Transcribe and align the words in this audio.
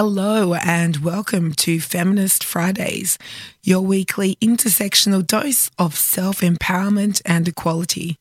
Hello, 0.00 0.54
and 0.54 0.98
welcome 0.98 1.52
to 1.54 1.80
Feminist 1.80 2.44
Fridays, 2.44 3.18
your 3.64 3.80
weekly 3.80 4.36
intersectional 4.36 5.26
dose 5.26 5.72
of 5.76 5.96
self 5.96 6.38
empowerment 6.38 7.20
and 7.24 7.48
equality. 7.48 8.16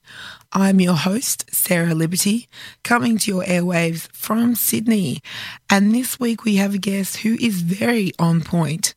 I'm 0.52 0.82
your 0.82 0.96
host, 0.96 1.46
Sarah 1.54 1.94
Liberty, 1.94 2.50
coming 2.84 3.20
to 3.20 3.32
your 3.32 3.44
airwaves 3.44 4.12
from 4.12 4.56
Sydney. 4.56 5.22
And 5.70 5.94
this 5.94 6.20
week 6.20 6.46
we 6.46 6.56
have 6.56 6.74
a 6.74 6.80
guest 6.80 7.18
who 7.18 7.38
is 7.40 7.62
very 7.62 8.12
on 8.18 8.42
point. 8.42 8.96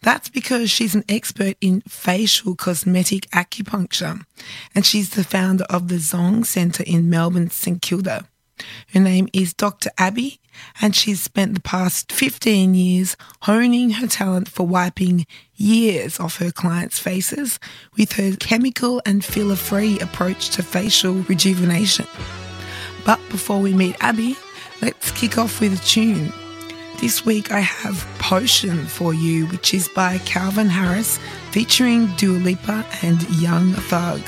That's 0.00 0.28
because 0.28 0.70
she's 0.70 0.94
an 0.94 1.04
expert 1.08 1.56
in 1.60 1.80
facial 1.88 2.54
cosmetic 2.54 3.28
acupuncture, 3.30 4.24
and 4.72 4.86
she's 4.86 5.10
the 5.10 5.24
founder 5.24 5.64
of 5.64 5.88
the 5.88 5.96
Zhong 5.96 6.46
Centre 6.46 6.84
in 6.86 7.10
Melbourne, 7.10 7.50
St 7.50 7.82
Kilda. 7.82 8.28
Her 8.92 9.00
name 9.00 9.28
is 9.32 9.54
Dr. 9.54 9.90
Abbie, 9.98 10.38
and 10.80 10.94
she's 10.94 11.20
spent 11.20 11.54
the 11.54 11.60
past 11.60 12.12
15 12.12 12.74
years 12.74 13.16
honing 13.42 13.90
her 13.90 14.06
talent 14.06 14.48
for 14.48 14.66
wiping 14.66 15.26
years 15.54 16.18
off 16.18 16.38
her 16.38 16.50
clients' 16.50 16.98
faces 16.98 17.58
with 17.96 18.12
her 18.12 18.36
chemical 18.36 19.02
and 19.04 19.24
filler 19.24 19.56
free 19.56 19.98
approach 20.00 20.50
to 20.50 20.62
facial 20.62 21.14
rejuvenation. 21.28 22.06
But 23.04 23.20
before 23.28 23.60
we 23.60 23.72
meet 23.72 23.96
Abbie, 24.00 24.36
let's 24.82 25.10
kick 25.12 25.38
off 25.38 25.60
with 25.60 25.80
a 25.80 25.84
tune. 25.84 26.32
This 27.00 27.24
week 27.24 27.50
I 27.50 27.60
have 27.60 28.06
Potion 28.18 28.86
for 28.86 29.14
you, 29.14 29.46
which 29.46 29.72
is 29.72 29.88
by 29.88 30.18
Calvin 30.18 30.68
Harris 30.68 31.18
featuring 31.50 32.08
Dua 32.16 32.38
Lipa 32.38 32.84
and 33.02 33.22
Young 33.40 33.72
Thug. 33.72 34.20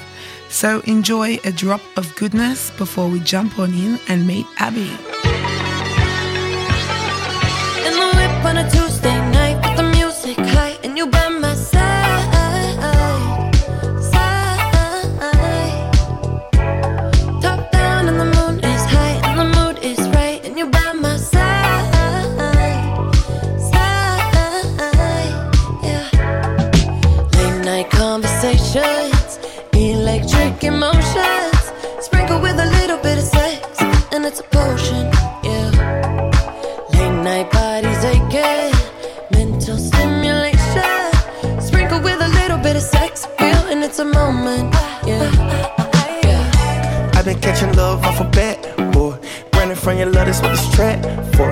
So 0.49 0.81
enjoy 0.81 1.39
a 1.45 1.53
drop 1.53 1.83
of 1.97 2.15
goodness 2.17 2.71
before 2.73 3.09
we 3.09 3.21
jump 3.21 3.59
on 3.59 3.73
in 3.75 3.99
and 4.09 4.27
meet 4.27 4.47
Abbie. 4.59 4.97
On 8.45 8.57
a 8.59 8.69
Tuesday 8.71 9.19
night 9.31 9.57
with 9.65 9.77
the 9.77 9.85
music 9.97 10.37
high 10.37 10.77
and 10.83 10.99
you 10.99 11.07
by 11.07 11.29
my 11.29 11.55
side, 11.55 12.75
side. 14.13 15.93
Top 17.41 17.71
down 17.71 18.09
and 18.09 18.19
the 18.21 18.27
moon 18.37 18.59
is 18.59 18.83
high 18.95 19.17
and 19.27 19.39
the 19.41 19.45
mood 19.57 19.79
is 19.83 19.99
right 20.09 20.45
and 20.45 20.59
you 20.59 20.67
by 20.67 20.93
my 20.93 21.17
side, 21.17 21.95
side. 23.71 24.35
Yeah. 25.83 26.07
Late 27.39 27.65
night 27.65 27.91
conversations, 27.91 29.39
electric 29.73 30.65
emotions, 30.65 31.73
sprinkle 32.01 32.41
with 32.41 32.59
a 32.59 32.67
little 32.79 32.99
bit 32.99 33.19
of 33.19 33.25
sex 33.25 33.81
and 34.13 34.27
it's 34.27 34.41
a 34.41 34.45
potion. 34.45 35.11
Yeah. 35.43 35.62
Been 47.33 47.41
catching 47.41 47.73
love 47.77 48.05
off 48.05 48.21
a 48.21 48.25
bat, 48.25 48.93
boy. 48.93 49.17
Running 49.55 49.77
from 49.77 49.97
your 49.97 50.11
love, 50.11 50.27
that's 50.27 50.43
what 50.43 50.51
this 50.51 50.71
track 50.75 51.03
for. 51.35 51.51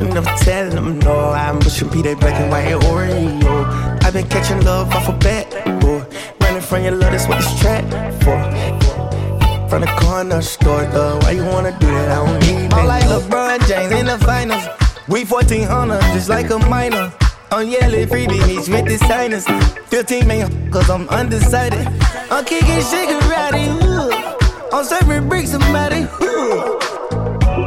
And 0.00 0.16
I'm 0.16 0.24
telling 0.38 0.74
them 0.74 0.98
no, 1.00 1.30
I'm 1.30 1.58
pushing 1.60 1.88
P 1.88 2.02
that 2.02 2.20
black 2.20 2.34
and 2.40 2.50
white 2.50 2.68
Oreo. 2.68 4.04
I've 4.04 4.12
been 4.12 4.28
catching 4.28 4.62
love 4.64 4.92
off 4.92 5.08
a 5.08 5.12
bat, 5.12 5.48
boy. 5.80 6.04
Running 6.40 6.62
from 6.62 6.82
your 6.82 6.92
love, 6.92 7.12
that's 7.12 7.26
what 7.26 7.38
this 7.38 7.60
track 7.60 7.84
for. 8.22 8.38
From 9.68 9.82
the 9.82 9.92
corner 10.00 10.42
store, 10.42 10.84
though, 10.86 11.18
why 11.20 11.30
you 11.32 11.44
wanna 11.44 11.76
do 11.78 11.86
that? 11.86 12.10
I 12.10 12.26
don't 12.26 12.40
need 12.40 12.70
that. 12.70 12.74
I'm 12.74 12.86
like 12.86 13.04
LeBron 13.04 13.66
James 13.68 13.92
in 13.92 14.06
the 14.06 14.18
finals. 14.18 14.64
We 15.08 15.24
1400, 15.24 16.00
just 16.12 16.28
like 16.28 16.50
a 16.50 16.58
minor. 16.58 17.12
I'm 17.52 17.66
yelling 17.66 18.08
free 18.08 18.26
beach 18.26 18.68
with 18.68 18.86
the 18.86 18.98
signers. 19.08 19.46
15 19.88 20.26
million, 20.26 20.70
cause 20.70 20.90
I'm 20.90 21.08
undecided. 21.08 21.86
I'm 22.30 22.44
kicking 22.44 22.78
shigarati, 22.78 23.84
ooh. 23.84 23.89
I'm 24.72 24.84
serving 24.84 25.28
bricks, 25.28 25.50
somebody, 25.50 26.02
ooh. 26.22 26.78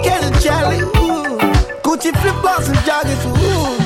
Catch 0.03 0.45
a 0.45 0.79
ooh. 0.79 1.37
Gucci 1.83 2.11
flip 2.21 2.35
flops 2.41 2.69
and 2.69 2.77
joggers, 2.77 3.79
ooh. 3.79 3.82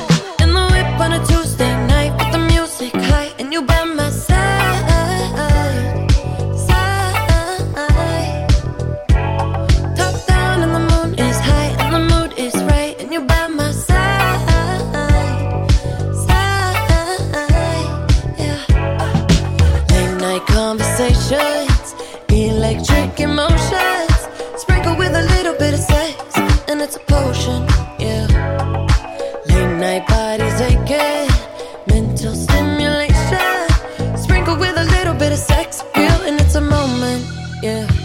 Yeah. 37.60 37.97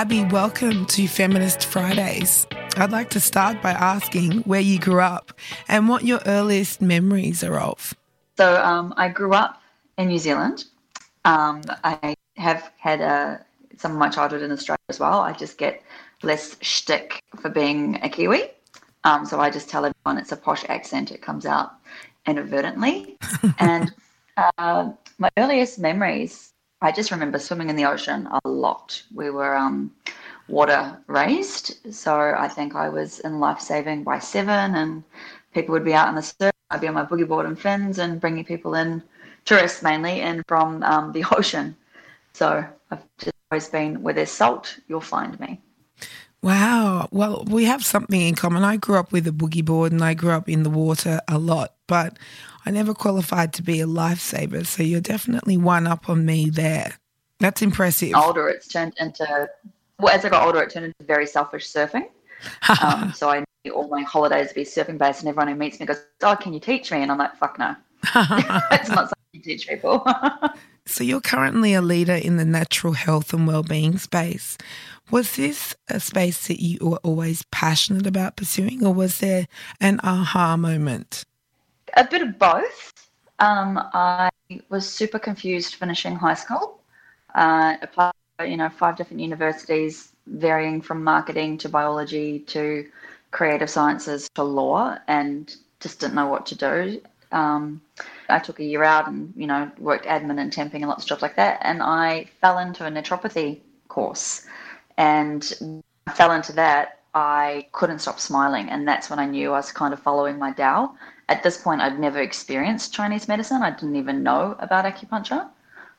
Abbie. 0.00 0.24
Welcome 0.24 0.86
to 0.86 1.06
Feminist 1.06 1.66
Fridays. 1.66 2.46
I'd 2.78 2.90
like 2.90 3.10
to 3.10 3.20
start 3.20 3.60
by 3.60 3.72
asking 3.72 4.40
where 4.44 4.58
you 4.62 4.78
grew 4.78 5.02
up 5.02 5.38
and 5.68 5.90
what 5.90 6.06
your 6.06 6.20
earliest 6.24 6.80
memories 6.80 7.44
are 7.44 7.58
of. 7.58 7.94
So 8.38 8.56
um, 8.64 8.94
I 8.96 9.08
grew 9.08 9.34
up 9.34 9.60
in 9.98 10.08
New 10.08 10.16
Zealand. 10.16 10.64
Um, 11.26 11.60
I 11.84 12.14
have 12.38 12.72
had 12.78 13.02
uh, 13.02 13.36
some 13.76 13.92
of 13.92 13.98
my 13.98 14.08
childhood 14.08 14.40
in 14.40 14.50
Australia 14.50 14.78
as 14.88 14.98
well. 14.98 15.20
I 15.20 15.34
just 15.34 15.58
get 15.58 15.82
less 16.22 16.56
shtick 16.62 17.22
for 17.38 17.50
being 17.50 18.02
a 18.02 18.08
Kiwi. 18.08 18.44
Um, 19.04 19.26
so 19.26 19.38
I 19.38 19.50
just 19.50 19.68
tell 19.68 19.84
everyone 19.84 20.16
it's 20.16 20.32
a 20.32 20.36
posh 20.38 20.64
accent. 20.70 21.10
It 21.10 21.20
comes 21.20 21.44
out 21.44 21.72
inadvertently. 22.26 23.18
and 23.58 23.92
uh, 24.38 24.92
my 25.18 25.28
earliest 25.36 25.78
memories, 25.78 26.54
I 26.82 26.92
just 26.92 27.10
remember 27.10 27.38
swimming 27.38 27.68
in 27.68 27.76
the 27.76 27.84
ocean 27.84 28.28
a 28.44 28.48
lot. 28.48 29.02
We 29.14 29.30
were 29.30 29.54
um, 29.54 29.92
water 30.48 30.98
raised. 31.06 31.94
So 31.94 32.34
I 32.36 32.48
think 32.48 32.74
I 32.74 32.88
was 32.88 33.20
in 33.20 33.38
life 33.38 33.60
saving 33.60 34.02
by 34.02 34.18
seven, 34.18 34.74
and 34.74 35.04
people 35.52 35.72
would 35.72 35.84
be 35.84 35.94
out 35.94 36.08
in 36.08 36.14
the 36.14 36.22
surf. 36.22 36.52
I'd 36.70 36.80
be 36.80 36.88
on 36.88 36.94
my 36.94 37.04
boogie 37.04 37.28
board 37.28 37.46
and 37.46 37.58
fins 37.58 37.98
and 37.98 38.20
bringing 38.20 38.44
people 38.44 38.74
in, 38.74 39.02
tourists 39.44 39.82
mainly, 39.82 40.20
in 40.20 40.42
from 40.46 40.82
um, 40.82 41.12
the 41.12 41.24
ocean. 41.32 41.76
So 42.32 42.64
I've 42.90 43.02
just 43.18 43.34
always 43.50 43.68
been 43.68 44.02
where 44.02 44.14
there's 44.14 44.30
salt, 44.30 44.78
you'll 44.88 45.00
find 45.00 45.38
me. 45.40 45.60
Wow. 46.42 47.08
Well, 47.10 47.44
we 47.46 47.64
have 47.64 47.84
something 47.84 48.20
in 48.20 48.34
common. 48.34 48.64
I 48.64 48.76
grew 48.76 48.96
up 48.96 49.12
with 49.12 49.26
a 49.26 49.30
boogie 49.30 49.64
board 49.64 49.92
and 49.92 50.02
I 50.02 50.14
grew 50.14 50.30
up 50.30 50.48
in 50.48 50.62
the 50.62 50.70
water 50.70 51.20
a 51.28 51.38
lot, 51.38 51.74
but 51.86 52.18
I 52.66 52.70
never 52.70 52.94
qualified 52.94 53.52
to 53.54 53.62
be 53.62 53.80
a 53.80 53.86
lifesaver. 53.86 54.66
So 54.66 54.82
you're 54.82 55.00
definitely 55.00 55.56
one 55.56 55.86
up 55.86 56.08
on 56.08 56.24
me 56.24 56.50
there. 56.50 56.94
That's 57.38 57.62
impressive. 57.62 58.14
Older, 58.14 58.48
it's 58.48 58.68
turned 58.68 58.94
into 58.98 59.48
well, 60.00 60.14
as 60.14 60.24
I 60.24 60.28
got 60.28 60.46
older, 60.46 60.62
it 60.62 60.70
turned 60.70 60.86
into 60.86 61.04
very 61.04 61.26
selfish 61.26 61.70
surfing. 61.70 62.08
um, 62.82 63.12
so 63.12 63.28
I 63.28 63.44
need 63.64 63.70
all 63.70 63.88
my 63.88 64.02
holidays 64.02 64.48
to 64.48 64.54
be 64.54 64.64
surfing 64.64 64.98
based, 64.98 65.20
and 65.20 65.28
everyone 65.28 65.48
who 65.48 65.54
meets 65.54 65.78
me 65.78 65.86
goes, 65.86 66.02
"Oh, 66.22 66.36
can 66.36 66.52
you 66.52 66.60
teach 66.60 66.90
me?" 66.90 67.02
And 67.02 67.12
I'm 67.12 67.18
like, 67.18 67.36
"Fuck 67.36 67.58
no, 67.58 67.74
it's 68.14 68.88
not 68.88 69.10
something 69.10 69.14
you 69.32 69.42
teach 69.42 69.68
people." 69.68 70.06
so 70.86 71.04
you're 71.04 71.20
currently 71.20 71.74
a 71.74 71.82
leader 71.82 72.14
in 72.14 72.36
the 72.36 72.44
natural 72.46 72.94
health 72.94 73.34
and 73.34 73.46
well-being 73.46 73.98
space. 73.98 74.56
Was 75.10 75.36
this 75.36 75.74
a 75.88 76.00
space 76.00 76.46
that 76.46 76.62
you 76.62 76.78
were 76.80 77.00
always 77.02 77.44
passionate 77.50 78.06
about 78.06 78.36
pursuing, 78.36 78.84
or 78.84 78.94
was 78.94 79.18
there 79.18 79.46
an 79.80 80.00
aha 80.02 80.56
moment? 80.56 81.24
A 81.94 82.04
bit 82.04 82.22
of 82.22 82.38
both. 82.38 82.92
Um, 83.38 83.78
I 83.94 84.30
was 84.68 84.88
super 84.88 85.18
confused 85.18 85.74
finishing 85.76 86.14
high 86.16 86.34
school. 86.34 86.80
Uh, 87.34 87.76
applied, 87.82 88.12
you 88.44 88.56
know, 88.56 88.68
five 88.68 88.96
different 88.96 89.20
universities, 89.20 90.12
varying 90.26 90.80
from 90.80 91.02
marketing 91.04 91.58
to 91.58 91.68
biology 91.68 92.40
to 92.40 92.86
creative 93.30 93.70
sciences 93.70 94.28
to 94.34 94.42
law, 94.42 94.96
and 95.08 95.54
just 95.78 96.00
didn't 96.00 96.14
know 96.14 96.26
what 96.26 96.46
to 96.46 96.54
do. 96.54 97.00
Um, 97.32 97.80
I 98.28 98.40
took 98.40 98.58
a 98.58 98.64
year 98.64 98.82
out 98.82 99.06
and 99.06 99.32
you 99.36 99.46
know 99.46 99.70
worked 99.78 100.06
admin 100.06 100.40
and 100.40 100.52
temping 100.52 100.82
and 100.82 100.88
lots 100.88 101.04
of 101.04 101.08
jobs 101.08 101.22
like 101.22 101.36
that, 101.36 101.60
and 101.62 101.82
I 101.82 102.26
fell 102.40 102.58
into 102.58 102.86
a 102.86 102.90
naturopathy 102.90 103.60
course 103.88 104.46
and 104.96 105.82
I 106.06 106.12
fell 106.12 106.32
into 106.32 106.52
that, 106.52 106.99
I 107.14 107.66
couldn't 107.72 108.00
stop 108.00 108.20
smiling. 108.20 108.68
And 108.68 108.86
that's 108.86 109.10
when 109.10 109.18
I 109.18 109.26
knew 109.26 109.52
I 109.52 109.56
was 109.56 109.72
kind 109.72 109.92
of 109.92 110.00
following 110.00 110.38
my 110.38 110.52
Tao. 110.52 110.94
At 111.28 111.42
this 111.42 111.58
point, 111.58 111.80
I'd 111.80 111.98
never 111.98 112.20
experienced 112.20 112.92
Chinese 112.92 113.28
medicine. 113.28 113.62
I 113.62 113.70
didn't 113.70 113.96
even 113.96 114.22
know 114.22 114.56
about 114.58 114.84
acupuncture. 114.84 115.48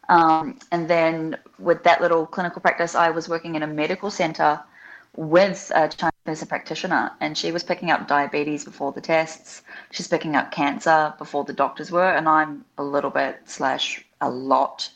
Um, 0.10 0.60
and 0.72 0.90
then 0.90 1.38
with 1.58 1.84
that 1.84 2.02
little 2.02 2.25
clinical 2.25 2.62
practice, 2.62 2.96
I 2.96 3.10
was 3.12 3.30
working 3.30 3.56
in 3.56 3.63
a 3.63 3.68
medical 3.68 4.12
center 4.12 4.60
with 5.16 5.72
a 5.75 5.88
Chinese 5.88 6.12
medicine 6.25 6.48
practitioner, 6.48 7.12
and 7.19 7.38
she 7.38 7.52
was 7.52 7.64
picking 7.64 7.92
up 7.92 8.07
diabetes 8.07 8.66
before 8.66 8.92
the 8.92 9.02
tests. 9.02 9.62
She's 9.92 10.07
picking 10.07 10.36
up 10.36 10.52
cancer 10.52 11.14
before 11.18 11.44
the 11.44 11.54
doctors 11.54 11.92
were, 11.92 12.12
and 12.12 12.28
I'm 12.28 12.66
a 12.78 12.84
little 12.84 13.10
bit 13.10 13.40
slash 13.46 14.06
a 14.22 14.30
lot 14.30 14.90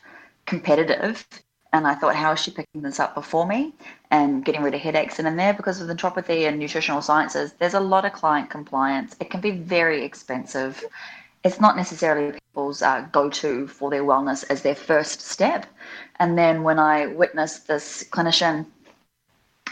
competitive 0.45 1.25
and 1.75 1.85
I 1.85 1.93
thought, 1.93 2.15
how 2.15 2.31
is 2.31 2.39
she 2.39 2.51
picking 2.51 2.83
this 2.83 3.01
up 3.01 3.13
before 3.13 3.45
me 3.45 3.73
and 4.09 4.45
getting 4.45 4.61
rid 4.63 4.73
of 4.73 4.79
headaches? 4.79 5.19
And 5.19 5.27
in 5.27 5.35
there, 5.35 5.53
because 5.53 5.81
of 5.81 5.89
naturopathy 5.89 6.47
and 6.47 6.57
nutritional 6.57 7.01
sciences, 7.01 7.51
there's 7.59 7.73
a 7.73 7.81
lot 7.81 8.05
of 8.05 8.13
client 8.13 8.49
compliance. 8.49 9.17
It 9.19 9.29
can 9.29 9.41
be 9.41 9.51
very 9.51 10.01
expensive. 10.01 10.81
It's 11.43 11.59
not 11.59 11.75
necessarily 11.75 12.31
people's 12.31 12.81
uh, 12.81 13.01
go 13.11 13.29
to 13.29 13.67
for 13.67 13.89
their 13.89 14.05
wellness 14.05 14.45
as 14.49 14.61
their 14.61 14.73
first 14.73 15.19
step. 15.19 15.65
And 16.15 16.37
then 16.37 16.63
when 16.63 16.79
I 16.79 17.07
witnessed 17.07 17.67
this 17.67 18.05
clinician 18.09 18.65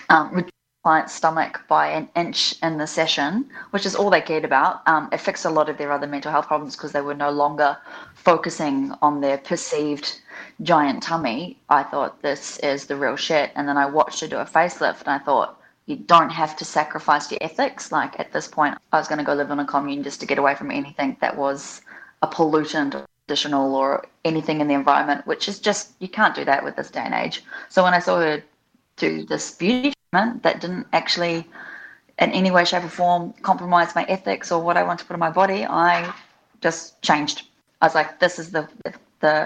um, 0.10 0.46
client's 0.84 1.14
stomach 1.14 1.62
by 1.70 1.88
an 1.88 2.10
inch 2.16 2.56
in 2.62 2.78
the 2.78 2.86
session, 2.86 3.50
which 3.72 3.86
is 3.86 3.96
all 3.96 4.10
they 4.10 4.22
cared 4.22 4.44
about. 4.44 4.86
Um, 4.86 5.08
it 5.14 5.22
fixed 5.22 5.46
a 5.46 5.50
lot 5.50 5.70
of 5.70 5.78
their 5.78 5.94
other 5.94 6.08
mental 6.08 6.32
health 6.32 6.48
problems 6.48 6.76
because 6.76 6.92
they 6.92 7.02
were 7.02 7.14
no 7.14 7.32
longer 7.32 7.78
focusing 8.16 8.94
on 9.02 9.22
their 9.22 9.38
perceived 9.38 10.20
giant 10.62 11.02
tummy. 11.02 11.58
I 11.70 11.84
thought 11.84 12.22
this 12.22 12.60
is 12.60 12.86
the 12.86 12.98
real 12.98 13.16
shit. 13.16 13.52
And 13.56 13.68
then 13.68 13.78
I 13.78 13.86
watched 13.86 14.20
her 14.20 14.28
do 14.28 14.38
a 14.38 14.46
facelift 14.46 15.00
and 15.02 15.10
I 15.10 15.20
thought, 15.20 15.58
you 15.86 15.96
don't 15.96 16.30
have 16.30 16.56
to 16.58 16.66
sacrifice 16.66 17.32
your 17.32 17.40
ethics. 17.42 17.92
Like 17.92 18.20
at 18.20 18.34
this 18.34 18.48
point, 18.48 18.78
I 18.92 18.98
was 18.98 19.08
going 19.08 19.20
to 19.20 19.26
go 19.26 19.34
live 19.34 19.52
in 19.52 19.60
a 19.60 19.66
commune 19.66 20.04
just 20.04 20.20
to 20.20 20.26
get 20.26 20.38
away 20.38 20.56
from 20.56 20.70
anything 20.70 21.16
that 21.22 21.38
was 21.38 21.82
a 22.22 22.28
pollutant 22.28 23.06
additional 23.28 23.76
or 23.76 24.06
anything 24.26 24.60
in 24.60 24.68
the 24.68 24.74
environment, 24.74 25.26
which 25.28 25.48
is 25.48 25.60
just, 25.60 25.92
you 26.00 26.10
can't 26.10 26.36
do 26.36 26.44
that 26.44 26.64
with 26.64 26.76
this 26.76 26.92
day 26.92 27.02
and 27.02 27.14
age. 27.14 27.44
So 27.70 27.84
when 27.84 27.94
I 27.94 28.00
saw 28.00 28.20
her 28.20 28.44
do 28.98 29.26
this 29.26 29.52
beauty 29.52 29.94
that 30.14 30.62
didn't 30.62 30.88
actually 30.94 31.48
in 32.20 32.32
any 32.32 32.52
way, 32.52 32.64
shape, 32.66 32.84
or 32.84 32.90
form 32.90 33.34
compromise 33.42 33.96
my 33.96 34.04
ethics 34.06 34.52
or 34.52 34.62
what 34.62 34.78
I 34.78 34.84
want 34.84 35.00
to 35.00 35.06
put 35.06 35.14
in 35.14 35.20
my 35.20 35.32
body, 35.32 35.66
I 35.66 36.14
just 36.62 37.02
changed. 37.02 37.48
I 37.82 37.88
was 37.88 37.96
like, 37.96 38.20
this 38.20 38.40
is 38.40 38.52
the 38.52 38.68
the, 38.84 38.94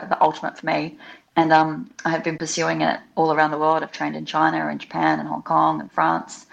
the 0.09 0.21
ultimate 0.21 0.57
for 0.57 0.65
me. 0.65 0.97
And 1.35 1.53
um, 1.53 1.91
I 2.03 2.09
have 2.09 2.23
been 2.23 2.37
pursuing 2.37 2.81
it 2.81 2.99
all 3.15 3.31
around 3.31 3.51
the 3.51 3.59
world. 3.59 3.83
I've 3.83 3.91
trained 3.91 4.15
in 4.15 4.25
China 4.25 4.67
and 4.67 4.79
Japan 4.79 5.19
and 5.19 5.29
Hong 5.29 5.43
Kong 5.43 5.79
and 5.79 5.91
France. 5.91 6.47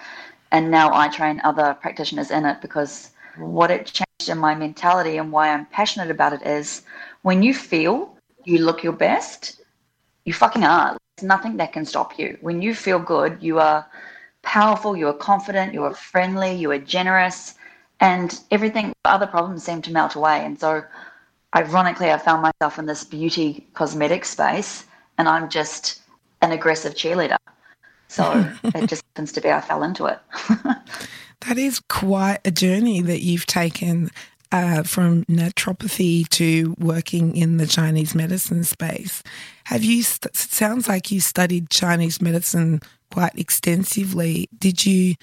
And 0.53 0.71
now 0.71 0.93
I 0.93 1.09
train 1.09 1.41
other 1.43 1.75
practitioners 1.81 2.31
in 2.31 2.45
it 2.45 2.61
because 2.61 3.11
what 3.39 3.71
it 3.71 3.87
changed 3.87 4.29
in 4.29 4.39
my 4.39 4.55
mentality 4.55 5.17
and 5.17 5.33
why 5.33 5.49
I'm 5.49 5.65
passionate 5.67 6.11
about 6.11 6.35
it 6.35 6.43
is 6.43 6.83
when 7.23 7.43
you 7.43 7.55
feel 7.55 8.17
you 8.45 8.59
look 8.59 8.85
your 8.85 8.93
best, 8.93 9.63
you 10.27 10.35
fucking 10.35 10.65
are. 10.65 10.99
There's 11.17 11.29
nothing 11.29 11.57
that 11.59 11.73
can 11.73 11.85
stop 11.85 12.19
you. 12.19 12.37
When 12.41 12.61
you 12.61 12.75
feel 12.75 12.99
good, 12.99 13.39
you 13.41 13.61
are 13.61 13.87
powerful, 14.43 14.97
you 14.97 15.07
are 15.09 15.15
confident, 15.15 15.73
you 15.73 15.85
are 15.85 15.95
friendly, 15.95 16.55
you 16.55 16.71
are 16.73 16.79
generous, 16.79 17.55
and 18.01 18.41
everything, 18.51 18.93
other 19.05 19.27
problems 19.27 19.63
seem 19.63 19.81
to 19.83 19.93
melt 19.93 20.17
away. 20.17 20.45
And 20.45 20.59
so, 20.59 20.83
ironically, 21.55 22.11
I 22.11 22.19
found 22.19 22.43
myself 22.43 22.81
in 22.81 22.87
this 22.87 23.05
beauty 23.05 23.67
cosmetic 23.75 24.25
space, 24.25 24.87
and 25.17 25.29
I'm 25.29 25.49
just 25.49 26.03
an 26.43 26.51
aggressive 26.51 26.95
cheerleader. 26.95 27.37
So 28.09 28.53
it 28.65 28.87
just 28.89 29.05
happens 29.15 29.31
to 29.33 29.41
be 29.41 29.51
I 29.51 29.61
fell 29.61 29.85
into 29.85 30.07
it. 30.07 30.19
that 31.47 31.59
is 31.59 31.81
quite 31.89 32.41
a 32.45 32.51
journey 32.51 33.01
that 33.03 33.23
you've 33.23 33.47
taken 33.47 34.11
uh, 34.55 34.85
from 34.85 35.25
naturopathy 35.25 36.29
to 36.29 36.77
working 36.79 37.37
in 37.37 37.57
the 37.57 37.67
Chinese 37.67 38.15
medicine 38.15 38.63
space. 38.63 39.21
Have 39.65 39.83
you? 39.83 40.05
St- 40.05 40.37
sounds 40.37 40.87
like 40.87 41.11
you 41.11 41.19
studied 41.19 41.71
Chinese 41.71 42.23
medicine 42.23 42.81
quite 43.11 43.37
extensively. 43.37 44.49
Did 44.57 44.87
you 44.87 45.17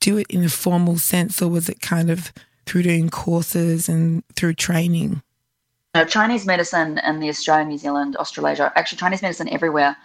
do 0.00 0.18
it 0.18 0.26
in 0.28 0.42
a 0.42 0.48
formal 0.48 0.98
sense, 0.98 1.40
or 1.40 1.48
was 1.48 1.68
it 1.68 1.80
kind 1.80 2.10
of 2.10 2.32
through 2.66 2.82
doing 2.82 3.08
courses 3.08 3.88
and 3.88 4.24
through 4.34 4.54
training? 4.54 5.22
No, 5.94 6.04
Chinese 6.04 6.44
medicine 6.44 6.98
in 7.06 7.20
the 7.20 7.28
Australia, 7.28 7.64
New 7.64 7.78
Zealand, 7.78 8.16
Australasia, 8.16 8.72
actually 8.74 8.98
Chinese 8.98 9.22
medicine 9.22 9.48
everywhere, 9.50 9.96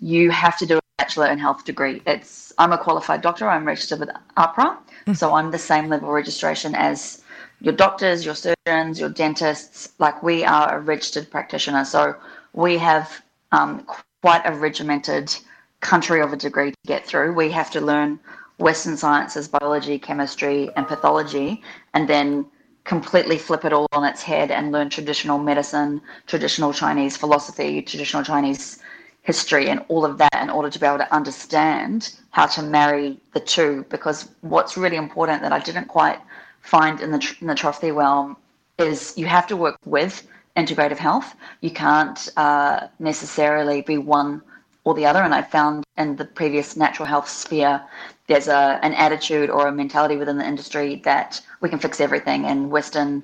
you 0.00 0.30
have 0.30 0.56
to 0.56 0.64
do 0.64 0.78
a 0.78 0.80
bachelor 0.96 1.26
in 1.26 1.38
health 1.38 1.66
degree. 1.66 2.00
It's 2.06 2.50
I'm 2.56 2.72
a 2.72 2.78
qualified 2.78 3.20
doctor. 3.20 3.46
I'm 3.46 3.66
registered 3.66 4.00
with 4.00 4.08
AHPRA, 4.38 4.78
mm. 5.06 5.16
so 5.16 5.34
I'm 5.34 5.50
the 5.50 5.58
same 5.58 5.90
level 5.90 6.10
registration 6.10 6.74
as 6.74 7.21
your 7.62 7.74
doctors, 7.74 8.24
your 8.24 8.34
surgeons, 8.34 8.98
your 8.98 9.08
dentists, 9.08 9.92
like 10.00 10.20
we 10.22 10.44
are 10.44 10.76
a 10.76 10.80
registered 10.80 11.30
practitioner. 11.30 11.84
So 11.84 12.16
we 12.54 12.76
have 12.78 13.22
um, 13.52 13.86
quite 14.20 14.42
a 14.44 14.52
regimented 14.52 15.34
country 15.80 16.20
of 16.20 16.32
a 16.32 16.36
degree 16.36 16.72
to 16.72 16.76
get 16.86 17.06
through. 17.06 17.34
We 17.34 17.50
have 17.52 17.70
to 17.70 17.80
learn 17.80 18.18
Western 18.58 18.96
sciences, 18.96 19.46
biology, 19.46 19.98
chemistry, 19.98 20.70
and 20.76 20.88
pathology, 20.88 21.62
and 21.94 22.08
then 22.08 22.46
completely 22.84 23.38
flip 23.38 23.64
it 23.64 23.72
all 23.72 23.86
on 23.92 24.04
its 24.04 24.22
head 24.22 24.50
and 24.50 24.72
learn 24.72 24.90
traditional 24.90 25.38
medicine, 25.38 26.00
traditional 26.26 26.72
Chinese 26.72 27.16
philosophy, 27.16 27.80
traditional 27.80 28.24
Chinese 28.24 28.80
history, 29.22 29.68
and 29.68 29.84
all 29.86 30.04
of 30.04 30.18
that 30.18 30.34
in 30.42 30.50
order 30.50 30.68
to 30.68 30.80
be 30.80 30.86
able 30.86 30.98
to 30.98 31.14
understand 31.14 32.14
how 32.30 32.44
to 32.46 32.60
marry 32.60 33.20
the 33.34 33.40
two. 33.40 33.86
Because 33.88 34.30
what's 34.40 34.76
really 34.76 34.96
important 34.96 35.42
that 35.42 35.52
I 35.52 35.60
didn't 35.60 35.86
quite 35.86 36.18
find 36.62 37.00
in 37.00 37.10
the, 37.10 37.36
in 37.40 37.46
the 37.46 37.54
trophy 37.54 37.90
realm 37.90 38.36
is 38.78 39.16
you 39.16 39.26
have 39.26 39.46
to 39.48 39.56
work 39.56 39.76
with 39.84 40.26
integrative 40.56 40.98
health. 40.98 41.34
You 41.60 41.70
can't 41.70 42.28
uh, 42.36 42.88
necessarily 42.98 43.82
be 43.82 43.98
one 43.98 44.42
or 44.84 44.94
the 44.94 45.06
other. 45.06 45.22
And 45.22 45.34
I 45.34 45.42
found 45.42 45.84
in 45.96 46.16
the 46.16 46.24
previous 46.24 46.76
natural 46.76 47.06
health 47.06 47.28
sphere, 47.28 47.82
there's 48.26 48.48
a, 48.48 48.78
an 48.82 48.94
attitude 48.94 49.50
or 49.50 49.66
a 49.66 49.72
mentality 49.72 50.16
within 50.16 50.38
the 50.38 50.46
industry 50.46 50.96
that 51.04 51.40
we 51.60 51.68
can 51.68 51.78
fix 51.78 52.00
everything. 52.00 52.44
And 52.46 52.70
Western 52.70 53.22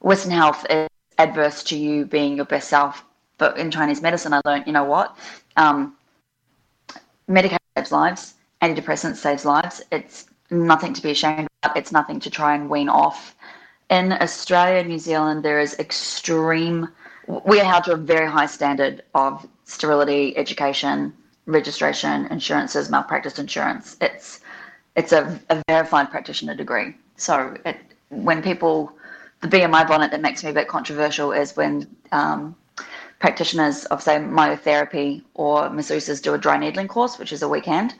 Western 0.00 0.32
health 0.32 0.66
is 0.68 0.88
adverse 1.18 1.62
to 1.64 1.76
you 1.76 2.04
being 2.04 2.36
your 2.36 2.44
best 2.44 2.68
self. 2.68 3.04
But 3.38 3.56
in 3.58 3.70
Chinese 3.70 4.02
medicine, 4.02 4.32
I 4.32 4.40
learned, 4.44 4.66
you 4.66 4.72
know 4.72 4.84
what? 4.84 5.16
Um, 5.56 5.96
medication 7.26 7.58
saves 7.76 7.92
lives. 7.92 8.34
Antidepressants 8.62 9.16
saves 9.16 9.44
lives. 9.44 9.82
It's 9.90 10.26
nothing 10.50 10.92
to 10.94 11.02
be 11.02 11.10
ashamed 11.10 11.48
of. 11.62 11.72
It's 11.76 11.92
nothing 11.92 12.20
to 12.20 12.30
try 12.30 12.54
and 12.54 12.68
wean 12.68 12.88
off. 12.88 13.34
In 13.90 14.12
Australia 14.12 14.80
and 14.80 14.88
New 14.88 14.98
Zealand, 14.98 15.44
there 15.44 15.60
is 15.60 15.78
extreme, 15.78 16.88
we 17.26 17.60
are 17.60 17.64
held 17.64 17.84
to 17.84 17.92
a 17.92 17.96
very 17.96 18.28
high 18.30 18.46
standard 18.46 19.02
of 19.14 19.46
sterility, 19.64 20.36
education, 20.36 21.12
registration, 21.46 22.26
insurances, 22.26 22.90
malpractice 22.90 23.38
insurance. 23.38 23.96
It's 24.00 24.40
it's 24.96 25.12
a, 25.12 25.40
a 25.50 25.62
verified 25.68 26.10
practitioner 26.10 26.54
degree. 26.54 26.94
So 27.16 27.56
it, 27.66 27.76
when 28.10 28.42
people, 28.42 28.92
the 29.40 29.66
my 29.66 29.84
bonnet 29.84 30.12
that 30.12 30.20
makes 30.20 30.44
me 30.44 30.50
a 30.50 30.52
bit 30.52 30.68
controversial 30.68 31.32
is 31.32 31.56
when 31.56 31.88
um, 32.12 32.54
practitioners 33.18 33.86
of 33.86 34.02
say 34.02 34.16
myotherapy 34.16 35.22
or 35.34 35.68
masseuses 35.68 36.22
do 36.22 36.34
a 36.34 36.38
dry 36.38 36.56
needling 36.56 36.88
course, 36.88 37.18
which 37.18 37.32
is 37.32 37.42
a 37.42 37.48
weekend. 37.48 37.94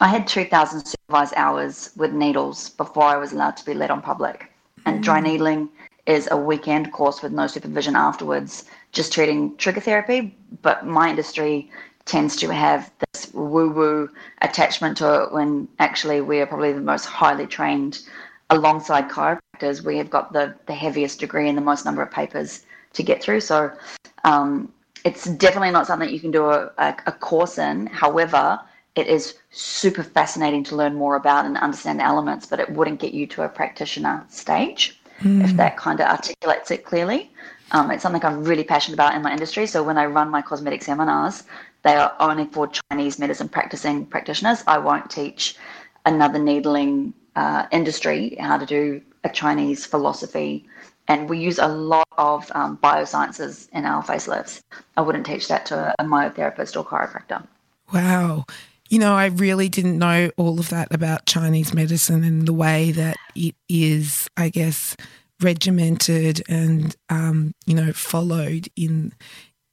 I 0.00 0.08
had 0.08 0.26
2,000 0.26 0.86
supervised 0.86 1.34
hours 1.36 1.90
with 1.94 2.12
needles 2.12 2.70
before 2.70 3.04
I 3.04 3.18
was 3.18 3.32
allowed 3.32 3.58
to 3.58 3.64
be 3.66 3.74
let 3.74 3.90
on 3.90 4.00
public. 4.00 4.50
And 4.86 5.02
dry 5.02 5.20
mm. 5.20 5.24
needling 5.24 5.68
is 6.06 6.26
a 6.30 6.36
weekend 6.38 6.90
course 6.92 7.22
with 7.22 7.32
no 7.32 7.46
supervision 7.46 7.94
afterwards, 7.94 8.64
just 8.92 9.12
treating 9.12 9.54
trigger 9.58 9.80
therapy. 9.80 10.34
But 10.62 10.86
my 10.86 11.10
industry 11.10 11.70
tends 12.06 12.34
to 12.36 12.48
have 12.48 12.90
this 13.12 13.30
woo 13.34 13.68
woo 13.68 14.08
attachment 14.40 14.96
to 14.98 15.24
it 15.24 15.32
when 15.32 15.68
actually 15.78 16.22
we 16.22 16.40
are 16.40 16.46
probably 16.46 16.72
the 16.72 16.80
most 16.80 17.04
highly 17.04 17.46
trained 17.46 18.00
alongside 18.48 19.10
chiropractors. 19.10 19.84
We 19.84 19.98
have 19.98 20.08
got 20.08 20.32
the, 20.32 20.54
the 20.64 20.74
heaviest 20.74 21.20
degree 21.20 21.46
and 21.46 21.58
the 21.58 21.62
most 21.62 21.84
number 21.84 22.00
of 22.00 22.10
papers 22.10 22.64
to 22.94 23.02
get 23.02 23.22
through. 23.22 23.40
So 23.40 23.70
um, 24.24 24.72
it's 25.04 25.24
definitely 25.24 25.72
not 25.72 25.86
something 25.86 26.08
you 26.08 26.20
can 26.20 26.30
do 26.30 26.46
a, 26.46 26.72
a, 26.78 26.96
a 27.06 27.12
course 27.12 27.58
in. 27.58 27.86
However, 27.86 28.58
it 28.96 29.06
is 29.06 29.34
super 29.50 30.02
fascinating 30.02 30.64
to 30.64 30.76
learn 30.76 30.94
more 30.94 31.16
about 31.16 31.44
and 31.44 31.56
understand 31.58 32.00
the 32.00 32.04
elements, 32.04 32.46
but 32.46 32.60
it 32.60 32.70
wouldn't 32.70 33.00
get 33.00 33.14
you 33.14 33.26
to 33.28 33.42
a 33.42 33.48
practitioner 33.48 34.24
stage 34.28 35.00
mm. 35.20 35.44
if 35.44 35.56
that 35.56 35.76
kind 35.76 36.00
of 36.00 36.08
articulates 36.08 36.70
it 36.70 36.84
clearly. 36.84 37.30
Um, 37.72 37.90
it's 37.90 38.02
something 38.02 38.24
I'm 38.24 38.44
really 38.44 38.64
passionate 38.64 38.94
about 38.94 39.14
in 39.14 39.22
my 39.22 39.32
industry. 39.32 39.66
So 39.66 39.82
when 39.82 39.96
I 39.96 40.06
run 40.06 40.28
my 40.28 40.42
cosmetic 40.42 40.82
seminars, 40.82 41.44
they 41.82 41.94
are 41.94 42.14
only 42.18 42.46
for 42.46 42.68
Chinese 42.90 43.18
medicine 43.18 43.48
practicing 43.48 44.06
practitioners. 44.06 44.64
I 44.66 44.78
won't 44.78 45.08
teach 45.10 45.56
another 46.04 46.38
needling 46.38 47.14
uh, 47.36 47.66
industry 47.70 48.36
how 48.40 48.58
to 48.58 48.66
do 48.66 49.00
a 49.24 49.28
Chinese 49.28 49.86
philosophy. 49.86 50.66
And 51.06 51.28
we 51.28 51.38
use 51.38 51.58
a 51.58 51.68
lot 51.68 52.08
of 52.18 52.50
um, 52.54 52.78
biosciences 52.78 53.68
in 53.72 53.84
our 53.84 54.02
facelifts. 54.02 54.62
I 54.96 55.02
wouldn't 55.02 55.26
teach 55.26 55.48
that 55.48 55.66
to 55.66 55.94
a 55.98 56.04
myotherapist 56.04 56.76
or 56.76 56.84
chiropractor. 56.84 57.46
Wow. 57.92 58.44
You 58.90 58.98
know, 58.98 59.14
I 59.14 59.26
really 59.26 59.68
didn't 59.68 59.98
know 59.98 60.30
all 60.36 60.60
of 60.60 60.68
that 60.70 60.92
about 60.92 61.24
Chinese 61.24 61.72
medicine 61.72 62.24
and 62.24 62.46
the 62.46 62.52
way 62.52 62.90
that 62.92 63.16
it 63.34 63.54
is, 63.68 64.28
I 64.36 64.48
guess, 64.50 64.96
regimented 65.40 66.42
and 66.48 66.94
um, 67.08 67.54
you 67.66 67.74
know 67.74 67.92
followed 67.92 68.68
in 68.76 69.12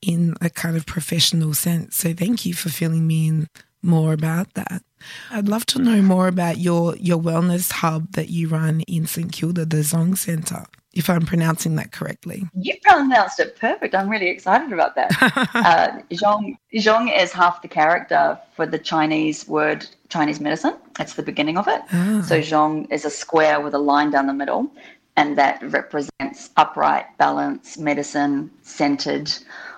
in 0.01 0.35
a 0.41 0.49
kind 0.49 0.77
of 0.77 0.85
professional 0.85 1.53
sense. 1.53 1.97
So 1.97 2.13
thank 2.13 2.45
you 2.45 2.53
for 2.53 2.69
filling 2.69 3.05
me 3.05 3.27
in 3.27 3.47
more 3.81 4.13
about 4.13 4.53
that. 4.53 4.83
I'd 5.31 5.47
love 5.47 5.65
to 5.67 5.79
know 5.79 6.01
more 6.01 6.27
about 6.27 6.57
your 6.57 6.95
your 6.97 7.19
wellness 7.19 7.71
hub 7.71 8.13
that 8.13 8.29
you 8.29 8.47
run 8.47 8.81
in 8.81 9.07
St 9.07 9.31
Kilda, 9.31 9.65
the 9.65 9.77
Zhong 9.77 10.17
Centre 10.17 10.65
if 10.97 11.09
I'm 11.09 11.25
pronouncing 11.25 11.75
that 11.75 11.91
correctly. 11.91 12.43
You 12.53 12.73
pronounced 12.83 13.39
it 13.39 13.55
perfect. 13.55 13.93
I'm 13.93 14.09
really 14.09 14.29
excited 14.29 14.73
about 14.73 14.95
that. 14.95 15.11
uh, 15.53 15.99
Zhong, 16.11 16.57
Zhong 16.73 17.15
is 17.15 17.31
half 17.31 17.61
the 17.61 17.67
character 17.67 18.39
for 18.55 18.65
the 18.65 18.79
Chinese 18.79 19.47
word 19.47 19.85
Chinese 20.09 20.39
medicine. 20.39 20.75
It's 20.99 21.13
the 21.13 21.21
beginning 21.21 21.57
of 21.57 21.67
it. 21.67 21.81
Ah. 21.91 22.23
So 22.27 22.39
Zhong 22.39 22.91
is 22.91 23.05
a 23.05 23.11
square 23.11 23.61
with 23.61 23.75
a 23.75 23.77
line 23.77 24.09
down 24.09 24.25
the 24.25 24.33
middle, 24.33 24.71
and 25.15 25.37
that 25.37 25.61
represents 25.61 26.49
upright, 26.57 27.05
balance, 27.19 27.77
medicine, 27.77 28.49
centered, 28.63 29.31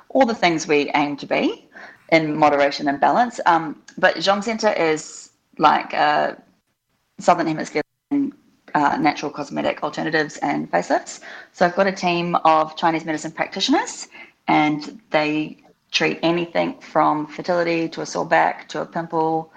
all 0.09 0.25
the 0.25 0.35
things 0.35 0.67
we 0.67 0.89
aim 0.95 1.17
to 1.17 1.25
be 1.25 1.67
in 2.13 2.35
moderation 2.35 2.87
and 2.87 2.99
balance. 2.99 3.41
Um, 3.45 3.83
but 3.97 4.15
Zhong 4.17 4.41
Center 4.41 4.71
is 4.71 5.31
like 5.57 5.91
a 5.93 6.41
Southern 7.19 7.47
Hemisphere 7.47 7.81
uh, 8.75 8.97
natural 8.97 9.31
cosmetic 9.31 9.83
alternatives 9.83 10.37
and 10.37 10.71
facelifts. 10.71 11.21
So 11.53 11.65
I've 11.65 11.75
got 11.75 11.87
a 11.87 11.91
team 11.91 12.35
of 12.45 12.75
Chinese 12.75 13.05
medicine 13.05 13.31
practitioners, 13.31 14.07
and 14.47 14.99
they 15.11 15.57
treat 15.91 16.19
anything 16.21 16.79
from 16.79 17.27
fertility 17.27 17.89
to 17.89 18.01
a 18.01 18.05
sore 18.05 18.25
back 18.25 18.69
to 18.69 18.81
a 18.81 18.85
pimple 18.85 19.51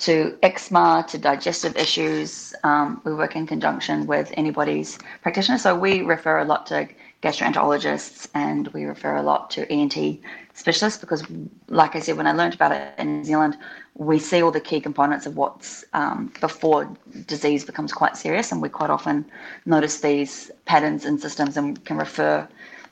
to 0.00 0.38
eczema 0.42 1.04
to 1.08 1.18
digestive 1.18 1.76
issues. 1.76 2.54
Um, 2.64 3.00
we 3.04 3.14
work 3.14 3.36
in 3.36 3.46
conjunction 3.46 4.06
with 4.06 4.32
anybody's 4.36 4.98
practitioner. 5.22 5.58
So 5.58 5.78
we 5.78 6.00
refer 6.00 6.38
a 6.38 6.44
lot 6.44 6.66
to 6.66 6.88
gastroenterologists 7.22 8.28
and 8.34 8.68
we 8.68 8.84
refer 8.84 9.16
a 9.16 9.22
lot 9.22 9.50
to 9.50 9.70
ENT 9.70 10.20
specialists 10.54 10.98
because, 10.98 11.22
like 11.68 11.94
I 11.94 12.00
said, 12.00 12.16
when 12.16 12.26
I 12.26 12.32
learned 12.32 12.54
about 12.54 12.72
it 12.72 12.94
in 12.98 13.18
New 13.18 13.24
Zealand, 13.24 13.58
we 13.94 14.18
see 14.18 14.42
all 14.42 14.50
the 14.50 14.60
key 14.60 14.80
components 14.80 15.26
of 15.26 15.36
what's 15.36 15.84
um, 15.92 16.32
before 16.40 16.88
disease 17.26 17.64
becomes 17.64 17.92
quite 17.92 18.16
serious, 18.16 18.52
and 18.52 18.62
we 18.62 18.68
quite 18.68 18.90
often 18.90 19.24
notice 19.66 20.00
these 20.00 20.50
patterns 20.64 21.04
and 21.04 21.20
systems 21.20 21.56
and 21.56 21.84
can 21.84 21.96
refer 21.96 22.48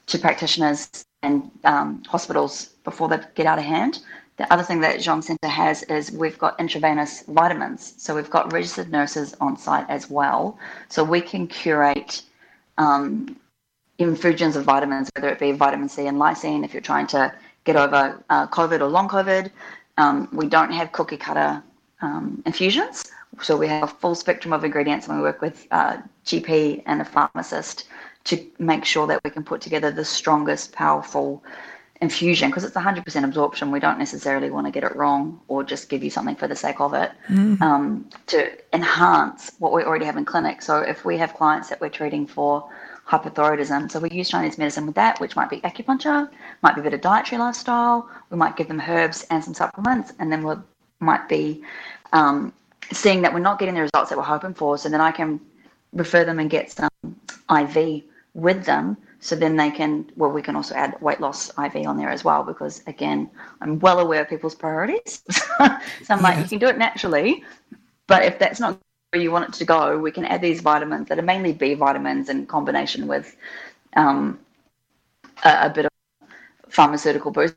to 0.07 0.19
practitioners 0.19 1.05
and 1.23 1.50
um, 1.64 2.02
hospitals 2.05 2.67
before 2.85 3.09
they 3.09 3.21
get 3.35 3.47
out 3.47 3.59
of 3.59 3.64
hand. 3.64 4.00
The 4.38 4.52
other 4.52 4.62
thing 4.62 4.81
that 4.83 5.00
Zhong 5.00 5.23
Center 5.23 5.49
has 5.49 5.83
is 5.85 6.12
we've 6.12 6.38
got 6.38 6.59
intravenous 6.61 7.23
vitamins. 7.23 7.95
So 7.97 8.14
we've 8.14 8.31
got 8.31 8.52
registered 8.52 8.90
nurses 8.90 9.35
on 9.40 9.57
site 9.57 9.88
as 9.90 10.09
well. 10.09 10.59
So 10.88 11.02
we 11.02 11.21
can 11.21 11.49
curate 11.49 12.23
um, 12.78 13.37
infusions 13.99 14.55
of 14.55 14.64
vitamins, 14.64 15.11
whether 15.17 15.28
it 15.28 15.40
be 15.40 15.50
vitamin 15.50 15.88
C 15.88 16.07
and 16.07 16.19
lysine 16.19 16.64
if 16.64 16.73
you're 16.73 16.81
trying 16.81 17.09
to 17.09 17.35
get 17.64 17.75
over 17.75 18.23
uh, 18.31 18.47
COVID 18.47 18.81
or 18.81 18.87
long 18.87 19.09
COVID. 19.09 19.50
Um, 19.99 20.28
we 20.33 20.49
don't 20.49 20.73
have 20.73 20.93
cookie 20.93 21.19
cutter 21.19 21.62
um, 22.00 22.43
infusions. 22.47 23.05
So 23.43 23.57
we 23.57 23.69
have 23.69 23.83
a 23.83 23.87
full 23.87 24.14
spectrum 24.14 24.52
of 24.52 24.64
ingredients 24.64 25.07
and 25.07 25.17
we 25.17 25.23
work 25.23 25.43
with 25.43 25.67
uh, 25.71 25.99
GP 26.25 26.83
and 26.87 27.02
a 27.02 27.05
pharmacist 27.05 27.85
to 28.25 28.45
make 28.59 28.85
sure 28.85 29.07
that 29.07 29.21
we 29.25 29.31
can 29.31 29.45
put 29.45 29.61
together 29.61 29.90
the 29.90 30.05
strongest, 30.05 30.73
powerful 30.73 31.43
infusion 32.00 32.49
because 32.49 32.64
it's 32.64 32.76
100% 32.76 33.25
absorption. 33.25 33.71
We 33.71 33.81
don't 33.81 33.99
necessarily 33.99 34.50
want 34.50 34.67
to 34.67 34.71
get 34.71 34.85
it 34.85 34.95
wrong 34.95 35.40
or 35.49 35.64
just 35.64 35.88
give 35.88 36.05
you 36.05 36.11
something 36.11 36.37
for 36.37 36.47
the 36.47 36.57
sake 36.57 36.81
of 36.81 36.95
it 36.95 37.12
mm. 37.28 37.61
um, 37.61 38.09
to 38.28 38.50
enhance 38.73 39.52
what 39.59 39.73
we 39.73 39.83
already 39.83 40.05
have 40.05 40.17
in 40.17 40.25
clinic. 40.25 40.62
So 40.62 40.81
if 40.81 41.05
we 41.05 41.19
have 41.19 41.35
clients 41.35 41.69
that 41.69 41.81
we're 41.81 41.88
treating 41.90 42.26
for 42.26 42.69
hypothyroidism. 43.09 43.91
So 43.91 44.00
we 44.00 44.11
use 44.11 44.29
Chinese 44.29 44.59
medicine 44.59 44.87
with 44.87 44.95
that, 44.97 45.19
which 45.21 45.35
might 45.35 45.49
be 45.49 45.61
acupuncture, 45.62 46.29
might 46.62 46.75
be 46.75 46.81
a 46.81 46.85
bit 46.85 46.95
of 46.95 47.00
dietary 47.00 47.38
lifestyle. 47.38 48.09
We 48.31 48.37
might 48.37 48.57
give 48.57 48.69
them 48.69 48.83
herbs 48.87 49.27
and 49.31 49.43
some 49.43 49.55
supplements, 49.55 50.12
and 50.19 50.31
then 50.31 50.47
we 50.47 50.55
might 51.00 51.29
be 51.29 51.62
um, 52.12 52.53
seeing 52.93 53.23
that 53.23 53.33
we're 53.33 53.41
not 53.41 53.59
getting 53.59 53.75
the 53.75 53.83
results 53.83 54.11
that 54.11 54.19
we're 54.19 54.25
hoping 54.25 54.55
for. 54.55 54.77
So 54.77 54.88
then 54.88 55.00
I 55.00 55.11
can 55.11 55.41
refer 55.93 56.25
them 56.25 56.38
and 56.38 56.50
get 56.50 56.71
some 56.71 56.91
IV 57.50 58.03
with 58.35 58.65
them. 58.65 58.97
So 59.21 59.35
then 59.35 59.57
they 59.57 59.71
can, 59.71 60.11
well, 60.17 60.31
we 60.31 60.43
can 60.43 60.55
also 60.55 60.75
add 60.75 61.00
weight 61.00 61.21
loss 61.21 61.50
IV 61.59 61.87
on 61.87 61.97
there 61.97 62.11
as 62.11 62.23
well, 62.25 62.45
because 62.45 62.83
again, 62.87 63.29
I'm 63.61 63.79
well 63.81 63.99
aware 63.99 64.23
of 64.23 64.29
people's 64.29 64.55
priorities. 64.55 65.23
so 65.31 65.45
I'm 65.59 65.81
yes. 66.00 66.23
like, 66.23 66.38
you 66.38 66.45
can 66.45 66.59
do 66.59 66.69
it 66.69 66.79
naturally, 66.79 67.43
but 68.07 68.23
if 68.25 68.38
that's 68.38 68.61
not 68.61 68.79
you 69.15 69.31
want 69.31 69.49
it 69.49 69.55
to 69.55 69.65
go, 69.65 69.99
we 69.99 70.11
can 70.11 70.27
add 70.27 70.43
these 70.43 70.61
vitamins 70.61 71.09
that 71.09 71.19
are 71.19 71.23
mainly 71.23 71.53
B 71.53 71.75
vitamins 71.75 72.29
in 72.29 72.47
combination 72.47 73.07
with 73.07 73.37
um, 73.97 74.38
a, 75.45 75.67
a, 75.67 75.71
bit 75.71 75.87
of 75.87 75.91
pharmaceutical 76.69 77.31
boost 77.31 77.55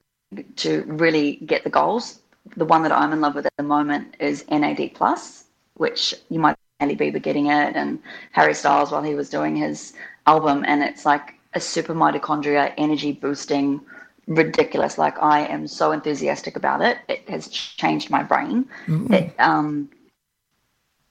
to 0.56 0.84
really 0.88 1.36
get 1.46 1.66
the 1.66 1.70
goals. 1.70 2.20
The 2.56 2.64
one 2.64 2.84
that 2.84 2.94
I'm 2.94 3.12
in 3.12 3.20
love 3.20 3.36
with 3.36 3.46
at 3.46 3.54
the 3.58 3.64
moment 3.64 4.16
is 4.20 4.46
NAD 4.50 4.92
plus, 4.94 5.46
which 5.74 6.16
you 6.30 6.40
might 6.40 6.56
Hailey 6.80 6.96
Bieber 6.96 7.22
getting 7.22 7.48
it, 7.48 7.76
and 7.76 8.00
Harry 8.32 8.54
Styles 8.54 8.92
while 8.92 9.04
he 9.04 9.14
was 9.14 9.30
doing 9.30 9.56
his 9.56 9.94
album, 10.26 10.64
and 10.66 10.82
it's 10.82 11.06
like 11.06 11.36
a 11.54 11.60
super 11.60 11.94
mitochondria 11.94 12.74
energy 12.78 13.12
boosting 13.12 13.82
ridiculous. 14.28 14.98
Like 14.98 15.22
I 15.22 15.46
am 15.48 15.68
so 15.68 15.92
enthusiastic 15.92 16.56
about 16.56 16.82
it. 16.82 16.98
It 17.08 17.30
has 17.30 17.50
changed 17.50 18.10
my 18.10 18.24
brain. 18.24 18.66
Mm-hmm. 18.88 19.14
It 19.14 19.36
um 19.38 19.90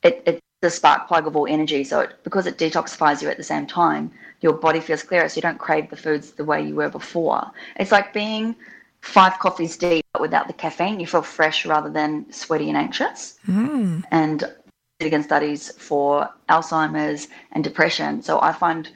it, 0.02 0.22
it's 0.26 0.40
the 0.60 0.70
spark 0.70 1.08
plug 1.08 1.26
of 1.26 1.36
all 1.36 1.46
energy. 1.46 1.84
So 1.84 2.00
it, 2.00 2.22
because 2.22 2.46
it 2.46 2.58
detoxifies 2.58 3.22
you 3.22 3.28
at 3.28 3.36
the 3.36 3.42
same 3.42 3.66
time, 3.66 4.10
your 4.40 4.52
body 4.52 4.80
feels 4.80 5.02
clearer. 5.02 5.28
So 5.28 5.36
you 5.36 5.42
don't 5.42 5.58
crave 5.58 5.90
the 5.90 5.96
foods 5.96 6.32
the 6.32 6.44
way 6.44 6.62
you 6.62 6.74
were 6.74 6.88
before. 6.90 7.50
It's 7.76 7.92
like 7.92 8.12
being 8.12 8.56
five 9.00 9.38
coffees 9.38 9.76
deep, 9.76 10.04
but 10.12 10.22
without 10.22 10.46
the 10.46 10.52
caffeine. 10.52 11.00
You 11.00 11.06
feel 11.06 11.22
fresh 11.22 11.64
rather 11.66 11.90
than 11.90 12.30
sweaty 12.32 12.68
and 12.68 12.76
anxious. 12.76 13.38
Mm. 13.48 14.04
And 14.10 14.52
again, 15.00 15.22
studies 15.22 15.70
for 15.76 16.28
Alzheimer's 16.48 17.28
and 17.52 17.64
depression. 17.64 18.22
So 18.22 18.40
I 18.40 18.52
find 18.52 18.88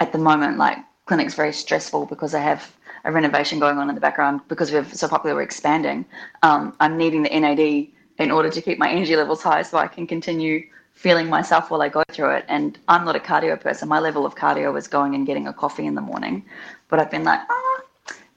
at 0.00 0.12
the 0.12 0.18
moment, 0.18 0.58
like 0.58 0.78
clinics 1.06 1.34
very 1.34 1.52
stressful 1.52 2.06
because 2.06 2.34
I 2.34 2.40
have 2.40 2.76
a 3.04 3.12
renovation 3.12 3.58
going 3.58 3.78
on 3.78 3.88
in 3.88 3.94
the 3.94 4.00
background 4.00 4.40
because 4.48 4.70
we're 4.70 4.84
so 4.84 5.08
popular, 5.08 5.34
we're 5.34 5.42
expanding. 5.42 6.04
Um, 6.42 6.76
I'm 6.80 6.98
needing 6.98 7.22
the 7.22 7.30
NAD 7.30 7.88
in 8.18 8.30
order 8.30 8.50
to 8.50 8.60
keep 8.60 8.78
my 8.78 8.90
energy 8.90 9.16
levels 9.16 9.42
high 9.42 9.62
so 9.62 9.78
I 9.78 9.86
can 9.86 10.06
continue 10.06 10.66
feeling 10.94 11.28
myself 11.28 11.70
while 11.70 11.82
I 11.82 11.88
go 11.88 12.02
through 12.10 12.30
it. 12.36 12.44
And 12.48 12.78
I'm 12.88 13.04
not 13.04 13.14
a 13.14 13.20
cardio 13.20 13.60
person. 13.60 13.88
My 13.88 14.00
level 14.00 14.26
of 14.26 14.34
cardio 14.34 14.76
is 14.76 14.88
going 14.88 15.14
and 15.14 15.26
getting 15.26 15.46
a 15.46 15.52
coffee 15.52 15.86
in 15.86 15.94
the 15.94 16.00
morning. 16.00 16.44
But 16.88 16.98
I've 16.98 17.10
been 17.10 17.24
like, 17.24 17.40
oh, 17.48 17.80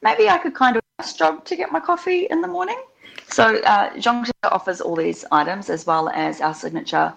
maybe 0.03 0.29
I 0.29 0.37
could 0.37 0.53
kind 0.53 0.77
of 0.77 0.83
jog 1.17 1.45
to 1.45 1.55
get 1.55 1.71
my 1.71 1.79
coffee 1.79 2.27
in 2.29 2.41
the 2.41 2.47
morning. 2.47 2.79
So 3.27 3.57
uh, 3.61 3.93
Zhongxia 3.93 4.31
offers 4.43 4.81
all 4.81 4.95
these 4.95 5.25
items 5.31 5.69
as 5.69 5.85
well 5.87 6.09
as 6.09 6.41
our 6.41 6.53
signature 6.53 7.13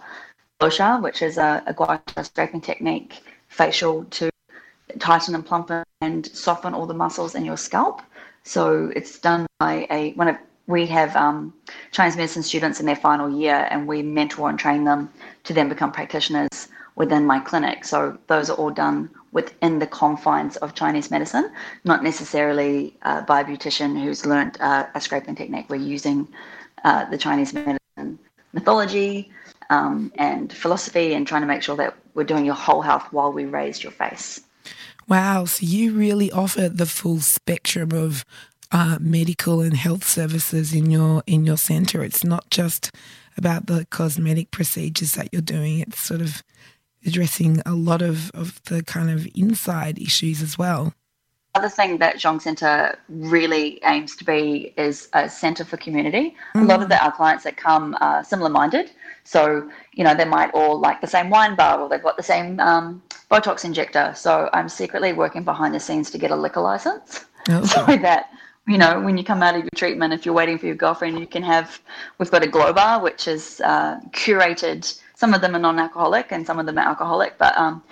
Losha, 0.60 1.02
which 1.02 1.20
is 1.20 1.36
a, 1.36 1.62
a 1.66 1.74
gua 1.74 2.00
sha 2.14 2.22
scraping 2.22 2.60
technique, 2.60 3.22
facial 3.48 4.04
to 4.04 4.30
tighten 4.98 5.34
and 5.34 5.44
plump 5.44 5.70
and 6.00 6.26
soften 6.26 6.72
all 6.72 6.86
the 6.86 6.94
muscles 6.94 7.34
in 7.34 7.44
your 7.44 7.56
scalp. 7.56 8.00
So 8.44 8.92
it's 8.94 9.18
done 9.18 9.46
by 9.58 9.86
a 9.90 10.12
one 10.12 10.28
of 10.28 10.36
we 10.66 10.86
have 10.86 11.14
um, 11.16 11.52
Chinese 11.92 12.16
medicine 12.16 12.42
students 12.42 12.80
in 12.80 12.86
their 12.86 12.96
final 12.96 13.28
year, 13.30 13.66
and 13.70 13.86
we 13.86 14.02
mentor 14.02 14.48
and 14.48 14.58
train 14.58 14.84
them 14.84 15.12
to 15.44 15.52
then 15.52 15.68
become 15.68 15.92
practitioners 15.92 16.68
within 16.96 17.26
my 17.26 17.40
clinic. 17.40 17.84
So 17.84 18.16
those 18.28 18.48
are 18.50 18.56
all 18.56 18.70
done 18.70 19.10
within 19.32 19.78
the 19.80 19.86
confines 19.86 20.56
of 20.58 20.74
Chinese 20.74 21.10
medicine, 21.10 21.50
not 21.84 22.02
necessarily 22.02 22.96
uh, 23.02 23.22
by 23.22 23.40
a 23.40 23.44
beautician 23.44 24.00
who's 24.00 24.24
learned 24.24 24.56
uh, 24.60 24.86
a 24.94 25.00
scraping 25.00 25.34
technique. 25.34 25.66
We're 25.68 25.76
using 25.76 26.28
uh, 26.84 27.04
the 27.06 27.18
Chinese 27.18 27.52
medicine 27.52 28.18
mythology 28.52 29.30
um, 29.70 30.12
and 30.16 30.52
philosophy 30.52 31.14
and 31.14 31.26
trying 31.26 31.42
to 31.42 31.48
make 31.48 31.62
sure 31.62 31.76
that 31.76 31.96
we're 32.14 32.24
doing 32.24 32.44
your 32.44 32.54
whole 32.54 32.80
health 32.80 33.06
while 33.10 33.32
we 33.32 33.44
raise 33.44 33.82
your 33.82 33.92
face. 33.92 34.40
Wow, 35.08 35.44
so 35.44 35.66
you 35.66 35.92
really 35.92 36.30
offer 36.30 36.68
the 36.68 36.86
full 36.86 37.20
spectrum 37.20 37.92
of 37.92 38.24
uh, 38.72 38.98
medical 39.00 39.60
and 39.60 39.76
health 39.76 40.04
services 40.04 40.74
in 40.74 40.90
your 40.90 41.22
in 41.26 41.44
your 41.44 41.56
centre. 41.56 42.02
It's 42.02 42.24
not 42.24 42.50
just 42.50 42.90
about 43.36 43.66
the 43.66 43.86
cosmetic 43.90 44.50
procedures 44.50 45.12
that 45.12 45.28
you're 45.32 45.42
doing. 45.42 45.80
It's 45.80 46.00
sort 46.00 46.20
of 46.20 46.42
addressing 47.06 47.60
a 47.66 47.72
lot 47.72 48.02
of, 48.02 48.30
of 48.30 48.62
the 48.64 48.82
kind 48.82 49.10
of 49.10 49.28
inside 49.34 49.98
issues 49.98 50.42
as 50.42 50.56
well. 50.56 50.94
Other 51.54 51.68
thing 51.68 51.98
that 51.98 52.16
Zhong 52.16 52.42
Centre 52.42 52.98
really 53.08 53.78
aims 53.84 54.16
to 54.16 54.24
be 54.24 54.74
is 54.76 55.08
a 55.12 55.28
centre 55.28 55.64
for 55.64 55.76
community. 55.76 56.34
Mm. 56.56 56.62
A 56.62 56.64
lot 56.64 56.82
of 56.82 56.88
the, 56.88 57.02
our 57.02 57.12
clients 57.12 57.44
that 57.44 57.56
come 57.56 57.96
are 58.00 58.24
similar 58.24 58.50
minded. 58.50 58.90
So, 59.22 59.68
you 59.92 60.02
know, 60.02 60.14
they 60.14 60.24
might 60.24 60.50
all 60.52 60.80
like 60.80 61.00
the 61.00 61.06
same 61.06 61.30
wine 61.30 61.54
bar 61.54 61.80
or 61.80 61.88
they've 61.88 62.02
got 62.02 62.16
the 62.16 62.24
same 62.24 62.58
um, 62.58 63.02
Botox 63.30 63.64
injector. 63.64 64.12
So 64.16 64.50
I'm 64.52 64.68
secretly 64.68 65.12
working 65.12 65.44
behind 65.44 65.74
the 65.74 65.80
scenes 65.80 66.10
to 66.10 66.18
get 66.18 66.32
a 66.32 66.36
liquor 66.36 66.60
license 66.60 67.24
oh. 67.48 67.64
so 67.64 67.84
that 67.86 68.30
you 68.66 68.78
know, 68.78 69.00
when 69.00 69.18
you 69.18 69.24
come 69.24 69.42
out 69.42 69.54
of 69.54 69.62
your 69.62 69.70
treatment, 69.76 70.14
if 70.14 70.24
you're 70.24 70.34
waiting 70.34 70.58
for 70.58 70.66
your 70.66 70.74
girlfriend, 70.74 71.18
you 71.18 71.26
can 71.26 71.42
have, 71.42 71.80
we've 72.18 72.30
got 72.30 72.42
a 72.42 72.46
glow 72.46 72.72
bar, 72.72 73.00
which 73.00 73.28
is 73.28 73.60
uh, 73.60 74.00
curated. 74.10 75.00
Some 75.14 75.34
of 75.34 75.40
them 75.42 75.54
are 75.54 75.58
non 75.58 75.78
alcoholic 75.78 76.32
and 76.32 76.46
some 76.46 76.58
of 76.58 76.66
them 76.66 76.78
are 76.78 76.86
alcoholic, 76.86 77.36
but 77.36 77.56
um, 77.58 77.82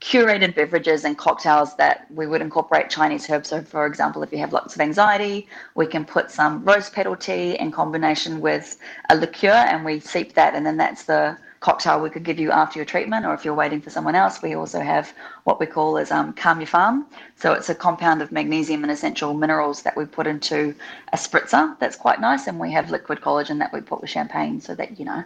curated 0.00 0.54
beverages 0.54 1.04
and 1.04 1.16
cocktails 1.18 1.76
that 1.76 2.06
we 2.10 2.26
would 2.26 2.40
incorporate 2.40 2.88
Chinese 2.88 3.28
herbs. 3.28 3.50
So, 3.50 3.62
for 3.62 3.86
example, 3.86 4.22
if 4.22 4.32
you 4.32 4.38
have 4.38 4.52
lots 4.52 4.74
of 4.74 4.80
anxiety, 4.80 5.46
we 5.74 5.86
can 5.86 6.04
put 6.06 6.30
some 6.30 6.64
rose 6.64 6.88
petal 6.88 7.16
tea 7.16 7.58
in 7.58 7.70
combination 7.70 8.40
with 8.40 8.78
a 9.10 9.16
liqueur 9.16 9.50
and 9.50 9.84
we 9.84 10.00
seep 10.00 10.34
that, 10.34 10.54
and 10.54 10.64
then 10.64 10.76
that's 10.78 11.04
the 11.04 11.36
cocktail 11.64 11.98
we 11.98 12.10
could 12.10 12.24
give 12.24 12.38
you 12.38 12.50
after 12.50 12.78
your 12.78 12.84
treatment, 12.84 13.24
or 13.24 13.32
if 13.32 13.42
you're 13.42 13.54
waiting 13.54 13.80
for 13.80 13.88
someone 13.88 14.14
else, 14.14 14.42
we 14.42 14.54
also 14.54 14.80
have 14.80 15.14
what 15.44 15.58
we 15.58 15.64
call 15.64 15.96
as 15.96 16.10
um, 16.10 16.34
Calm 16.34 16.60
Your 16.60 16.66
Farm. 16.66 17.06
So 17.36 17.54
it's 17.54 17.70
a 17.70 17.74
compound 17.74 18.20
of 18.20 18.30
magnesium 18.30 18.82
and 18.84 18.92
essential 18.92 19.32
minerals 19.32 19.80
that 19.82 19.96
we 19.96 20.04
put 20.04 20.26
into 20.26 20.74
a 21.14 21.16
spritzer. 21.16 21.74
That's 21.78 21.96
quite 21.96 22.20
nice, 22.20 22.46
and 22.46 22.60
we 22.60 22.70
have 22.72 22.90
liquid 22.90 23.22
collagen 23.22 23.58
that 23.60 23.72
we 23.72 23.80
put 23.80 24.02
with 24.02 24.10
champagne, 24.10 24.60
so 24.60 24.74
that 24.74 24.98
you 24.98 25.06
know 25.06 25.24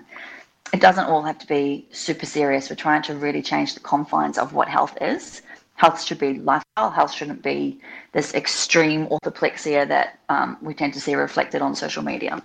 it 0.73 0.81
doesn't 0.81 1.07
all 1.07 1.23
have 1.23 1.41
to 1.41 1.47
be 1.49 1.89
super 1.91 2.27
serious. 2.27 2.71
We're 2.71 2.77
trying 2.77 3.03
to 3.09 3.15
really 3.17 3.43
change 3.43 3.75
the 3.75 3.81
confines 3.81 4.39
of 4.39 4.53
what 4.53 4.69
health 4.69 4.97
is. 5.01 5.43
Health 5.75 6.01
should 6.01 6.21
be 6.21 6.35
lifestyle. 6.35 6.91
Health 6.91 7.13
shouldn't 7.13 7.43
be 7.43 7.81
this 8.13 8.33
extreme 8.35 9.09
orthorexia 9.09 9.89
that 9.89 10.21
um, 10.29 10.57
we 10.63 10.73
tend 10.73 10.95
to 10.95 11.01
see 11.01 11.17
reflected 11.17 11.63
on 11.63 11.75
social 11.75 12.05
media. 12.05 12.41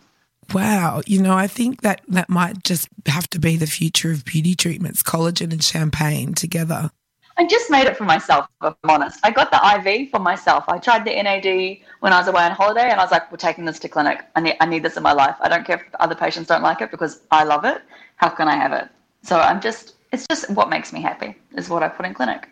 Wow, 0.54 1.02
you 1.06 1.22
know, 1.22 1.34
I 1.34 1.48
think 1.48 1.82
that 1.82 2.02
that 2.08 2.30
might 2.30 2.64
just 2.64 2.90
have 3.06 3.30
to 3.32 3.40
be 3.40 3.58
the 3.58 3.68
future 3.68 4.12
of 4.12 4.26
beauty 4.26 4.56
treatments, 4.56 5.04
collagen 5.04 5.52
and 5.52 5.64
champagne 5.64 6.34
together. 6.34 6.92
I 7.38 7.46
just 7.48 7.72
made 7.72 7.88
it 7.88 7.98
for 7.98 8.04
myself, 8.04 8.48
if 8.64 8.76
I'm 8.84 8.90
honest. 8.90 9.20
I 9.24 9.32
got 9.32 9.50
the 9.50 9.90
IV 9.90 10.12
for 10.12 10.20
myself. 10.20 10.66
I 10.68 10.78
tried 10.78 11.04
the 11.04 11.22
NAD 11.22 11.80
when 12.02 12.14
I 12.14 12.20
was 12.20 12.28
away 12.28 12.44
on 12.44 12.52
holiday 12.52 12.90
and 12.90 13.00
I 13.00 13.04
was 13.04 13.12
like, 13.12 13.32
we're 13.32 13.38
taking 13.38 13.66
this 13.66 13.80
to 13.80 13.90
clinic. 13.90 14.22
I 14.36 14.42
need, 14.42 14.56
I 14.60 14.66
need 14.66 14.84
this 14.84 14.98
in 14.98 15.04
my 15.04 15.14
life. 15.14 15.36
I 15.42 15.50
don't 15.50 15.66
care 15.66 15.78
if 15.78 15.84
other 16.00 16.16
patients 16.16 16.48
don't 16.48 16.62
like 16.62 16.82
it 16.82 16.92
because 16.92 17.22
I 17.32 17.44
love 17.44 17.66
it. 17.66 17.82
How 18.18 18.30
can 18.30 18.48
I 18.48 18.56
have 18.56 18.72
it? 18.72 18.88
So 19.24 19.40
I'm 19.40 19.62
just, 19.62 19.96
it's 20.12 20.28
just 20.28 20.50
what 20.52 20.70
makes 20.70 20.94
me 20.94 21.02
happy 21.02 21.36
is 21.58 21.70
what 21.70 21.82
I 21.82 21.88
put 21.88 22.06
in 22.06 22.14
clinic. 22.14 22.50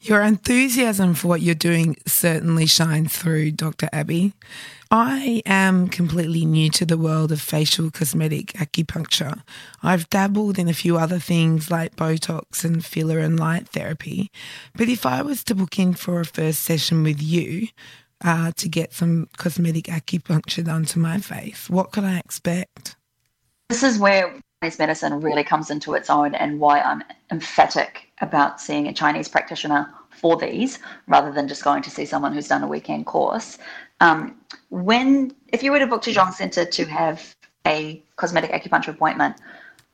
Your 0.00 0.22
enthusiasm 0.22 1.14
for 1.14 1.26
what 1.26 1.40
you're 1.40 1.54
doing 1.56 1.96
certainly 2.06 2.66
shines 2.66 3.16
through, 3.16 3.52
Dr. 3.52 3.88
Abbie. 3.92 4.34
I 4.90 5.42
am 5.46 5.88
completely 5.88 6.44
new 6.44 6.70
to 6.70 6.86
the 6.86 6.96
world 6.96 7.32
of 7.32 7.40
facial 7.40 7.90
cosmetic 7.90 8.52
acupuncture. 8.52 9.42
I've 9.82 10.08
dabbled 10.10 10.60
in 10.60 10.68
a 10.68 10.74
few 10.74 10.96
other 10.96 11.18
things 11.18 11.72
like 11.72 11.96
Botox 11.96 12.64
and 12.64 12.84
filler 12.84 13.18
and 13.18 13.38
light 13.38 13.68
therapy. 13.68 14.30
But 14.76 14.88
if 14.88 15.04
I 15.04 15.22
was 15.22 15.42
to 15.44 15.56
book 15.56 15.78
in 15.80 15.94
for 15.94 16.20
a 16.20 16.24
first 16.24 16.62
session 16.62 17.02
with 17.02 17.20
you 17.20 17.68
uh, 18.24 18.52
to 18.56 18.68
get 18.68 18.92
some 18.92 19.28
cosmetic 19.36 19.86
acupuncture 19.86 20.64
done 20.64 20.84
to 20.86 21.00
my 21.00 21.18
face, 21.18 21.68
what 21.68 21.90
could 21.90 22.04
I 22.04 22.18
expect? 22.18 22.94
This 23.68 23.82
is 23.82 23.98
where 23.98 24.40
Chinese 24.62 24.78
medicine 24.78 25.20
really 25.20 25.42
comes 25.42 25.68
into 25.68 25.94
its 25.94 26.08
own 26.08 26.36
and 26.36 26.60
why 26.60 26.80
I'm 26.80 27.02
emphatic 27.32 28.05
about 28.20 28.60
seeing 28.60 28.86
a 28.88 28.92
Chinese 28.92 29.28
practitioner 29.28 29.92
for 30.10 30.36
these 30.36 30.78
rather 31.06 31.32
than 31.32 31.46
just 31.48 31.62
going 31.62 31.82
to 31.82 31.90
see 31.90 32.04
someone 32.04 32.32
who's 32.32 32.48
done 32.48 32.62
a 32.62 32.68
weekend 32.68 33.06
course. 33.06 33.58
Um, 34.00 34.36
when 34.70 35.34
if 35.48 35.62
you 35.62 35.70
were 35.70 35.78
to 35.78 35.86
book 35.86 36.02
to 36.02 36.12
Zhong 36.12 36.32
Center 36.32 36.64
to 36.64 36.84
have 36.86 37.34
a 37.66 38.02
cosmetic 38.16 38.50
acupuncture 38.52 38.88
appointment, 38.88 39.36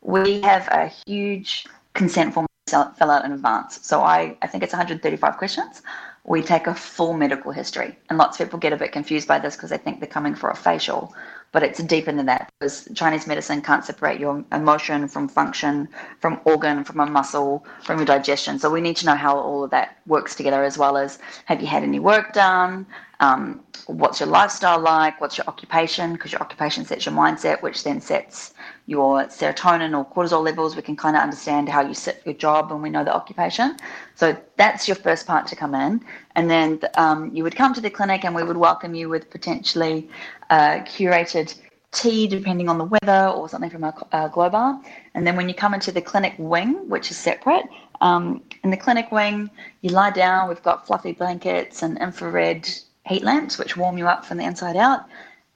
we 0.00 0.40
have 0.42 0.68
a 0.68 0.90
huge 1.06 1.66
consent 1.94 2.34
form 2.34 2.46
fill 2.68 3.10
out 3.10 3.24
in 3.24 3.32
advance. 3.32 3.80
So 3.82 4.02
I, 4.02 4.36
I 4.42 4.46
think 4.46 4.62
it's 4.62 4.72
135 4.72 5.36
questions. 5.36 5.82
We 6.24 6.42
take 6.42 6.66
a 6.66 6.74
full 6.74 7.12
medical 7.14 7.50
history, 7.52 7.98
and 8.08 8.18
lots 8.18 8.38
of 8.38 8.46
people 8.46 8.58
get 8.60 8.72
a 8.72 8.76
bit 8.76 8.92
confused 8.92 9.26
by 9.26 9.38
this 9.38 9.56
because 9.56 9.70
they 9.70 9.78
think 9.78 10.00
they're 10.00 10.08
coming 10.08 10.34
for 10.34 10.50
a 10.50 10.56
facial 10.56 11.12
but 11.52 11.62
it's 11.62 11.82
deeper 11.82 12.10
than 12.10 12.26
that 12.26 12.50
because 12.58 12.88
Chinese 12.94 13.26
medicine 13.26 13.60
can't 13.60 13.84
separate 13.84 14.18
your 14.18 14.42
emotion 14.52 15.06
from 15.06 15.28
function, 15.28 15.88
from 16.20 16.40
organ, 16.44 16.82
from 16.82 17.00
a 17.00 17.06
muscle, 17.06 17.64
from 17.84 17.98
your 17.98 18.06
digestion. 18.06 18.58
So 18.58 18.70
we 18.70 18.80
need 18.80 18.96
to 18.96 19.06
know 19.06 19.14
how 19.14 19.38
all 19.38 19.64
of 19.64 19.70
that 19.70 19.98
works 20.06 20.34
together, 20.34 20.64
as 20.64 20.78
well 20.78 20.96
as 20.96 21.18
have 21.44 21.60
you 21.60 21.66
had 21.66 21.82
any 21.82 21.98
work 21.98 22.32
done? 22.32 22.86
Um, 23.20 23.60
what's 23.86 24.18
your 24.18 24.28
lifestyle 24.28 24.80
like? 24.80 25.20
What's 25.20 25.38
your 25.38 25.46
occupation? 25.46 26.14
Because 26.14 26.32
your 26.32 26.40
occupation 26.40 26.84
sets 26.84 27.06
your 27.06 27.14
mindset, 27.14 27.62
which 27.62 27.84
then 27.84 28.00
sets 28.00 28.52
your 28.86 29.24
serotonin 29.26 29.96
or 29.96 30.04
cortisol 30.04 30.42
levels. 30.42 30.74
We 30.74 30.82
can 30.82 30.96
kind 30.96 31.16
of 31.16 31.22
understand 31.22 31.68
how 31.68 31.82
you 31.82 31.94
sit 31.94 32.20
your 32.24 32.34
job 32.34 32.72
when 32.72 32.82
we 32.82 32.90
know 32.90 33.04
the 33.04 33.14
occupation. 33.14 33.76
So 34.16 34.36
that's 34.56 34.88
your 34.88 34.96
first 34.96 35.26
part 35.26 35.46
to 35.48 35.56
come 35.56 35.74
in. 35.76 36.04
And 36.34 36.50
then 36.50 36.80
um, 36.96 37.30
you 37.32 37.44
would 37.44 37.54
come 37.54 37.72
to 37.74 37.80
the 37.80 37.90
clinic 37.90 38.24
and 38.24 38.34
we 38.34 38.42
would 38.42 38.56
welcome 38.56 38.94
you 38.94 39.08
with 39.08 39.30
potentially 39.30 40.10
uh, 40.52 40.84
curated 40.84 41.48
tea, 41.92 42.26
depending 42.26 42.68
on 42.68 42.76
the 42.76 42.84
weather, 42.84 43.22
or 43.36 43.48
something 43.48 43.70
from 43.70 43.84
our, 43.84 43.94
our 44.12 44.28
glow 44.28 44.50
bar. 44.50 44.80
And 45.14 45.26
then 45.26 45.34
when 45.34 45.48
you 45.48 45.54
come 45.54 45.72
into 45.72 45.92
the 45.92 46.02
clinic 46.02 46.34
wing, 46.38 46.88
which 46.90 47.10
is 47.10 47.16
separate, 47.16 47.64
um, 48.02 48.42
in 48.62 48.70
the 48.70 48.76
clinic 48.76 49.10
wing, 49.10 49.50
you 49.80 49.90
lie 49.90 50.10
down. 50.10 50.48
We've 50.48 50.62
got 50.62 50.86
fluffy 50.86 51.12
blankets 51.12 51.82
and 51.82 51.98
infrared 51.98 52.68
heat 53.06 53.22
lamps, 53.22 53.58
which 53.58 53.76
warm 53.78 53.96
you 53.96 54.06
up 54.06 54.26
from 54.26 54.36
the 54.38 54.44
inside 54.44 54.76
out. 54.76 55.06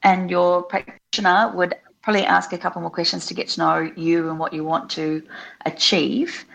And 0.03 0.31
your 0.31 0.63
practitioner 0.63 1.53
would 1.55 1.75
probably 2.03 2.25
ask 2.25 2.53
a 2.55 2.59
couple 2.59 2.81
more 2.81 2.91
questions 2.91 3.27
to 3.27 3.35
get 3.35 3.49
to 3.49 3.61
know 3.61 3.93
you 3.97 4.31
and 4.31 4.39
what 4.39 4.53
you 4.55 4.65
want 4.65 4.89
to 4.93 5.23
achieve. 5.67 6.47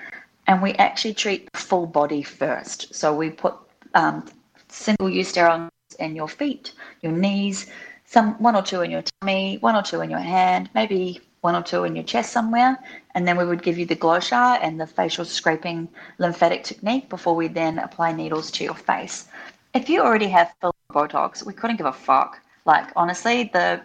And 0.48 0.64
we 0.64 0.74
actually 0.74 1.14
treat 1.14 1.52
the 1.52 1.60
full 1.60 1.86
body 1.86 2.24
first. 2.24 2.96
So 2.96 3.16
we 3.16 3.30
put 3.30 3.56
um, 3.94 4.26
single 4.70 5.10
use 5.10 5.28
sterile 5.28 5.70
in 6.00 6.16
your 6.16 6.28
feet, 6.28 6.74
your 7.02 7.12
knees, 7.12 7.68
some 8.12 8.34
one 8.44 8.58
or 8.58 8.62
two 8.62 8.82
in 8.82 8.92
your 8.92 9.04
tummy, 9.04 9.58
one 9.62 9.74
or 9.74 9.82
two 9.82 10.02
in 10.02 10.10
your 10.10 10.20
hand, 10.20 10.70
maybe 10.76 11.22
one 11.40 11.56
or 11.56 11.64
two 11.64 11.86
in 11.86 11.96
your 11.96 12.04
chest 12.04 12.34
somewhere, 12.34 12.78
and 13.16 13.26
then 13.26 13.38
we 13.38 13.46
would 13.46 13.64
give 13.64 13.78
you 13.80 13.86
the 13.86 13.96
gua 13.96 14.20
and 14.62 14.80
the 14.82 14.86
facial 14.86 15.24
scraping 15.24 15.88
lymphatic 16.18 16.64
technique 16.66 17.08
before 17.08 17.36
we 17.36 17.48
then 17.48 17.80
apply 17.80 18.12
needles 18.12 18.52
to 18.52 18.66
your 18.66 18.76
face. 18.76 19.30
If 19.74 19.90
you 19.90 20.02
already 20.02 20.28
have 20.28 20.54
filler 20.60 20.74
Botox, 20.92 21.46
we 21.46 21.54
couldn't 21.54 21.78
give 21.78 21.86
a 21.86 21.94
fuck. 21.94 22.42
Like 22.66 22.88
honestly, 22.98 23.50
the 23.54 23.82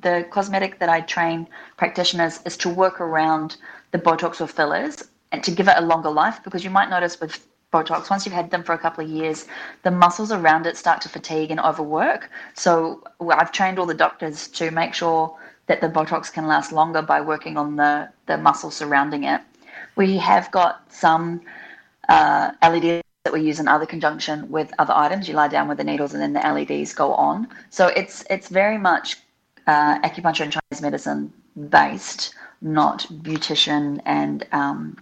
the 0.00 0.26
cosmetic 0.30 0.80
that 0.80 0.88
I 0.88 1.00
train 1.02 1.46
practitioners 1.76 2.40
is 2.44 2.56
to 2.56 2.68
work 2.68 3.00
around 3.00 3.56
the 3.92 3.98
Botox 3.98 4.40
or 4.40 4.48
fillers 4.48 5.04
and 5.30 5.44
to 5.44 5.52
give 5.52 5.68
it 5.68 5.76
a 5.76 5.86
longer 5.92 6.10
life 6.10 6.42
because 6.42 6.64
you 6.64 6.70
might 6.70 6.90
notice 6.90 7.20
with 7.20 7.46
Botox, 7.72 8.10
once 8.10 8.26
you've 8.26 8.34
had 8.34 8.50
them 8.50 8.62
for 8.62 8.72
a 8.72 8.78
couple 8.78 9.04
of 9.04 9.10
years, 9.10 9.46
the 9.82 9.90
muscles 9.90 10.32
around 10.32 10.66
it 10.66 10.76
start 10.76 11.00
to 11.02 11.08
fatigue 11.08 11.50
and 11.50 11.60
overwork. 11.60 12.30
So 12.54 13.04
I've 13.20 13.52
trained 13.52 13.78
all 13.78 13.86
the 13.86 13.94
doctors 13.94 14.48
to 14.48 14.70
make 14.70 14.92
sure 14.94 15.36
that 15.66 15.80
the 15.80 15.88
Botox 15.88 16.32
can 16.32 16.46
last 16.46 16.72
longer 16.72 17.00
by 17.00 17.20
working 17.20 17.56
on 17.56 17.76
the, 17.76 18.08
the 18.26 18.36
muscle 18.36 18.70
surrounding 18.70 19.24
it. 19.24 19.40
We 19.94 20.16
have 20.18 20.50
got 20.50 20.92
some 20.92 21.42
uh, 22.08 22.50
LEDs 22.62 23.02
that 23.24 23.32
we 23.32 23.42
use 23.42 23.60
in 23.60 23.68
other 23.68 23.86
conjunction 23.86 24.50
with 24.50 24.72
other 24.78 24.94
items. 24.94 25.28
You 25.28 25.34
lie 25.34 25.48
down 25.48 25.68
with 25.68 25.78
the 25.78 25.84
needles 25.84 26.12
and 26.12 26.22
then 26.22 26.32
the 26.32 26.40
LEDs 26.40 26.92
go 26.92 27.14
on. 27.14 27.46
So 27.68 27.88
it's 27.88 28.24
it's 28.30 28.48
very 28.48 28.78
much 28.78 29.18
uh, 29.66 30.00
acupuncture 30.00 30.40
and 30.40 30.52
Chinese 30.52 30.82
medicine 30.82 31.32
based, 31.68 32.34
not 32.62 33.06
beautician 33.22 34.00
and 34.04 34.46
um, 34.52 34.96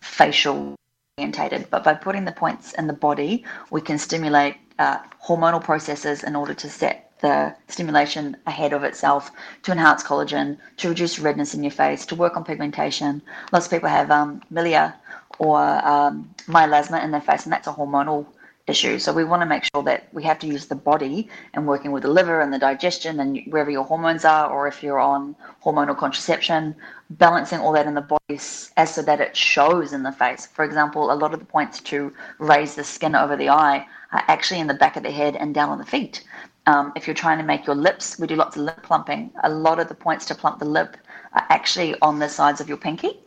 facial 0.00 0.76
orientated. 1.20 1.68
But 1.70 1.84
by 1.84 1.94
putting 1.94 2.24
the 2.24 2.32
points 2.32 2.72
in 2.74 2.86
the 2.86 2.92
body, 2.92 3.44
we 3.70 3.80
can 3.80 3.98
stimulate 3.98 4.56
uh, 4.78 4.98
hormonal 5.26 5.62
processes 5.62 6.24
in 6.24 6.34
order 6.34 6.54
to 6.54 6.68
set 6.70 7.12
the 7.20 7.54
stimulation 7.68 8.36
ahead 8.46 8.72
of 8.72 8.82
itself 8.82 9.30
to 9.62 9.72
enhance 9.72 10.02
collagen, 10.02 10.56
to 10.78 10.88
reduce 10.88 11.18
redness 11.18 11.54
in 11.54 11.62
your 11.62 11.70
face, 11.70 12.06
to 12.06 12.14
work 12.14 12.36
on 12.36 12.44
pigmentation. 12.44 13.20
Lots 13.52 13.66
of 13.66 13.72
people 13.72 13.90
have 13.90 14.10
um, 14.10 14.40
milia 14.50 14.94
or 15.38 15.60
um, 15.86 16.34
in 16.48 17.10
their 17.10 17.20
face, 17.20 17.44
and 17.44 17.52
that's 17.52 17.68
a 17.68 17.72
hormonal 17.72 18.26
issue. 18.70 18.98
So 18.98 19.12
we 19.12 19.24
want 19.24 19.42
to 19.42 19.46
make 19.46 19.64
sure 19.74 19.82
that 19.82 20.08
we 20.12 20.22
have 20.22 20.38
to 20.38 20.46
use 20.46 20.66
the 20.66 20.74
body 20.74 21.28
and 21.52 21.66
working 21.66 21.92
with 21.92 22.04
the 22.04 22.08
liver 22.08 22.40
and 22.40 22.52
the 22.52 22.58
digestion 22.58 23.20
and 23.20 23.42
wherever 23.48 23.70
your 23.70 23.84
hormones 23.84 24.24
are, 24.24 24.50
or 24.50 24.66
if 24.68 24.82
you're 24.82 25.00
on 25.00 25.36
hormonal 25.64 25.98
contraception, 25.98 26.74
balancing 27.10 27.58
all 27.58 27.72
that 27.72 27.86
in 27.86 27.94
the 27.94 28.00
body 28.00 28.38
as 28.76 28.94
so 28.94 29.02
that 29.02 29.20
it 29.20 29.36
shows 29.36 29.92
in 29.92 30.02
the 30.02 30.12
face. 30.12 30.46
For 30.46 30.64
example, 30.64 31.12
a 31.12 31.14
lot 31.22 31.34
of 31.34 31.40
the 31.40 31.46
points 31.46 31.80
to 31.82 32.12
raise 32.38 32.74
the 32.74 32.84
skin 32.84 33.14
over 33.14 33.36
the 33.36 33.48
eye 33.50 33.86
are 34.12 34.24
actually 34.28 34.60
in 34.60 34.66
the 34.66 34.74
back 34.74 34.96
of 34.96 35.02
the 35.02 35.10
head 35.10 35.36
and 35.36 35.54
down 35.54 35.68
on 35.68 35.78
the 35.78 35.84
feet. 35.84 36.24
Um, 36.66 36.92
if 36.94 37.06
you're 37.06 37.14
trying 37.14 37.38
to 37.38 37.44
make 37.44 37.66
your 37.66 37.76
lips, 37.76 38.18
we 38.18 38.26
do 38.26 38.36
lots 38.36 38.56
of 38.56 38.62
lip 38.62 38.82
plumping. 38.82 39.32
A 39.42 39.50
lot 39.50 39.80
of 39.80 39.88
the 39.88 39.94
points 39.94 40.24
to 40.26 40.34
plump 40.34 40.58
the 40.58 40.64
lip 40.64 40.96
are 41.32 41.46
actually 41.48 41.94
on 42.00 42.18
the 42.18 42.28
sides 42.28 42.60
of 42.60 42.68
your 42.68 42.76
pinky. 42.76 43.18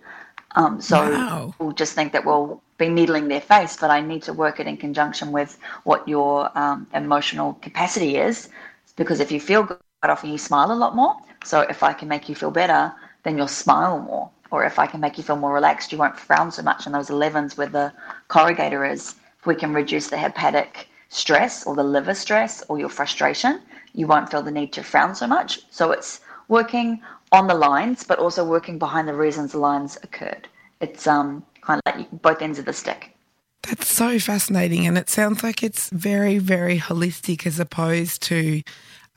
Um, 0.55 0.79
so 0.79 0.97
wow. 0.97 1.53
we'll 1.59 1.71
just 1.71 1.93
think 1.93 2.13
that 2.13 2.25
we'll 2.25 2.61
be 2.83 2.89
needling 2.99 3.27
their 3.27 3.45
face, 3.53 3.73
but 3.77 3.89
I 3.89 3.99
need 4.01 4.23
to 4.23 4.33
work 4.33 4.59
it 4.59 4.67
in 4.67 4.77
conjunction 4.77 5.31
with 5.31 5.51
what 5.83 6.07
your 6.07 6.33
um, 6.57 6.87
emotional 6.93 7.53
capacity 7.61 8.17
is. 8.17 8.49
Because 8.95 9.19
if 9.19 9.31
you 9.31 9.39
feel 9.39 9.63
good, 9.63 9.79
often 10.15 10.29
you 10.31 10.37
smile 10.37 10.71
a 10.71 10.79
lot 10.83 10.95
more. 10.95 11.15
So 11.43 11.61
if 11.73 11.83
I 11.83 11.93
can 11.93 12.07
make 12.07 12.29
you 12.29 12.35
feel 12.35 12.51
better, 12.51 12.93
then 13.23 13.37
you'll 13.37 13.47
smile 13.65 13.99
more. 13.99 14.29
Or 14.51 14.63
if 14.65 14.77
I 14.79 14.87
can 14.87 14.99
make 14.99 15.17
you 15.17 15.23
feel 15.23 15.35
more 15.35 15.53
relaxed, 15.53 15.91
you 15.91 15.97
won't 15.97 16.19
frown 16.19 16.51
so 16.51 16.61
much. 16.61 16.85
And 16.85 16.93
those 16.93 17.09
11s 17.09 17.57
where 17.57 17.67
the 17.67 17.93
corrugator 18.29 18.83
is, 18.91 19.15
if 19.39 19.45
we 19.45 19.55
can 19.55 19.73
reduce 19.73 20.07
the 20.09 20.17
hepatic 20.17 20.87
stress 21.09 21.65
or 21.65 21.75
the 21.75 21.83
liver 21.83 22.13
stress 22.13 22.63
or 22.69 22.79
your 22.79 22.89
frustration, 22.89 23.61
you 23.93 24.07
won't 24.07 24.29
feel 24.29 24.43
the 24.43 24.51
need 24.51 24.73
to 24.73 24.83
frown 24.83 25.15
so 25.15 25.27
much. 25.27 25.61
So 25.69 25.91
it's 25.91 26.21
working 26.47 27.01
on 27.31 27.47
the 27.47 27.55
lines, 27.55 28.03
but 28.03 28.19
also 28.19 28.43
working 28.45 28.77
behind 28.77 29.07
the 29.07 29.13
reasons 29.15 29.51
the 29.53 29.59
lines 29.59 29.97
occurred. 30.03 30.47
It's 30.81 31.07
um, 31.07 31.43
kind 31.63 31.81
of 31.85 31.95
like 31.95 32.21
both 32.21 32.41
ends 32.41 32.59
of 32.59 32.65
the 32.65 32.73
stick. 32.73 33.15
That's 33.63 33.87
so 33.87 34.19
fascinating. 34.19 34.85
And 34.85 34.97
it 34.97 35.09
sounds 35.09 35.41
like 35.43 35.63
it's 35.63 35.89
very, 35.89 36.37
very 36.37 36.77
holistic 36.79 37.47
as 37.47 37.59
opposed 37.59 38.21
to 38.23 38.61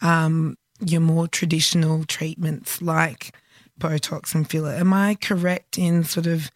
um, 0.03 0.57
your 0.81 1.01
more 1.01 1.27
traditional 1.27 2.05
treatments 2.05 2.81
like 2.81 3.35
Botox 3.79 4.35
and 4.35 4.49
filler. 4.49 4.73
Am 4.73 4.95
I 4.95 5.17
correct 5.17 5.79
in 5.79 6.05
sort 6.05 6.27
of 6.27 6.51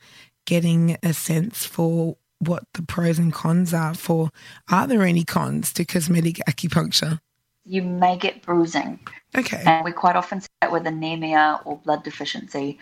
getting 0.47 0.97
a 1.03 1.13
sense 1.13 1.65
for 1.65 2.17
what 2.39 2.65
the 2.73 2.83
pros 2.83 3.19
and 3.19 3.33
cons 3.33 3.75
are 3.75 3.95
for 3.95 4.31
are 4.71 4.87
there 4.87 5.03
any 5.03 5.25
cons 5.25 5.73
to 5.75 5.85
cosmetic 5.85 6.37
acupuncture? 6.49 7.21
You 7.67 7.83
may 7.83 8.17
get 8.17 8.43
bruising. 8.43 8.99
Okay. 9.37 9.63
And 9.67 9.85
we 9.85 9.93
quite 9.93 10.17
often 10.17 10.41
see 10.41 10.49
that 10.63 10.73
with 10.73 10.87
anemia 10.87 11.61
or 11.65 11.77
blood 11.79 12.03
deficiency. 12.03 12.79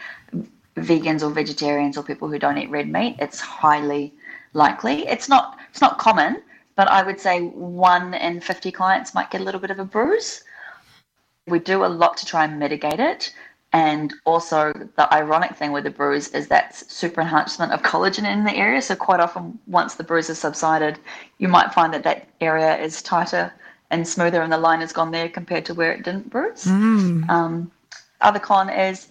Vegans 0.79 1.23
or 1.23 1.31
vegetarians 1.31 1.97
or 1.97 2.03
people 2.03 2.29
who 2.29 2.39
don't 2.39 2.59
eat 2.59 2.71
red 2.71 2.89
meat, 2.89 3.17
it's 3.19 3.41
highly 3.41 4.15
likely. 4.53 5.07
It's 5.07 5.29
not 5.29 5.59
it's 5.71 5.81
not 5.81 5.99
common, 5.99 6.43
but 6.77 6.89
I 6.89 7.03
would 7.03 7.21
say 7.21 7.41
one 7.43 8.15
in 8.15 8.41
fifty 8.41 8.73
clients 8.73 9.15
might 9.15 9.31
get 9.31 9.41
a 9.41 9.45
little 9.45 9.61
bit 9.61 9.71
of 9.71 9.79
a 9.79 9.85
bruise. 9.85 10.45
We 11.47 11.59
do 11.59 11.85
a 11.85 11.87
lot 11.87 12.17
to 12.19 12.27
try 12.27 12.45
and 12.45 12.59
mitigate 12.59 13.01
it. 13.01 13.33
And 13.75 14.15
also, 14.25 14.73
the 14.97 15.13
ironic 15.13 15.55
thing 15.55 15.73
with 15.73 15.85
the 15.85 15.91
bruise 15.91 16.29
is 16.29 16.49
that 16.49 16.75
super 16.75 17.21
enhancement 17.21 17.71
of 17.71 17.83
collagen 17.83 18.27
in 18.27 18.45
the 18.45 18.55
area. 18.55 18.81
So, 18.81 18.97
quite 18.97 19.21
often, 19.21 19.59
once 19.67 19.95
the 19.95 20.05
bruise 20.05 20.29
has 20.29 20.39
subsided, 20.39 20.99
you 21.37 21.49
might 21.49 21.75
find 21.75 21.93
that 21.93 22.03
that 22.05 22.29
area 22.41 22.79
is 22.79 23.03
tighter 23.03 23.53
and 23.91 24.09
smoother 24.09 24.43
and 24.43 24.53
the 24.53 24.59
line 24.59 24.81
has 24.81 24.93
gone 24.93 25.11
there 25.11 25.29
compared 25.29 25.65
to 25.67 25.75
where 25.75 25.93
it 25.93 26.03
didn't 26.03 26.31
bruise. 26.31 26.65
Mm. 26.65 27.29
Um, 27.29 27.71
other 28.21 28.39
con 28.39 28.69
is 28.69 29.09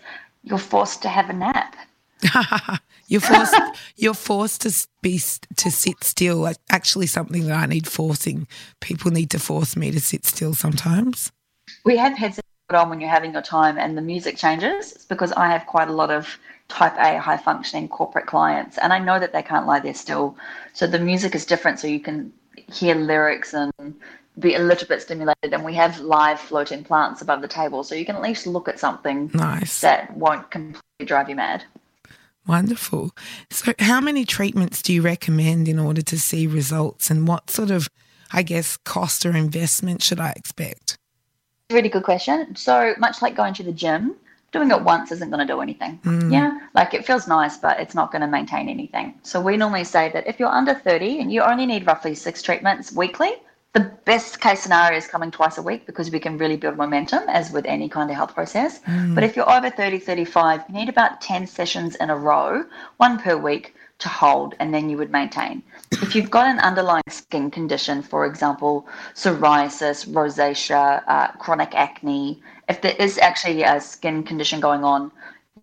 you're 0.49 0.57
forced 0.57 1.01
to 1.01 1.09
have 1.09 1.29
a 1.29 1.33
nap. 1.33 1.75
you're 3.07 3.21
forced. 3.21 3.55
you're 3.95 4.13
forced 4.13 4.61
to 4.61 4.87
be 5.01 5.19
to 5.55 5.71
sit 5.71 6.03
still. 6.03 6.49
Actually, 6.69 7.07
something 7.07 7.47
that 7.47 7.57
I 7.57 7.65
need 7.65 7.87
forcing. 7.87 8.47
People 8.79 9.11
need 9.11 9.29
to 9.31 9.39
force 9.39 9.75
me 9.75 9.91
to 9.91 9.99
sit 9.99 10.25
still 10.25 10.53
sometimes. 10.53 11.31
We 11.83 11.97
have 11.97 12.17
headsets 12.17 12.47
on 12.73 12.89
when 12.89 12.99
you're 12.99 13.09
having 13.09 13.33
your 13.33 13.41
time 13.41 13.77
and 13.77 13.97
the 13.97 14.01
music 14.01 14.37
changes. 14.37 14.93
It's 14.93 15.05
because 15.05 15.31
I 15.33 15.47
have 15.47 15.65
quite 15.67 15.89
a 15.89 15.93
lot 15.93 16.11
of 16.11 16.37
type 16.69 16.95
A 16.97 17.17
high 17.17 17.37
functioning 17.37 17.87
corporate 17.87 18.25
clients 18.25 18.77
and 18.77 18.91
I 18.91 18.99
know 18.99 19.19
that 19.19 19.31
they 19.31 19.41
can't 19.41 19.65
lie 19.65 19.79
there 19.79 19.93
still. 19.93 20.35
So 20.73 20.85
the 20.85 20.99
music 20.99 21.33
is 21.33 21.45
different 21.45 21.79
so 21.79 21.87
you 21.87 22.01
can 22.01 22.33
hear 22.73 22.95
lyrics 22.95 23.53
and 23.53 23.71
be 24.39 24.55
a 24.55 24.59
little 24.59 24.87
bit 24.87 25.01
stimulated 25.01 25.53
and 25.53 25.63
we 25.63 25.73
have 25.73 25.99
live 25.99 26.39
floating 26.39 26.83
plants 26.83 27.21
above 27.21 27.41
the 27.41 27.47
table 27.47 27.83
so 27.83 27.95
you 27.95 28.05
can 28.05 28.15
at 28.15 28.21
least 28.21 28.45
look 28.45 28.67
at 28.67 28.79
something 28.79 29.31
nice 29.33 29.81
that 29.81 30.15
won't 30.15 30.49
completely 30.51 31.05
drive 31.05 31.29
you 31.29 31.35
mad. 31.35 31.63
Wonderful. 32.45 33.11
So 33.49 33.73
how 33.79 33.99
many 33.99 34.23
treatments 34.23 34.81
do 34.81 34.93
you 34.93 35.01
recommend 35.01 35.67
in 35.67 35.79
order 35.79 36.01
to 36.03 36.19
see 36.19 36.47
results 36.47 37.09
and 37.09 37.27
what 37.27 37.49
sort 37.49 37.71
of 37.71 37.89
I 38.31 38.43
guess 38.43 38.77
cost 38.77 39.25
or 39.25 39.35
investment 39.35 40.03
should 40.03 40.19
I 40.19 40.31
expect? 40.35 40.97
Really 41.69 41.89
good 41.89 42.03
question. 42.03 42.55
So 42.55 42.93
much 42.97 43.21
like 43.21 43.35
going 43.35 43.53
to 43.55 43.63
the 43.63 43.71
gym, 43.71 44.15
doing 44.51 44.71
it 44.71 44.81
once 44.81 45.11
isn't 45.11 45.29
going 45.29 45.45
to 45.45 45.53
do 45.53 45.61
anything. 45.61 45.99
Mm. 46.03 46.31
Yeah, 46.31 46.59
like 46.73 46.93
it 46.93 47.05
feels 47.05 47.27
nice, 47.27 47.57
but 47.57 47.79
it's 47.79 47.95
not 47.95 48.11
going 48.11 48.21
to 48.21 48.27
maintain 48.27 48.69
anything. 48.69 49.15
So 49.23 49.41
we 49.41 49.57
normally 49.57 49.83
say 49.83 50.09
that 50.13 50.27
if 50.27 50.39
you're 50.39 50.49
under 50.49 50.73
30 50.73 51.19
and 51.19 51.31
you 51.31 51.41
only 51.41 51.65
need 51.65 51.85
roughly 51.85 52.15
six 52.15 52.41
treatments 52.41 52.93
weekly, 52.93 53.31
the 53.73 53.91
best 54.05 54.39
case 54.39 54.61
scenario 54.61 54.97
is 54.97 55.07
coming 55.07 55.29
twice 55.29 55.57
a 55.57 55.61
week 55.61 55.85
because 55.85 56.09
we 56.09 56.19
can 56.19 56.37
really 56.37 56.57
build 56.57 56.77
momentum 56.77 57.23
as 57.27 57.51
with 57.51 57.65
any 57.65 57.87
kind 57.89 58.09
of 58.09 58.15
health 58.15 58.33
process. 58.33 58.79
Mm. 58.79 59.13
But 59.13 59.23
if 59.23 59.35
you're 59.35 59.49
over 59.49 59.69
30, 59.69 59.99
35, 59.99 60.63
you 60.67 60.75
need 60.75 60.89
about 60.89 61.21
10 61.21 61.45
sessions 61.45 61.95
in 61.95 62.09
a 62.09 62.17
row, 62.17 62.65
one 62.97 63.19
per 63.19 63.37
week 63.37 63.75
to 63.99 64.09
hold 64.09 64.55
and 64.59 64.73
then 64.73 64.89
you 64.89 64.97
would 64.97 65.11
maintain. 65.11 65.63
If 65.91 66.15
you've 66.15 66.29
got 66.29 66.47
an 66.47 66.59
underlying 66.59 67.03
skin 67.09 67.49
condition, 67.51 68.01
for 68.01 68.25
example, 68.25 68.87
psoriasis, 69.15 70.07
rosacea, 70.07 71.03
uh, 71.07 71.27
chronic 71.33 71.73
acne, 71.73 72.41
if 72.69 72.81
there 72.81 72.95
is 72.99 73.17
actually 73.17 73.63
a 73.63 73.81
skin 73.81 74.23
condition 74.23 74.59
going 74.59 74.83
on, 74.83 75.11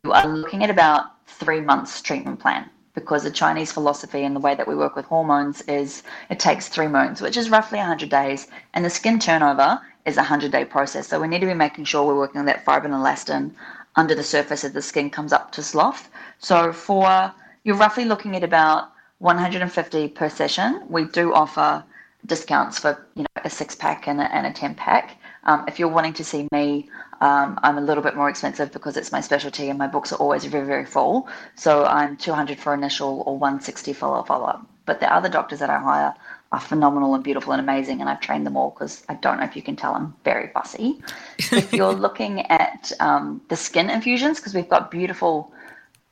you 0.05 0.13
are 0.13 0.27
looking 0.27 0.63
at 0.63 0.71
about 0.71 1.27
three 1.27 1.61
months 1.61 2.01
treatment 2.03 2.41
plan 2.41 2.69
because 2.95 3.25
the 3.25 3.31
Chinese 3.31 3.73
philosophy 3.73 4.25
and 4.25 4.35
the 4.35 4.41
way 4.41 4.55
that 4.55 4.69
we 4.69 4.75
work 4.75 4.97
with 4.97 5.05
hormones 5.07 5.63
is 5.63 6.03
it 6.31 6.39
takes 6.39 6.69
three 6.69 6.87
moons, 6.87 7.21
which 7.21 7.37
is 7.37 7.51
roughly 7.51 7.79
100 7.79 8.09
days, 8.09 8.47
and 8.73 8.85
the 8.85 8.91
skin 8.91 9.19
turnover 9.19 9.81
is 10.05 10.17
a 10.17 10.21
100 10.21 10.53
day 10.53 10.65
process. 10.65 11.09
So 11.09 11.21
we 11.21 11.29
need 11.29 11.41
to 11.41 11.47
be 11.47 11.55
making 11.55 11.85
sure 11.85 12.07
we're 12.07 12.19
working 12.19 12.39
on 12.39 12.47
that 12.47 12.65
fibrin 12.65 12.93
elastin 12.93 13.53
under 13.97 14.15
the 14.15 14.23
surface 14.23 14.65
as 14.65 14.73
the 14.73 14.83
skin 14.83 15.11
comes 15.11 15.33
up 15.33 15.53
to 15.53 15.63
slough. 15.63 16.09
So 16.39 16.73
for 16.73 17.33
you're 17.65 17.77
roughly 17.77 18.05
looking 18.05 18.37
at 18.37 18.45
about 18.45 18.91
150 19.19 20.09
per 20.09 20.29
session. 20.29 20.83
We 20.89 21.05
do 21.05 21.33
offer 21.33 21.83
discounts 22.27 22.79
for 22.79 23.07
you 23.15 23.23
know 23.23 23.43
a 23.45 23.51
six 23.51 23.75
pack 23.75 24.07
and 24.07 24.21
a, 24.21 24.35
and 24.35 24.47
a 24.47 24.53
10 24.53 24.75
pack. 24.75 25.17
Um, 25.45 25.65
if 25.69 25.79
you're 25.79 25.89
wanting 25.89 26.15
to 26.15 26.25
see 26.25 26.49
me, 26.53 26.89
um, 27.21 27.59
I'm 27.63 27.79
a 27.79 27.81
little 27.81 28.03
bit 28.03 28.17
more 28.17 28.29
expensive 28.29 28.73
because 28.73 28.97
it's 28.97 29.13
my 29.13 29.21
specialty 29.21 29.69
and 29.69 29.79
my 29.79 29.87
books 29.87 30.13
are 30.13 30.17
always 30.17 30.45
very, 30.45 30.67
very 30.67 30.85
full. 30.85 31.29
So 31.55 31.85
I'm 31.85 32.17
200 32.17 32.59
for 32.59 32.75
initial 32.75 33.23
or 33.27 33.39
160 33.39 33.93
for 33.93 34.19
a 34.19 34.25
follow 34.25 34.47
up. 34.47 34.67
But 34.87 35.01
the 35.01 35.13
other 35.13 35.29
doctors 35.29 35.61
that 35.61 35.71
I 35.71 35.79
hire 35.79 36.15
are 36.53 36.61
phenomenal 36.61 37.15
and 37.15 37.25
beautiful 37.25 37.53
and 37.53 37.61
amazing, 37.61 38.01
and 38.01 38.11
I've 38.11 38.21
trained 38.21 38.47
them 38.47 38.57
all 38.57 38.71
because 38.71 39.03
I 39.09 39.15
don't 39.15 39.39
know 39.39 39.45
if 39.45 39.57
you 39.57 39.63
can 39.63 39.77
tell 39.77 39.95
I'm 39.95 40.15
very 40.25 40.49
fussy. 40.49 41.01
if 41.39 41.73
you're 41.73 41.95
looking 41.95 42.43
at 42.47 42.93
um, 43.01 43.41
the 43.49 43.57
skin 43.57 43.91
infusions, 43.91 44.39
because 44.39 44.55
we've 44.55 44.69
got 44.69 44.91
beautiful 44.91 45.53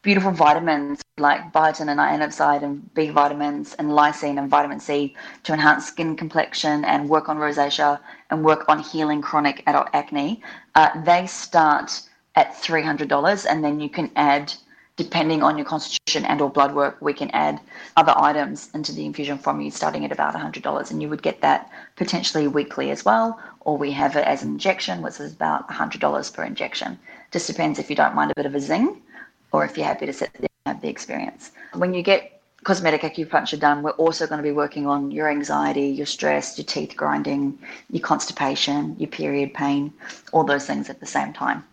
beautiful 0.02 0.32
vitamins 0.32 1.01
like 1.18 1.52
biotin 1.52 1.90
and 1.90 2.00
iron 2.00 2.22
oxide 2.22 2.62
and 2.62 2.92
B 2.94 3.10
vitamins 3.10 3.74
and 3.74 3.90
lysine 3.90 4.38
and 4.38 4.48
vitamin 4.48 4.80
C 4.80 5.14
to 5.42 5.52
enhance 5.52 5.84
skin 5.84 6.16
complexion 6.16 6.86
and 6.86 7.10
work 7.10 7.28
on 7.28 7.36
rosacea 7.36 8.00
and 8.30 8.42
work 8.42 8.64
on 8.66 8.78
healing 8.78 9.20
chronic 9.20 9.62
adult 9.66 9.88
acne. 9.92 10.42
Uh, 10.74 10.88
they 11.04 11.26
start 11.26 12.00
at 12.34 12.54
$300 12.54 13.46
and 13.46 13.62
then 13.62 13.78
you 13.78 13.90
can 13.90 14.10
add 14.16 14.54
depending 14.96 15.42
on 15.42 15.58
your 15.58 15.66
constitution 15.66 16.24
and 16.24 16.40
or 16.40 16.48
blood 16.48 16.74
work 16.74 16.96
we 17.02 17.12
can 17.12 17.28
add 17.32 17.60
other 17.98 18.14
items 18.16 18.70
into 18.72 18.92
the 18.92 19.04
infusion 19.04 19.36
from 19.36 19.60
you 19.60 19.70
starting 19.70 20.06
at 20.06 20.12
about 20.12 20.34
$100 20.34 20.90
and 20.90 21.02
you 21.02 21.10
would 21.10 21.22
get 21.22 21.42
that 21.42 21.70
potentially 21.96 22.46
weekly 22.46 22.90
as 22.90 23.04
well 23.04 23.38
or 23.60 23.76
we 23.76 23.90
have 23.90 24.16
it 24.16 24.26
as 24.26 24.42
an 24.42 24.48
injection 24.48 25.02
which 25.02 25.20
is 25.20 25.32
about 25.32 25.68
$100 25.68 26.34
per 26.34 26.44
injection 26.44 26.98
just 27.32 27.46
depends 27.46 27.78
if 27.78 27.90
you 27.90 27.96
don't 27.96 28.14
mind 28.14 28.30
a 28.30 28.34
bit 28.34 28.46
of 28.46 28.54
a 28.54 28.60
zing 28.60 29.00
or 29.50 29.64
if 29.64 29.76
you're 29.76 29.86
happy 29.86 30.06
to 30.06 30.12
sit 30.12 30.30
there 30.34 30.51
have 30.66 30.80
the 30.80 30.88
experience. 30.88 31.52
When 31.74 31.94
you 31.94 32.02
get 32.02 32.40
cosmetic 32.64 33.02
acupuncture 33.02 33.58
done, 33.58 33.82
we're 33.82 33.90
also 33.92 34.26
going 34.26 34.38
to 34.38 34.42
be 34.42 34.52
working 34.52 34.86
on 34.86 35.10
your 35.10 35.28
anxiety, 35.28 35.86
your 35.86 36.06
stress, 36.06 36.56
your 36.56 36.64
teeth 36.64 36.96
grinding, 36.96 37.58
your 37.90 38.02
constipation, 38.02 38.96
your 38.98 39.08
period 39.08 39.52
pain, 39.54 39.92
all 40.32 40.44
those 40.44 40.66
things 40.66 40.88
at 40.88 41.00
the 41.00 41.06
same 41.06 41.32
time. 41.32 41.64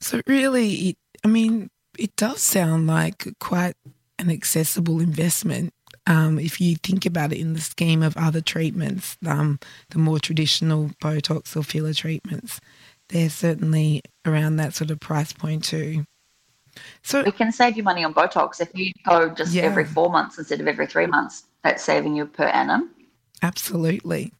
So, 0.00 0.20
really, 0.26 0.96
I 1.24 1.28
mean, 1.28 1.70
it 1.98 2.14
does 2.16 2.40
sound 2.40 2.86
like 2.86 3.28
quite 3.40 3.74
an 4.18 4.30
accessible 4.30 5.00
investment. 5.00 5.72
Um, 6.06 6.38
if 6.38 6.60
you 6.60 6.76
think 6.76 7.06
about 7.06 7.32
it 7.32 7.38
in 7.38 7.52
the 7.52 7.60
scheme 7.60 8.02
of 8.02 8.16
other 8.16 8.40
treatments, 8.40 9.16
um, 9.24 9.60
the 9.90 9.98
more 9.98 10.18
traditional 10.18 10.90
Botox 11.00 11.56
or 11.56 11.62
filler 11.62 11.94
treatments, 11.94 12.60
they're 13.08 13.30
certainly 13.30 14.02
around 14.26 14.56
that 14.56 14.74
sort 14.74 14.90
of 14.90 14.98
price 14.98 15.32
point 15.32 15.64
too. 15.64 16.04
So 17.02 17.22
We 17.22 17.32
can 17.32 17.52
save 17.52 17.76
you 17.76 17.82
money 17.82 18.04
on 18.04 18.14
Botox 18.14 18.60
if 18.60 18.70
you 18.74 18.92
go 19.06 19.28
just 19.30 19.52
Yeah. 19.52 19.64
every 19.64 19.84
four 19.84 20.10
months 20.10 20.38
instead 20.38 20.60
of 20.60 20.68
every 20.68 20.86
three 20.86 21.06
months. 21.06 21.44
That's 21.62 21.82
saving 21.82 22.16
you 22.16 22.26
per 22.26 22.44
annum. 22.46 22.90
Absolutely. 23.42 24.32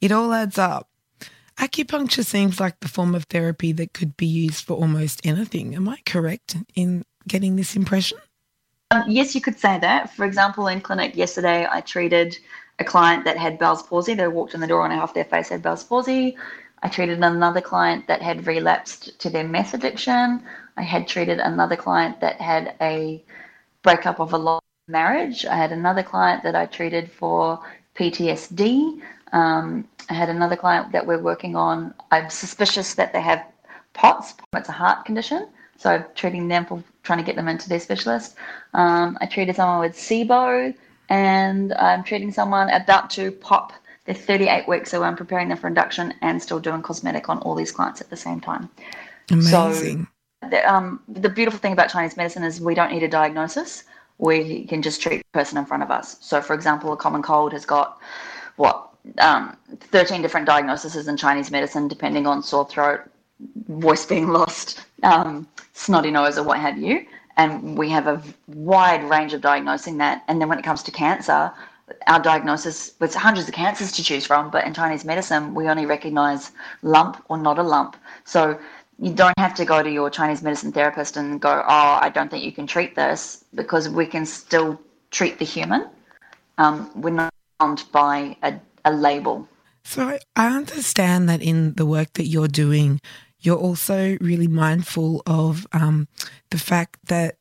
It 0.00 0.12
all 0.12 0.32
adds 0.32 0.58
up. 0.58 0.88
Acupuncture 1.58 2.24
seems 2.24 2.60
like 2.60 2.78
the 2.80 2.88
form 2.88 3.14
of 3.14 3.24
therapy 3.24 3.72
that 3.72 3.92
could 3.92 4.16
be 4.16 4.26
used 4.26 4.64
for 4.64 4.74
almost 4.74 5.20
anything. 5.24 5.74
Am 5.74 5.88
I 5.88 5.98
correct 6.06 6.56
in 6.74 7.04
getting 7.26 7.56
this 7.56 7.74
impression? 7.74 8.18
Um, 8.90 9.04
yes, 9.08 9.34
you 9.34 9.40
could 9.40 9.58
say 9.58 9.78
that. 9.80 10.14
For 10.14 10.24
example, 10.24 10.68
in 10.68 10.80
clinic 10.80 11.16
yesterday, 11.16 11.66
I 11.70 11.80
treated 11.80 12.38
a 12.78 12.84
client 12.84 13.24
that 13.24 13.36
had 13.36 13.58
Bell's 13.58 13.82
palsy. 13.82 14.14
They 14.14 14.28
walked 14.28 14.54
in 14.54 14.60
the 14.60 14.66
door 14.66 14.84
and 14.84 14.94
half 14.94 15.14
their 15.14 15.24
face 15.24 15.48
had 15.48 15.62
Bell's 15.62 15.84
palsy. 15.84 16.36
I 16.82 16.88
treated 16.88 17.18
another 17.18 17.60
client 17.60 18.06
that 18.06 18.22
had 18.22 18.46
relapsed 18.46 19.18
to 19.18 19.28
their 19.28 19.46
meth 19.46 19.74
addiction. 19.74 20.42
I 20.78 20.82
had 20.82 21.08
treated 21.08 21.40
another 21.40 21.74
client 21.76 22.20
that 22.20 22.40
had 22.40 22.76
a 22.80 23.22
breakup 23.82 24.20
of 24.20 24.32
a 24.32 24.38
long 24.38 24.60
marriage. 24.86 25.44
I 25.44 25.56
had 25.56 25.72
another 25.72 26.04
client 26.04 26.44
that 26.44 26.54
I 26.54 26.66
treated 26.66 27.10
for 27.10 27.60
PTSD. 27.96 29.02
Um, 29.32 29.88
I 30.08 30.14
had 30.14 30.28
another 30.28 30.54
client 30.54 30.92
that 30.92 31.04
we're 31.04 31.18
working 31.18 31.56
on. 31.56 31.94
I'm 32.12 32.30
suspicious 32.30 32.94
that 32.94 33.12
they 33.12 33.20
have 33.20 33.44
POTS. 33.92 34.34
It's 34.54 34.68
a 34.68 34.72
heart 34.72 35.04
condition. 35.04 35.48
So 35.78 35.90
I'm 35.90 36.04
treating 36.14 36.46
them 36.46 36.64
for 36.64 36.82
trying 37.02 37.18
to 37.18 37.24
get 37.24 37.34
them 37.34 37.48
into 37.48 37.68
their 37.68 37.80
specialist. 37.80 38.36
Um, 38.72 39.18
I 39.20 39.26
treated 39.26 39.56
someone 39.56 39.80
with 39.80 39.96
SIBO, 39.96 40.74
and 41.08 41.74
I'm 41.74 42.04
treating 42.04 42.32
someone 42.32 42.70
about 42.70 43.10
to 43.10 43.32
pop. 43.32 43.72
They're 44.04 44.14
38 44.14 44.68
weeks, 44.68 44.90
so 44.90 45.02
I'm 45.02 45.16
preparing 45.16 45.48
them 45.48 45.58
for 45.58 45.66
induction 45.66 46.14
and 46.22 46.40
still 46.40 46.60
doing 46.60 46.82
cosmetic 46.82 47.28
on 47.28 47.38
all 47.40 47.56
these 47.56 47.72
clients 47.72 48.00
at 48.00 48.10
the 48.10 48.16
same 48.16 48.40
time. 48.40 48.70
Amazing. 49.30 50.06
The, 50.50 50.72
um, 50.72 51.00
the 51.08 51.28
beautiful 51.28 51.58
thing 51.58 51.72
about 51.72 51.90
Chinese 51.90 52.16
medicine 52.16 52.44
is 52.44 52.60
we 52.60 52.74
don't 52.74 52.92
need 52.92 53.02
a 53.02 53.08
diagnosis. 53.08 53.84
We 54.18 54.64
can 54.64 54.82
just 54.82 55.00
treat 55.00 55.18
the 55.18 55.38
person 55.38 55.58
in 55.58 55.64
front 55.64 55.82
of 55.82 55.90
us. 55.90 56.16
So, 56.20 56.40
for 56.40 56.54
example, 56.54 56.92
a 56.92 56.96
common 56.96 57.22
cold 57.22 57.52
has 57.52 57.64
got 57.64 57.98
what 58.56 58.88
um, 59.18 59.56
13 59.78 60.22
different 60.22 60.46
diagnoses 60.46 61.08
in 61.08 61.16
Chinese 61.16 61.50
medicine, 61.50 61.88
depending 61.88 62.26
on 62.26 62.42
sore 62.42 62.66
throat, 62.68 63.00
voice 63.68 64.04
being 64.04 64.28
lost, 64.38 64.84
um, 65.02 65.46
snotty 65.72 66.10
nose, 66.10 66.38
or 66.38 66.42
what 66.42 66.58
have 66.58 66.78
you. 66.78 67.06
And 67.36 67.78
we 67.78 67.88
have 67.90 68.08
a 68.08 68.20
wide 68.48 69.04
range 69.08 69.32
of 69.32 69.40
diagnosing 69.40 69.98
that. 69.98 70.24
And 70.26 70.40
then 70.40 70.48
when 70.48 70.58
it 70.58 70.64
comes 70.64 70.82
to 70.82 70.90
cancer, 70.90 71.52
our 72.06 72.20
diagnosis, 72.20 72.92
with 73.00 73.14
hundreds 73.14 73.48
of 73.48 73.54
cancers 73.54 73.92
to 73.92 74.02
choose 74.02 74.26
from, 74.26 74.50
but 74.50 74.66
in 74.66 74.74
Chinese 74.74 75.04
medicine, 75.04 75.54
we 75.54 75.68
only 75.68 75.86
recognize 75.86 76.52
lump 76.82 77.24
or 77.28 77.38
not 77.38 77.58
a 77.58 77.62
lump. 77.62 77.96
So 78.24 78.58
you 79.00 79.12
don't 79.12 79.38
have 79.38 79.54
to 79.54 79.64
go 79.64 79.82
to 79.82 79.90
your 79.90 80.10
Chinese 80.10 80.42
medicine 80.42 80.72
therapist 80.72 81.16
and 81.16 81.40
go, 81.40 81.62
oh, 81.66 81.98
I 82.00 82.08
don't 82.08 82.30
think 82.30 82.44
you 82.44 82.52
can 82.52 82.66
treat 82.66 82.96
this, 82.96 83.44
because 83.54 83.88
we 83.88 84.06
can 84.06 84.26
still 84.26 84.80
treat 85.10 85.38
the 85.38 85.44
human. 85.44 85.88
Um, 86.58 86.90
we're 86.94 87.10
not 87.10 87.32
bound 87.58 87.84
by 87.92 88.36
a, 88.42 88.54
a 88.84 88.92
label. 88.92 89.48
So 89.84 90.18
I- 90.36 90.56
understand 90.56 91.28
that 91.28 91.40
in 91.40 91.74
the 91.74 91.86
work 91.86 92.14
that 92.14 92.26
you're 92.26 92.48
doing, 92.48 93.00
you're 93.40 93.56
also 93.56 94.18
really 94.20 94.48
mindful 94.48 95.22
of 95.26 95.66
um, 95.72 96.08
the 96.50 96.58
fact 96.58 96.98
that 97.04 97.36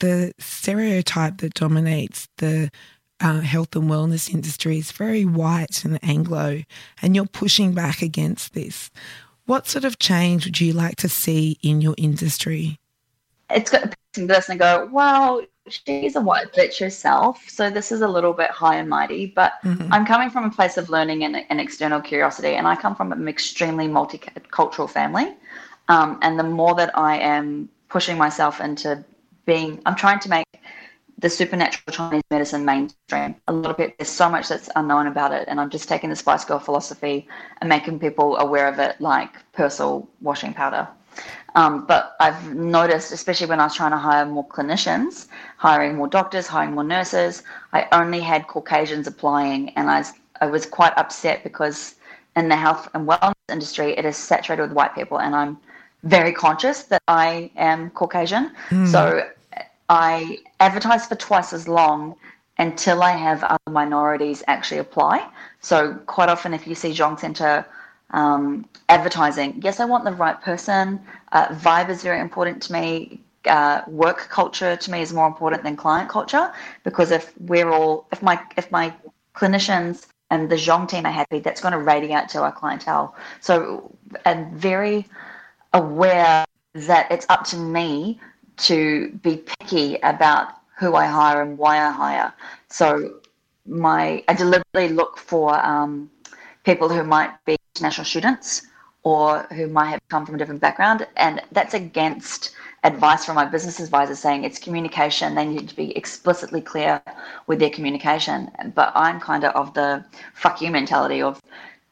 the 0.00 0.32
stereotype 0.38 1.38
that 1.38 1.54
dominates 1.54 2.28
the 2.38 2.70
uh, 3.20 3.40
health 3.40 3.74
and 3.76 3.88
wellness 3.88 4.28
industry 4.28 4.78
is 4.78 4.92
very 4.92 5.24
white 5.24 5.84
and 5.84 5.98
Anglo, 6.02 6.62
and 7.00 7.14
you're 7.14 7.26
pushing 7.26 7.72
back 7.72 8.02
against 8.02 8.52
this. 8.52 8.90
What 9.46 9.68
sort 9.68 9.84
of 9.84 9.98
change 9.98 10.44
would 10.44 10.60
you 10.60 10.72
like 10.72 10.96
to 10.96 11.08
see 11.08 11.58
in 11.62 11.80
your 11.80 11.94
industry? 11.96 12.78
it's 13.48 13.70
got 13.70 13.94
to 14.14 14.26
person 14.26 14.52
and 14.52 14.60
go, 14.60 14.88
well, 14.90 15.40
she's 15.68 16.16
a 16.16 16.20
white 16.20 16.52
bitch 16.52 16.80
herself, 16.80 17.48
so 17.48 17.70
this 17.70 17.92
is 17.92 18.00
a 18.00 18.08
little 18.08 18.32
bit 18.32 18.50
high 18.50 18.74
and 18.76 18.88
mighty. 18.88 19.26
But 19.26 19.52
Mhm. 19.62 19.88
I'm 19.92 20.04
coming 20.04 20.30
from 20.30 20.44
a 20.44 20.50
place 20.50 20.76
of 20.76 20.88
learning 20.90 21.22
and, 21.22 21.36
and 21.48 21.60
external 21.60 22.00
curiosity, 22.00 22.54
and 22.56 22.66
I 22.66 22.74
come 22.74 22.96
from 22.96 23.12
an 23.12 23.28
extremely 23.28 23.86
multicultural 23.86 24.90
family. 24.90 25.34
Um, 25.88 26.18
and 26.22 26.36
the 26.36 26.42
more 26.42 26.74
that 26.74 26.96
I 26.98 27.18
am 27.18 27.68
pushing 27.88 28.18
myself 28.18 28.60
into 28.60 29.04
being, 29.44 29.80
I'm 29.86 29.94
trying 29.94 30.18
to 30.20 30.28
make 30.28 30.46
the 31.18 31.30
supernatural 31.30 31.92
Chinese 31.92 32.22
medicine 32.30 32.64
mainstream. 32.64 33.36
A 33.48 33.52
lot 33.52 33.70
of 33.70 33.80
it, 33.80 33.96
there's 33.98 34.10
so 34.10 34.28
much 34.28 34.48
that's 34.48 34.68
unknown 34.76 35.06
about 35.06 35.32
it, 35.32 35.48
and 35.48 35.60
I'm 35.60 35.70
just 35.70 35.88
taking 35.88 36.10
the 36.10 36.16
Spice 36.16 36.44
Girl 36.44 36.58
philosophy 36.58 37.26
and 37.60 37.68
making 37.68 37.98
people 37.98 38.36
aware 38.36 38.68
of 38.68 38.78
it, 38.78 39.00
like 39.00 39.30
Persil 39.52 40.06
washing 40.20 40.52
powder. 40.52 40.86
Um, 41.54 41.86
but 41.86 42.16
I've 42.20 42.54
noticed, 42.54 43.12
especially 43.12 43.46
when 43.46 43.60
I 43.60 43.64
was 43.64 43.74
trying 43.74 43.92
to 43.92 43.96
hire 43.96 44.26
more 44.26 44.46
clinicians, 44.46 45.28
hiring 45.56 45.96
more 45.96 46.06
doctors, 46.06 46.46
hiring 46.46 46.74
more 46.74 46.84
nurses, 46.84 47.42
I 47.72 47.88
only 47.92 48.20
had 48.20 48.46
Caucasians 48.46 49.06
applying, 49.06 49.70
and 49.70 49.90
I 49.90 49.98
was, 49.98 50.12
I 50.42 50.46
was 50.46 50.66
quite 50.66 50.92
upset 50.98 51.42
because 51.42 51.94
in 52.36 52.50
the 52.50 52.56
health 52.56 52.90
and 52.92 53.08
wellness 53.08 53.32
industry, 53.50 53.96
it 53.96 54.04
is 54.04 54.18
saturated 54.18 54.62
with 54.64 54.72
white 54.72 54.94
people, 54.94 55.20
and 55.20 55.34
I'm 55.34 55.56
very 56.02 56.32
conscious 56.34 56.82
that 56.84 57.02
I 57.08 57.50
am 57.56 57.88
Caucasian. 57.90 58.52
So 58.86 59.26
I 59.88 60.38
advertise 60.60 61.06
for 61.06 61.14
twice 61.14 61.52
as 61.52 61.68
long 61.68 62.16
until 62.58 63.02
I 63.02 63.12
have 63.12 63.44
other 63.44 63.70
minorities 63.70 64.42
actually 64.46 64.78
apply. 64.78 65.28
So 65.60 65.94
quite 66.06 66.28
often, 66.28 66.54
if 66.54 66.66
you 66.66 66.74
see 66.74 66.90
Zhong 66.90 67.18
Center 67.18 67.66
um, 68.10 68.66
advertising, 68.88 69.60
yes, 69.62 69.80
I 69.80 69.84
want 69.84 70.04
the 70.04 70.12
right 70.12 70.40
person. 70.40 71.00
Uh, 71.32 71.48
vibe 71.48 71.90
is 71.90 72.02
very 72.02 72.20
important 72.20 72.62
to 72.64 72.72
me. 72.72 73.20
Uh, 73.46 73.82
work 73.86 74.28
culture 74.28 74.74
to 74.74 74.90
me 74.90 75.02
is 75.02 75.12
more 75.12 75.26
important 75.28 75.62
than 75.62 75.76
client 75.76 76.08
culture 76.08 76.52
because 76.82 77.12
if 77.12 77.32
we're 77.38 77.70
all, 77.70 78.08
if 78.10 78.20
my 78.20 78.40
if 78.56 78.72
my 78.72 78.92
clinicians 79.36 80.06
and 80.30 80.50
the 80.50 80.56
Zhong 80.56 80.88
team 80.88 81.06
are 81.06 81.12
happy, 81.12 81.38
that's 81.38 81.60
going 81.60 81.72
to 81.72 81.78
radiate 81.78 82.28
to 82.30 82.42
our 82.42 82.50
clientele. 82.50 83.14
So, 83.40 83.94
and 84.24 84.52
very 84.56 85.06
aware 85.72 86.44
that 86.74 87.10
it's 87.10 87.26
up 87.28 87.44
to 87.44 87.56
me 87.56 88.20
to 88.58 89.10
be 89.22 89.36
picky 89.36 89.96
about 89.96 90.48
who 90.78 90.94
I 90.94 91.06
hire 91.06 91.42
and 91.42 91.56
why 91.58 91.78
I 91.78 91.90
hire. 91.90 92.32
So 92.68 93.20
my 93.66 94.22
I 94.28 94.34
deliberately 94.34 94.90
look 94.90 95.18
for 95.18 95.58
um, 95.64 96.10
people 96.64 96.88
who 96.88 97.02
might 97.02 97.32
be 97.44 97.56
international 97.74 98.04
students 98.04 98.62
or 99.02 99.44
who 99.54 99.68
might 99.68 99.90
have 99.90 100.00
come 100.08 100.26
from 100.26 100.34
a 100.34 100.38
different 100.38 100.60
background, 100.60 101.06
and 101.16 101.40
that's 101.52 101.74
against 101.74 102.52
advice 102.82 103.24
from 103.24 103.36
my 103.36 103.44
business 103.44 103.78
advisor 103.80 104.14
saying 104.16 104.44
it's 104.44 104.58
communication. 104.58 105.34
They 105.34 105.46
need 105.46 105.68
to 105.68 105.76
be 105.76 105.96
explicitly 105.96 106.60
clear 106.60 107.00
with 107.46 107.58
their 107.60 107.70
communication. 107.70 108.50
But 108.74 108.92
I'm 108.94 109.20
kind 109.20 109.44
of 109.44 109.54
of 109.54 109.74
the 109.74 110.04
fuck 110.34 110.60
you 110.60 110.70
mentality 110.70 111.22
of 111.22 111.40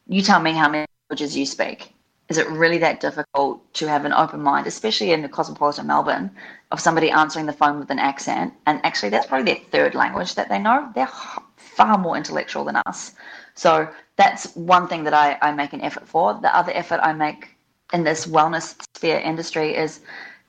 you 0.08 0.22
tell 0.22 0.40
me 0.40 0.52
how 0.52 0.68
many 0.68 0.86
languages 1.08 1.36
you 1.36 1.46
speak. 1.46 1.93
Is 2.28 2.38
it 2.38 2.48
really 2.48 2.78
that 2.78 3.00
difficult 3.00 3.72
to 3.74 3.86
have 3.86 4.04
an 4.06 4.12
open 4.12 4.40
mind, 4.40 4.66
especially 4.66 5.12
in 5.12 5.20
the 5.20 5.28
cosmopolitan 5.28 5.86
Melbourne, 5.86 6.30
of 6.70 6.80
somebody 6.80 7.10
answering 7.10 7.46
the 7.46 7.52
phone 7.52 7.78
with 7.78 7.90
an 7.90 7.98
accent? 7.98 8.54
And 8.66 8.80
actually, 8.84 9.10
that's 9.10 9.26
probably 9.26 9.52
their 9.52 9.62
third 9.70 9.94
language 9.94 10.34
that 10.34 10.48
they 10.48 10.58
know. 10.58 10.90
They're 10.94 11.10
far 11.56 11.98
more 11.98 12.16
intellectual 12.16 12.64
than 12.64 12.76
us. 12.86 13.12
So 13.54 13.88
that's 14.16 14.54
one 14.54 14.88
thing 14.88 15.04
that 15.04 15.14
I, 15.14 15.38
I 15.42 15.52
make 15.52 15.74
an 15.74 15.82
effort 15.82 16.08
for. 16.08 16.38
The 16.40 16.56
other 16.56 16.72
effort 16.74 17.00
I 17.02 17.12
make 17.12 17.56
in 17.92 18.04
this 18.04 18.26
wellness 18.26 18.74
sphere 18.96 19.18
industry 19.18 19.76
is 19.76 20.00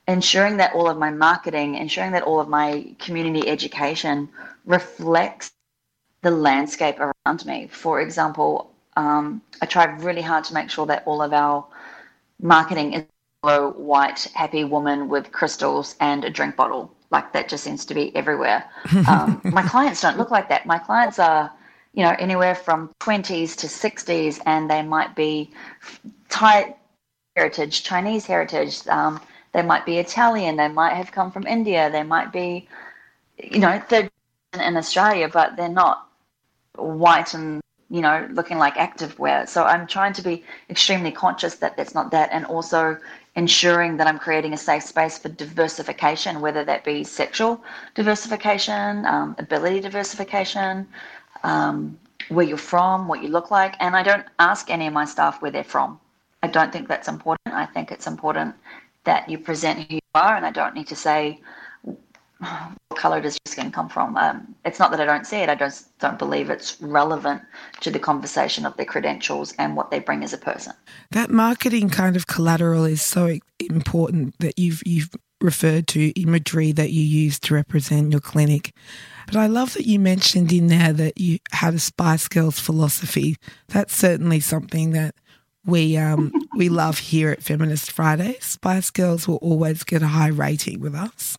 ensuring 0.07 0.57
that 0.57 0.73
all 0.73 0.89
of 0.89 0.97
my 0.97 1.09
marketing, 1.09 1.75
ensuring 1.75 2.11
that 2.11 2.23
all 2.23 2.39
of 2.39 2.47
my 2.47 2.95
community 2.99 3.47
education 3.49 4.29
reflects 4.65 5.51
the 6.21 6.31
landscape 6.31 6.99
around 6.99 7.45
me. 7.45 7.67
For 7.67 8.01
example, 8.01 8.71
um, 8.95 9.41
I 9.62 9.65
try 9.65 9.86
really 9.86 10.21
hard 10.21 10.43
to 10.45 10.53
make 10.53 10.69
sure 10.69 10.86
that 10.86 11.03
all 11.05 11.21
of 11.21 11.34
our 11.34 11.65
marketing 12.41 12.93
is 12.93 13.03
a 13.43 13.69
white, 13.69 14.27
happy 14.34 14.63
woman 14.63 15.08
with 15.08 15.31
crystals 15.31 15.95
and 15.99 16.23
a 16.25 16.29
drink 16.29 16.55
bottle. 16.55 16.91
Like 17.12 17.31
that 17.34 17.47
just 17.47 17.63
seems 17.63 17.86
to 17.86 17.93
be 17.93 18.15
everywhere. 18.15 18.65
Um, 19.08 19.41
my 19.45 19.62
clients 19.62 20.01
don't 20.01 20.17
look 20.17 20.31
like 20.31 20.49
that. 20.49 20.65
My 20.65 20.79
clients 20.79 21.19
are, 21.19 21.51
you 21.93 22.03
know, 22.03 22.15
anywhere 22.19 22.55
from 22.55 22.89
20s 22.99 23.55
to 23.58 23.67
60s, 23.67 24.41
and 24.45 24.69
they 24.69 24.81
might 24.81 25.15
be 25.15 25.51
Thai 26.29 26.75
heritage, 27.36 27.84
Chinese 27.84 28.25
heritage. 28.25 28.86
Um, 28.88 29.21
they 29.53 29.62
might 29.62 29.86
be 29.86 29.99
Italian. 29.99 30.58
They 30.58 30.67
might 30.67 30.93
have 30.93 31.12
come 31.12 31.31
from 31.31 31.47
India. 31.47 31.89
They 31.89 32.03
might 32.03 32.34
be, 32.34 32.67
you 33.38 33.60
know, 33.60 33.79
third 33.88 34.10
in 34.53 34.75
Australia, 34.75 35.29
but 35.31 35.55
they're 35.55 35.69
not 35.69 36.10
white 36.75 37.34
and 37.34 37.62
you 37.89 38.01
know 38.01 38.27
looking 38.31 38.57
like 38.57 38.75
activewear. 38.75 39.47
So 39.47 39.63
I'm 39.63 39.87
trying 39.87 40.13
to 40.13 40.21
be 40.21 40.43
extremely 40.69 41.11
conscious 41.11 41.55
that 41.55 41.77
that's 41.77 41.93
not 41.93 42.11
that, 42.11 42.29
and 42.31 42.45
also 42.45 42.97
ensuring 43.35 43.97
that 43.97 44.07
I'm 44.07 44.17
creating 44.17 44.53
a 44.53 44.57
safe 44.57 44.83
space 44.83 45.17
for 45.17 45.29
diversification, 45.29 46.41
whether 46.41 46.63
that 46.63 46.83
be 46.83 47.03
sexual 47.03 47.63
diversification, 47.93 49.05
um, 49.05 49.35
ability 49.37 49.81
diversification, 49.81 50.87
um, 51.43 51.99
where 52.29 52.45
you're 52.45 52.57
from, 52.57 53.07
what 53.07 53.21
you 53.21 53.29
look 53.29 53.51
like, 53.51 53.75
and 53.79 53.95
I 53.95 54.03
don't 54.03 54.25
ask 54.39 54.69
any 54.69 54.87
of 54.87 54.93
my 54.93 55.05
staff 55.05 55.41
where 55.41 55.51
they're 55.51 55.63
from. 55.63 55.99
I 56.43 56.47
don't 56.47 56.71
think 56.71 56.87
that's 56.87 57.07
important. 57.07 57.55
I 57.55 57.65
think 57.65 57.91
it's 57.91 58.07
important 58.07 58.55
that 59.03 59.29
you 59.29 59.37
present 59.37 59.79
who 59.79 59.95
you 59.95 60.01
are, 60.15 60.35
and 60.35 60.45
I 60.45 60.51
don't 60.51 60.73
need 60.75 60.87
to 60.87 60.95
say 60.95 61.39
what 62.39 62.99
color 62.99 63.21
does 63.21 63.37
your 63.45 63.51
skin 63.51 63.71
come 63.71 63.89
from. 63.89 64.17
Um, 64.17 64.55
it's 64.65 64.79
not 64.79 64.91
that 64.91 64.99
I 64.99 65.05
don't 65.05 65.25
see 65.25 65.37
it; 65.37 65.49
I 65.49 65.55
just 65.55 65.97
don't 65.99 66.19
believe 66.19 66.49
it's 66.49 66.79
relevant 66.81 67.41
to 67.81 67.91
the 67.91 67.99
conversation 67.99 68.65
of 68.65 68.75
their 68.77 68.85
credentials 68.85 69.53
and 69.57 69.75
what 69.75 69.91
they 69.91 69.99
bring 69.99 70.23
as 70.23 70.33
a 70.33 70.37
person. 70.37 70.73
That 71.11 71.29
marketing 71.29 71.89
kind 71.89 72.15
of 72.15 72.27
collateral 72.27 72.85
is 72.85 73.01
so 73.01 73.37
important 73.59 74.35
that 74.39 74.59
you've 74.59 74.81
you've 74.85 75.09
referred 75.41 75.87
to 75.87 76.09
imagery 76.19 76.71
that 76.71 76.91
you 76.91 77.03
use 77.03 77.39
to 77.39 77.53
represent 77.53 78.11
your 78.11 78.21
clinic. 78.21 78.73
But 79.27 79.35
I 79.35 79.47
love 79.47 79.73
that 79.73 79.85
you 79.85 79.99
mentioned 79.99 80.51
in 80.51 80.67
there 80.67 80.93
that 80.93 81.19
you 81.19 81.39
had 81.51 81.73
a 81.73 81.79
Spice 81.79 82.27
Girls 82.27 82.59
philosophy. 82.59 83.37
That's 83.67 83.95
certainly 83.95 84.39
something 84.39 84.91
that 84.91 85.15
we 85.65 85.97
um, 85.97 86.31
we 86.55 86.69
love 86.69 86.99
here 86.99 87.31
at 87.31 87.43
Feminist 87.43 87.91
Friday. 87.91 88.37
Spice 88.39 88.91
Girls 88.91 89.27
will 89.27 89.37
always 89.37 89.83
get 89.83 90.03
a 90.03 90.07
high 90.07 90.27
rating 90.27 90.79
with 90.79 90.95
us. 90.95 91.37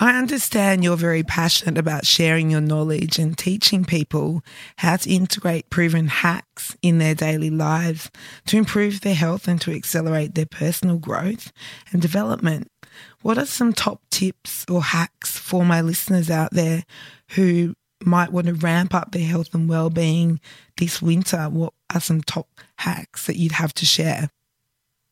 I 0.00 0.16
understand 0.16 0.84
you're 0.84 0.96
very 0.96 1.24
passionate 1.24 1.76
about 1.76 2.06
sharing 2.06 2.52
your 2.52 2.60
knowledge 2.60 3.18
and 3.18 3.36
teaching 3.36 3.84
people 3.84 4.44
how 4.76 4.94
to 4.94 5.10
integrate 5.10 5.70
proven 5.70 6.06
hacks 6.06 6.76
in 6.82 6.98
their 6.98 7.16
daily 7.16 7.50
lives 7.50 8.08
to 8.46 8.56
improve 8.56 9.00
their 9.00 9.16
health 9.16 9.48
and 9.48 9.60
to 9.60 9.74
accelerate 9.74 10.36
their 10.36 10.46
personal 10.46 10.98
growth 10.98 11.50
and 11.90 12.00
development. 12.00 12.70
What 13.22 13.38
are 13.38 13.46
some 13.46 13.72
top 13.72 14.00
tips 14.08 14.64
or 14.70 14.84
hacks 14.84 15.36
for 15.36 15.64
my 15.64 15.80
listeners 15.80 16.30
out 16.30 16.52
there 16.52 16.84
who 17.30 17.74
might 18.04 18.30
want 18.30 18.46
to 18.46 18.54
ramp 18.54 18.94
up 18.94 19.10
their 19.10 19.26
health 19.26 19.52
and 19.52 19.68
well-being 19.68 20.38
this 20.76 21.02
winter? 21.02 21.48
What 21.48 21.74
are 21.92 22.00
some 22.00 22.20
top 22.20 22.46
hacks 22.76 23.26
that 23.26 23.36
you'd 23.36 23.50
have 23.50 23.74
to 23.74 23.84
share? 23.84 24.30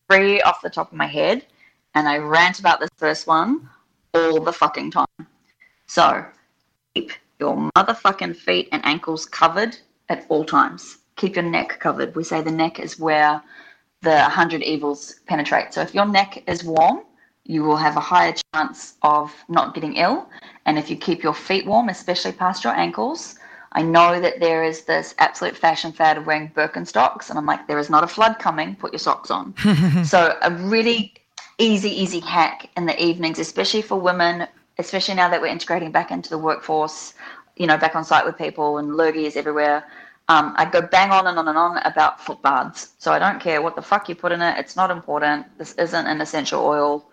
Three 0.08 0.40
off 0.42 0.62
the 0.62 0.70
top 0.70 0.92
of 0.92 0.96
my 0.96 1.08
head, 1.08 1.44
and 1.96 2.08
I 2.08 2.18
rant 2.18 2.60
about 2.60 2.78
this 2.78 2.90
first 2.96 3.26
one 3.26 3.68
all 4.16 4.40
the 4.40 4.52
fucking 4.52 4.90
time. 4.90 5.26
So 5.86 6.24
keep 6.94 7.12
your 7.38 7.70
motherfucking 7.76 8.36
feet 8.36 8.68
and 8.72 8.84
ankles 8.84 9.26
covered 9.26 9.76
at 10.08 10.26
all 10.28 10.44
times. 10.44 10.98
Keep 11.16 11.36
your 11.36 11.44
neck 11.44 11.78
covered. 11.80 12.14
We 12.14 12.24
say 12.24 12.42
the 12.42 12.50
neck 12.50 12.80
is 12.80 12.98
where 12.98 13.42
the 14.02 14.22
hundred 14.22 14.62
evils 14.62 15.20
penetrate. 15.26 15.72
So 15.74 15.80
if 15.80 15.94
your 15.94 16.06
neck 16.06 16.42
is 16.46 16.64
warm, 16.64 17.02
you 17.44 17.62
will 17.62 17.76
have 17.76 17.96
a 17.96 18.00
higher 18.00 18.34
chance 18.54 18.94
of 19.02 19.32
not 19.48 19.74
getting 19.74 19.96
ill. 19.96 20.28
And 20.66 20.78
if 20.78 20.90
you 20.90 20.96
keep 20.96 21.22
your 21.22 21.34
feet 21.34 21.66
warm, 21.66 21.88
especially 21.88 22.32
past 22.32 22.64
your 22.64 22.74
ankles, 22.74 23.36
I 23.72 23.82
know 23.82 24.20
that 24.20 24.40
there 24.40 24.64
is 24.64 24.82
this 24.82 25.14
absolute 25.18 25.56
fashion 25.56 25.92
fad 25.92 26.16
of 26.18 26.26
wearing 26.26 26.50
Birkenstocks, 26.56 27.30
and 27.30 27.38
I'm 27.38 27.46
like, 27.46 27.66
there 27.68 27.78
is 27.78 27.90
not 27.90 28.02
a 28.02 28.06
flood 28.06 28.38
coming. 28.38 28.74
Put 28.74 28.92
your 28.92 28.98
socks 28.98 29.30
on. 29.30 29.54
so 30.04 30.36
a 30.42 30.50
really 30.50 31.14
easy, 31.58 31.90
easy 31.90 32.20
hack 32.20 32.68
in 32.76 32.86
the 32.86 33.02
evenings, 33.02 33.38
especially 33.38 33.82
for 33.82 33.98
women, 33.98 34.46
especially 34.78 35.14
now 35.14 35.28
that 35.28 35.40
we're 35.40 35.46
integrating 35.46 35.90
back 35.90 36.10
into 36.10 36.30
the 36.30 36.38
workforce, 36.38 37.14
you 37.56 37.66
know, 37.66 37.78
back 37.78 37.96
on 37.96 38.04
site 38.04 38.24
with 38.26 38.36
people 38.36 38.78
and 38.78 38.90
lurgies 38.90 39.36
everywhere. 39.36 39.84
Um, 40.28 40.54
I 40.56 40.64
go 40.64 40.82
bang 40.82 41.10
on 41.12 41.26
and 41.28 41.38
on 41.38 41.48
and 41.48 41.56
on 41.56 41.78
about 41.78 42.20
foot 42.20 42.42
baths. 42.42 42.94
So 42.98 43.12
I 43.12 43.18
don't 43.18 43.40
care 43.40 43.62
what 43.62 43.76
the 43.76 43.82
fuck 43.82 44.08
you 44.08 44.14
put 44.14 44.32
in 44.32 44.42
it. 44.42 44.58
It's 44.58 44.76
not 44.76 44.90
important. 44.90 45.46
This 45.56 45.72
isn't 45.74 46.06
an 46.06 46.20
essential 46.20 46.64
oil 46.64 47.08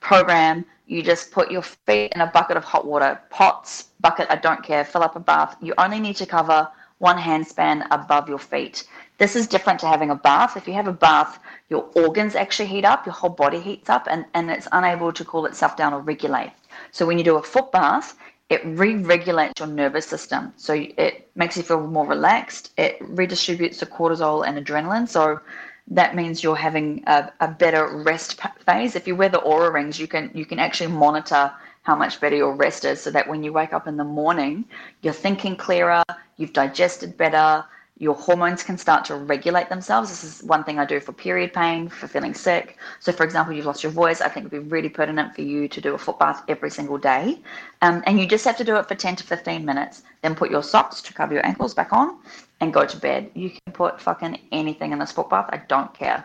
program. 0.00 0.64
You 0.86 1.02
just 1.02 1.32
put 1.32 1.50
your 1.50 1.62
feet 1.62 2.12
in 2.14 2.20
a 2.20 2.26
bucket 2.26 2.56
of 2.56 2.64
hot 2.64 2.86
water, 2.86 3.20
pots, 3.30 3.88
bucket, 4.00 4.26
I 4.30 4.36
don't 4.36 4.62
care, 4.62 4.84
fill 4.84 5.02
up 5.02 5.16
a 5.16 5.20
bath. 5.20 5.56
You 5.60 5.74
only 5.78 6.00
need 6.00 6.16
to 6.16 6.26
cover 6.26 6.68
one 6.98 7.18
handspan 7.18 7.86
above 7.90 8.28
your 8.28 8.38
feet. 8.38 8.86
This 9.22 9.36
is 9.36 9.46
different 9.46 9.78
to 9.78 9.86
having 9.86 10.10
a 10.10 10.16
bath. 10.16 10.56
If 10.56 10.66
you 10.66 10.74
have 10.74 10.88
a 10.88 10.92
bath, 11.08 11.38
your 11.68 11.88
organs 11.94 12.34
actually 12.34 12.66
heat 12.66 12.84
up, 12.84 13.06
your 13.06 13.12
whole 13.12 13.30
body 13.30 13.60
heats 13.60 13.88
up, 13.88 14.08
and, 14.10 14.24
and 14.34 14.50
it's 14.50 14.66
unable 14.72 15.12
to 15.12 15.24
cool 15.24 15.46
itself 15.46 15.76
down 15.76 15.94
or 15.94 16.00
regulate. 16.00 16.50
So 16.90 17.06
when 17.06 17.18
you 17.18 17.22
do 17.22 17.36
a 17.36 17.42
foot 17.42 17.70
bath, 17.70 18.16
it 18.50 18.60
re-regulates 18.64 19.60
your 19.60 19.68
nervous 19.68 20.06
system. 20.06 20.52
So 20.56 20.72
it 20.74 21.30
makes 21.36 21.56
you 21.56 21.62
feel 21.62 21.86
more 21.86 22.04
relaxed. 22.04 22.72
It 22.76 22.98
redistributes 22.98 23.78
the 23.78 23.86
cortisol 23.86 24.44
and 24.44 24.58
adrenaline. 24.58 25.08
So 25.08 25.38
that 25.86 26.16
means 26.16 26.42
you're 26.42 26.56
having 26.56 27.04
a, 27.06 27.30
a 27.38 27.46
better 27.46 28.02
rest 28.02 28.40
phase. 28.66 28.96
If 28.96 29.06
you 29.06 29.14
wear 29.14 29.28
the 29.28 29.38
Oura 29.38 29.72
rings, 29.72 30.00
you 30.00 30.08
can 30.08 30.32
you 30.34 30.44
can 30.44 30.58
actually 30.58 30.90
monitor 30.90 31.52
how 31.82 31.94
much 31.94 32.20
better 32.20 32.34
your 32.34 32.56
rest 32.56 32.84
is, 32.84 33.00
so 33.00 33.12
that 33.12 33.28
when 33.28 33.44
you 33.44 33.52
wake 33.52 33.72
up 33.72 33.86
in 33.86 33.96
the 33.96 34.04
morning, 34.20 34.64
you're 35.02 35.12
thinking 35.12 35.54
clearer, 35.54 36.02
you've 36.38 36.52
digested 36.52 37.16
better, 37.16 37.64
your 38.02 38.16
hormones 38.16 38.64
can 38.64 38.76
start 38.76 39.04
to 39.04 39.14
regulate 39.14 39.68
themselves. 39.68 40.10
This 40.10 40.24
is 40.24 40.42
one 40.42 40.64
thing 40.64 40.80
I 40.80 40.84
do 40.84 40.98
for 40.98 41.12
period 41.12 41.52
pain, 41.52 41.88
for 41.88 42.08
feeling 42.08 42.34
sick. 42.34 42.76
So, 42.98 43.12
for 43.12 43.22
example, 43.22 43.54
you've 43.54 43.64
lost 43.64 43.84
your 43.84 43.92
voice. 43.92 44.20
I 44.20 44.28
think 44.28 44.44
it'd 44.44 44.50
be 44.50 44.70
really 44.70 44.88
pertinent 44.88 45.36
for 45.36 45.42
you 45.42 45.68
to 45.68 45.80
do 45.80 45.94
a 45.94 45.98
foot 45.98 46.18
bath 46.18 46.42
every 46.48 46.68
single 46.68 46.98
day. 46.98 47.38
Um, 47.80 48.02
and 48.04 48.18
you 48.18 48.26
just 48.26 48.44
have 48.44 48.56
to 48.56 48.64
do 48.64 48.74
it 48.74 48.88
for 48.88 48.96
10 48.96 49.14
to 49.14 49.24
15 49.24 49.64
minutes. 49.64 50.02
Then 50.22 50.34
put 50.34 50.50
your 50.50 50.64
socks 50.64 51.00
to 51.00 51.14
cover 51.14 51.32
your 51.32 51.46
ankles 51.46 51.74
back 51.74 51.92
on 51.92 52.18
and 52.60 52.74
go 52.74 52.84
to 52.84 52.96
bed. 52.96 53.30
You 53.34 53.50
can 53.50 53.72
put 53.72 54.00
fucking 54.00 54.36
anything 54.50 54.90
in 54.90 54.98
this 54.98 55.12
foot 55.12 55.30
bath. 55.30 55.48
I 55.52 55.58
don't 55.68 55.94
care. 55.94 56.24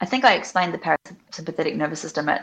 I 0.00 0.06
think 0.06 0.24
I 0.24 0.34
explained 0.34 0.74
the 0.74 0.78
parasympathetic 0.78 1.74
nervous 1.74 1.98
system. 1.98 2.28
It 2.28 2.42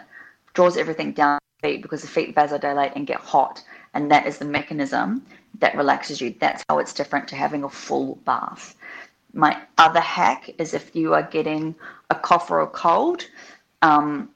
draws 0.54 0.76
everything 0.76 1.14
down 1.14 1.40
feet 1.62 1.82
because 1.82 2.02
the 2.02 2.08
feet 2.10 2.36
vasodilate 2.36 2.98
and 2.98 3.08
get 3.08 3.22
hot. 3.22 3.64
And 3.94 4.10
that 4.12 4.26
is 4.26 4.38
the 4.38 4.46
mechanism 4.46 5.26
that 5.60 5.76
relaxes 5.76 6.20
you. 6.20 6.36
That's 6.40 6.64
how 6.70 6.80
it's 6.80 6.94
different 6.94 7.28
to 7.30 7.36
having 7.36 7.64
a 7.64 7.70
full 7.70 8.16
bath. 8.26 8.76
My 9.34 9.62
other 9.78 10.00
hack 10.00 10.50
is 10.58 10.74
if 10.74 10.96
you 10.96 11.14
are 11.14 11.24
getting 11.24 11.76
a 12.10 12.16
cough 12.16 12.52
or 12.52 12.62
a 12.62 12.68
cold, 12.68 13.26
um, 13.82 14.30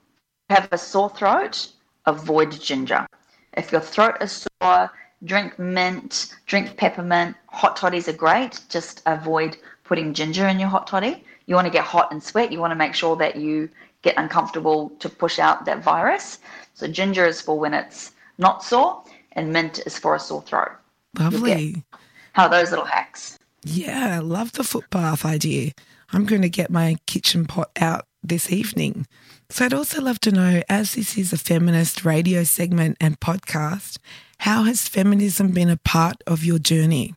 have 0.49 0.69
a 0.71 0.77
sore 0.77 1.09
throat, 1.09 1.69
avoid 2.05 2.51
ginger. 2.51 3.05
If 3.53 3.71
your 3.71 3.81
throat 3.81 4.15
is 4.21 4.47
sore, 4.61 4.91
drink 5.23 5.57
mint, 5.57 6.35
drink 6.45 6.77
peppermint. 6.77 7.35
Hot 7.47 7.75
toddies 7.75 8.07
are 8.07 8.13
great. 8.13 8.61
Just 8.69 9.01
avoid 9.05 9.57
putting 9.83 10.13
ginger 10.13 10.47
in 10.47 10.59
your 10.59 10.69
hot 10.69 10.87
toddy. 10.87 11.23
You 11.47 11.55
want 11.55 11.65
to 11.65 11.71
get 11.71 11.83
hot 11.83 12.11
and 12.11 12.21
sweat. 12.21 12.51
You 12.51 12.59
want 12.59 12.71
to 12.71 12.75
make 12.75 12.93
sure 12.93 13.15
that 13.15 13.35
you 13.35 13.69
get 14.01 14.17
uncomfortable 14.17 14.89
to 14.99 15.09
push 15.09 15.39
out 15.39 15.65
that 15.65 15.83
virus. 15.83 16.39
So 16.73 16.87
ginger 16.87 17.25
is 17.25 17.41
for 17.41 17.57
when 17.57 17.73
it's 17.73 18.11
not 18.37 18.63
sore, 18.63 19.03
and 19.37 19.53
mint 19.53 19.79
is 19.85 19.97
for 19.97 20.15
a 20.15 20.19
sore 20.19 20.41
throat. 20.41 20.71
Lovely. 21.17 21.85
How 22.33 22.47
those 22.47 22.71
little 22.71 22.85
hacks. 22.85 23.39
Yeah, 23.63 24.17
I 24.17 24.19
love 24.19 24.51
the 24.53 24.63
foot 24.63 24.89
bath 24.89 25.25
idea. 25.25 25.71
I'm 26.11 26.25
going 26.25 26.41
to 26.41 26.49
get 26.49 26.69
my 26.69 26.97
kitchen 27.05 27.45
pot 27.45 27.71
out 27.79 28.05
this 28.23 28.51
evening. 28.51 29.07
So 29.49 29.65
I'd 29.65 29.73
also 29.73 30.01
love 30.01 30.19
to 30.21 30.31
know, 30.31 30.61
as 30.67 30.95
this 30.95 31.17
is 31.17 31.31
a 31.31 31.37
feminist 31.37 32.03
radio 32.03 32.43
segment 32.43 32.97
and 32.99 33.19
podcast, 33.19 33.97
how 34.39 34.63
has 34.63 34.87
feminism 34.87 35.51
been 35.51 35.69
a 35.69 35.77
part 35.77 36.21
of 36.27 36.43
your 36.43 36.59
journey? 36.59 37.15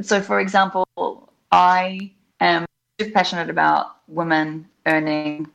So, 0.00 0.20
for 0.20 0.40
example, 0.40 0.88
I 1.52 2.12
am 2.40 2.66
passionate 3.14 3.50
about 3.50 3.96
women 4.08 4.66
earning 4.86 5.48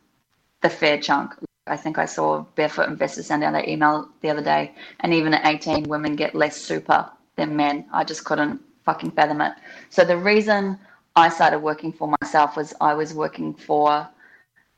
the 0.61 0.69
fair 0.69 0.99
chunk. 0.99 1.33
I 1.67 1.77
think 1.77 1.97
I 1.97 2.05
saw 2.05 2.45
Barefoot 2.53 2.89
Investors 2.89 3.25
send 3.25 3.43
out 3.43 3.55
an 3.55 3.67
email 3.67 4.07
the 4.21 4.29
other 4.29 4.43
day, 4.43 4.75
and 4.99 5.11
even 5.13 5.33
at 5.33 5.47
18, 5.47 5.85
women 5.85 6.15
get 6.15 6.35
less 6.35 6.61
super 6.61 7.09
than 7.37 7.55
men. 7.55 7.85
I 7.91 8.03
just 8.03 8.23
couldn't 8.23 8.61
fucking 8.83 9.11
fathom 9.11 9.41
it. 9.41 9.53
So 9.89 10.05
the 10.05 10.17
reason 10.17 10.77
I 11.15 11.27
started 11.29 11.59
working 11.59 11.91
for 11.91 12.13
myself 12.21 12.55
was 12.55 12.75
I 12.81 12.93
was 12.93 13.15
working 13.15 13.55
for 13.55 14.07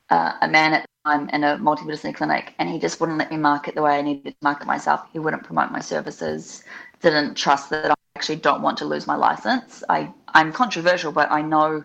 uh, 0.08 0.32
a 0.40 0.48
man 0.48 0.72
at 0.72 0.82
the 0.82 1.10
time 1.10 1.28
in 1.28 1.44
a 1.44 1.58
multidisciplinary 1.58 2.14
clinic, 2.14 2.54
and 2.58 2.70
he 2.70 2.78
just 2.78 3.00
wouldn't 3.00 3.18
let 3.18 3.30
me 3.30 3.36
market 3.36 3.74
the 3.74 3.82
way 3.82 3.98
I 3.98 4.02
needed 4.02 4.30
to 4.30 4.36
market 4.40 4.66
myself. 4.66 5.02
He 5.12 5.18
wouldn't 5.18 5.44
promote 5.44 5.70
my 5.70 5.80
services. 5.80 6.64
Didn't 7.02 7.34
trust 7.34 7.68
that 7.68 7.90
I 7.90 7.94
actually 8.16 8.36
don't 8.36 8.62
want 8.62 8.78
to 8.78 8.86
lose 8.86 9.06
my 9.06 9.16
license. 9.16 9.84
I 9.90 10.10
I'm 10.28 10.54
controversial, 10.54 11.12
but 11.12 11.30
I 11.30 11.42
know 11.42 11.84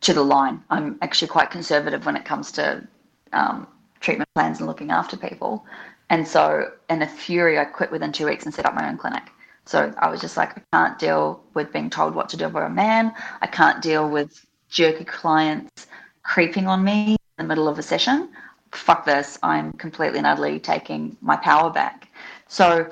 to 0.00 0.14
the 0.14 0.24
line. 0.24 0.62
I'm 0.70 0.96
actually 1.02 1.28
quite 1.28 1.50
conservative 1.50 2.06
when 2.06 2.16
it 2.16 2.24
comes 2.24 2.50
to 2.52 2.86
um, 3.34 3.66
treatment 4.00 4.28
plans 4.34 4.58
and 4.58 4.66
looking 4.66 4.90
after 4.90 5.16
people. 5.16 5.64
And 6.10 6.26
so, 6.26 6.72
in 6.88 7.02
a 7.02 7.06
fury, 7.06 7.58
I 7.58 7.64
quit 7.64 7.90
within 7.90 8.12
two 8.12 8.26
weeks 8.26 8.44
and 8.44 8.54
set 8.54 8.66
up 8.66 8.74
my 8.74 8.88
own 8.88 8.96
clinic. 8.96 9.24
So 9.66 9.92
I 9.98 10.08
was 10.08 10.22
just 10.22 10.38
like, 10.38 10.56
I 10.56 10.62
can't 10.72 10.98
deal 10.98 11.42
with 11.52 11.72
being 11.72 11.90
told 11.90 12.14
what 12.14 12.30
to 12.30 12.38
do 12.38 12.48
by 12.48 12.64
a 12.64 12.70
man. 12.70 13.12
I 13.42 13.46
can't 13.46 13.82
deal 13.82 14.08
with 14.08 14.46
jerky 14.70 15.04
clients 15.04 15.86
creeping 16.22 16.66
on 16.66 16.82
me 16.82 17.12
in 17.12 17.18
the 17.36 17.44
middle 17.44 17.68
of 17.68 17.78
a 17.78 17.82
session. 17.82 18.30
Fuck 18.72 19.04
this. 19.04 19.38
I'm 19.42 19.72
completely 19.72 20.18
and 20.18 20.26
utterly 20.26 20.58
taking 20.58 21.18
my 21.20 21.36
power 21.36 21.70
back. 21.70 22.08
So 22.48 22.90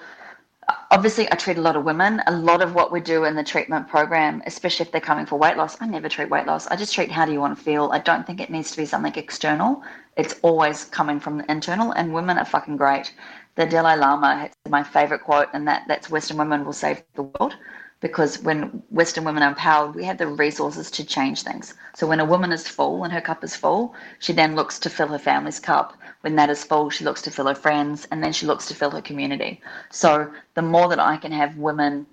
obviously 0.97 1.30
I 1.30 1.34
treat 1.36 1.59
a 1.59 1.61
lot 1.61 1.76
of 1.76 1.84
women. 1.84 2.22
A 2.26 2.32
lot 2.32 2.62
of 2.62 2.74
what 2.74 2.90
we 2.90 3.01
do 3.01 3.24
in 3.24 3.34
the 3.36 3.44
treatment 3.44 3.86
program, 3.86 4.42
especially 4.47 4.86
if 4.86 4.92
they're 4.92 5.09
coming 5.12 5.26
for 5.26 5.38
weight 5.38 5.59
loss, 5.59 5.76
I 5.82 5.86
never 5.86 6.09
treat 6.09 6.30
weight 6.30 6.47
loss. 6.47 6.66
I 6.68 6.76
just 6.76 6.94
treat 6.94 7.12
how 7.12 7.26
do 7.26 7.32
you 7.32 7.38
want 7.38 7.59
to 7.59 7.62
feel. 7.62 7.90
I 7.92 7.99
don't 7.99 8.26
think 8.26 8.40
it 8.40 8.49
needs 8.49 8.70
to 8.70 8.78
be 8.78 8.86
something 8.86 9.14
external. 9.14 9.82
It's 10.16 10.36
always 10.40 10.86
coming 10.86 11.20
from 11.20 11.36
the 11.36 11.51
internal 11.51 11.92
and 11.92 12.14
women 12.14 12.38
are 12.38 12.47
fucking 12.47 12.78
great 12.78 13.12
the 13.57 13.66
Dalai 13.66 13.97
Lama, 13.97 14.51
my 14.68 14.82
favorite 14.82 15.22
quote, 15.22 15.49
and 15.53 15.68
that 15.68 15.82
that's 15.86 16.11
Western 16.11 16.38
women 16.38 16.64
will 16.64 16.72
save 16.72 17.03
the 17.14 17.24
world. 17.24 17.57
Because 18.01 18.42
when 18.42 18.82
Western 18.90 19.24
women 19.24 19.42
are 19.42 19.49
empowered, 19.49 19.94
we 19.94 20.05
have 20.05 20.18
the 20.18 20.26
resources 20.26 20.90
to 20.92 21.05
change 21.05 21.42
things. 21.42 21.74
So 21.94 22.07
when 22.07 22.20
a 22.20 22.24
woman 22.24 22.53
is 22.53 22.68
full 22.68 23.05
and 23.05 23.12
her 23.12 23.20
cup 23.20 23.42
is 23.42 23.57
full, 23.57 23.94
she 24.18 24.32
then 24.32 24.55
looks 24.55 24.78
to 24.80 24.90
fill 24.90 25.09
her 25.09 25.18
family's 25.18 25.61
cup. 25.61 25.94
When 26.20 26.36
that 26.36 26.51
is 26.51 26.64
full, 26.64 26.90
she 26.90 27.05
looks 27.05 27.22
to 27.22 27.30
fill 27.30 27.47
her 27.47 27.55
friends, 27.55 28.07
and 28.11 28.22
then 28.22 28.32
she 28.32 28.47
looks 28.47 28.66
to 28.68 28.74
fill 28.74 28.90
her 28.90 29.01
community. 29.01 29.61
So 29.90 30.30
the 30.55 30.62
more 30.62 30.88
that 30.88 31.01
I 31.01 31.16
can 31.16 31.32
have 31.32 31.57
women 31.57 32.07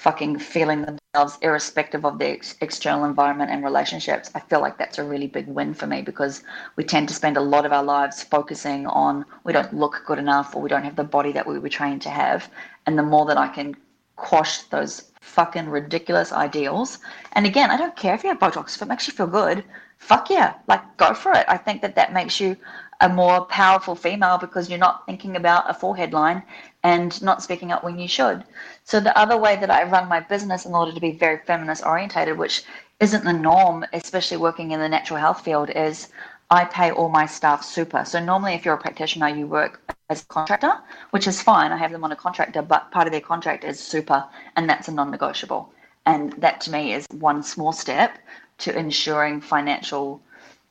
fucking 0.00 0.38
feeling 0.38 0.80
themselves 0.80 1.38
irrespective 1.42 2.06
of 2.06 2.18
the 2.18 2.28
ex- 2.28 2.56
external 2.62 3.04
environment 3.04 3.50
and 3.50 3.62
relationships 3.62 4.30
i 4.34 4.40
feel 4.40 4.58
like 4.58 4.78
that's 4.78 4.98
a 4.98 5.04
really 5.04 5.26
big 5.26 5.46
win 5.46 5.74
for 5.74 5.86
me 5.86 6.00
because 6.00 6.42
we 6.76 6.82
tend 6.82 7.06
to 7.06 7.12
spend 7.12 7.36
a 7.36 7.40
lot 7.54 7.66
of 7.66 7.72
our 7.72 7.82
lives 7.82 8.22
focusing 8.22 8.86
on 8.86 9.26
we 9.44 9.52
don't 9.52 9.74
look 9.74 10.02
good 10.06 10.18
enough 10.18 10.56
or 10.56 10.62
we 10.62 10.70
don't 10.70 10.84
have 10.84 10.96
the 10.96 11.04
body 11.04 11.32
that 11.32 11.46
we 11.46 11.58
were 11.58 11.68
trained 11.68 12.00
to 12.00 12.08
have 12.08 12.48
and 12.86 12.96
the 12.96 13.02
more 13.02 13.26
that 13.26 13.36
i 13.36 13.46
can 13.46 13.76
quash 14.20 14.62
those 14.64 15.10
fucking 15.20 15.68
ridiculous 15.68 16.32
ideals. 16.32 16.98
And 17.32 17.46
again 17.46 17.70
i 17.70 17.76
don't 17.76 17.96
care 17.96 18.14
if 18.14 18.22
you 18.22 18.30
have 18.30 18.38
botox. 18.38 18.76
If 18.76 18.82
it 18.82 18.88
makes 18.88 19.06
you 19.06 19.14
feel 19.14 19.26
good 19.26 19.64
fuck 20.00 20.30
yeah. 20.30 20.54
Like 20.66 20.96
go 20.96 21.14
for 21.14 21.32
it. 21.32 21.44
I 21.46 21.56
think 21.56 21.82
that 21.82 21.94
that 21.94 22.12
makes 22.12 22.40
you 22.40 22.56
a 23.02 23.08
more 23.08 23.44
powerful 23.46 23.94
female 23.94 24.38
because 24.38 24.68
you're 24.68 24.78
not 24.78 25.06
thinking 25.06 25.36
about 25.36 25.70
a 25.70 25.74
forehead 25.74 26.12
line 26.12 26.42
and 26.82 27.22
not 27.22 27.42
speaking 27.42 27.70
up 27.70 27.84
when 27.84 27.98
you 27.98 28.08
should. 28.08 28.44
So 28.84 28.98
the 29.00 29.16
other 29.16 29.36
way 29.36 29.56
that 29.56 29.70
I 29.70 29.84
run 29.84 30.08
my 30.08 30.20
business 30.20 30.66
in 30.66 30.74
order 30.74 30.92
to 30.92 31.00
be 31.00 31.12
very 31.12 31.38
feminist 31.46 31.84
orientated, 31.84 32.36
which 32.36 32.64
isn't 32.98 33.24
the 33.24 33.32
norm, 33.32 33.86
especially 33.92 34.36
working 34.36 34.72
in 34.72 34.80
the 34.80 34.88
natural 34.88 35.18
health 35.18 35.42
field, 35.42 35.70
is 35.70 36.08
I 36.50 36.64
pay 36.64 36.90
all 36.90 37.08
my 37.08 37.26
staff 37.26 37.64
super. 37.64 38.04
So 38.04 38.18
normally 38.18 38.54
if 38.54 38.64
you're 38.64 38.74
a 38.74 38.78
practitioner, 38.78 39.28
you 39.28 39.46
work 39.46 39.94
as 40.08 40.22
a 40.22 40.26
contractor, 40.26 40.72
which 41.10 41.26
is 41.26 41.40
fine. 41.40 41.70
I 41.70 41.76
have 41.76 41.92
them 41.92 42.02
on 42.02 42.10
a 42.10 42.16
contractor, 42.16 42.62
but 42.62 42.90
part 42.90 43.06
of 43.06 43.12
their 43.12 43.20
contract 43.20 43.64
is 43.64 43.78
super 43.78 44.24
and 44.56 44.68
that's 44.68 44.88
a 44.88 44.92
non-negotiable. 44.92 45.72
And 46.06 46.32
that 46.34 46.60
to 46.62 46.72
me 46.72 46.92
is 46.92 47.06
one 47.12 47.42
small 47.42 47.72
step 47.72 48.18
to 48.58 48.76
ensuring 48.76 49.40
financial 49.40 50.20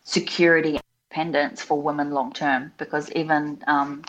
security 0.04 0.76
and 0.76 0.84
independence 1.12 1.62
for 1.62 1.82
women 1.82 2.12
long 2.12 2.34
term 2.34 2.72
because 2.78 3.12
even 3.12 3.64
um, 3.68 4.04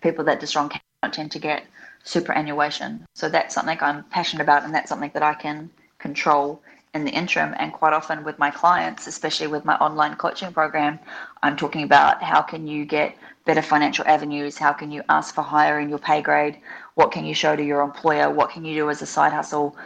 people 0.00 0.24
that 0.24 0.46
strong 0.46 0.70
don't 1.02 1.12
tend 1.12 1.32
to 1.32 1.38
get 1.38 1.64
superannuation. 2.04 3.04
So 3.14 3.28
that's 3.28 3.54
something 3.54 3.78
I'm 3.80 4.04
passionate 4.04 4.42
about, 4.42 4.64
and 4.64 4.74
that's 4.74 4.88
something 4.88 5.10
that 5.14 5.22
I 5.22 5.34
can 5.34 5.70
control 5.98 6.62
in 6.94 7.04
the 7.04 7.10
interim. 7.10 7.54
And 7.58 7.72
quite 7.72 7.92
often 7.92 8.24
with 8.24 8.38
my 8.38 8.50
clients, 8.50 9.06
especially 9.06 9.46
with 9.46 9.64
my 9.64 9.76
online 9.76 10.16
coaching 10.16 10.52
program, 10.52 10.98
I'm 11.42 11.56
talking 11.56 11.82
about 11.82 12.22
how 12.22 12.42
can 12.42 12.66
you 12.66 12.84
get 12.84 13.16
better 13.44 13.62
financial 13.62 14.04
avenues? 14.06 14.58
How 14.58 14.72
can 14.72 14.90
you 14.90 15.02
ask 15.08 15.34
for 15.34 15.42
higher 15.42 15.80
in 15.80 15.88
your 15.88 15.98
pay 15.98 16.20
grade? 16.22 16.58
What 16.94 17.12
can 17.12 17.24
you 17.24 17.34
show 17.34 17.56
to 17.56 17.64
your 17.64 17.82
employer? 17.82 18.30
What 18.30 18.50
can 18.50 18.64
you 18.64 18.74
do 18.74 18.90
as 18.90 19.02
a 19.02 19.06
side 19.06 19.32
hustle? 19.32 19.76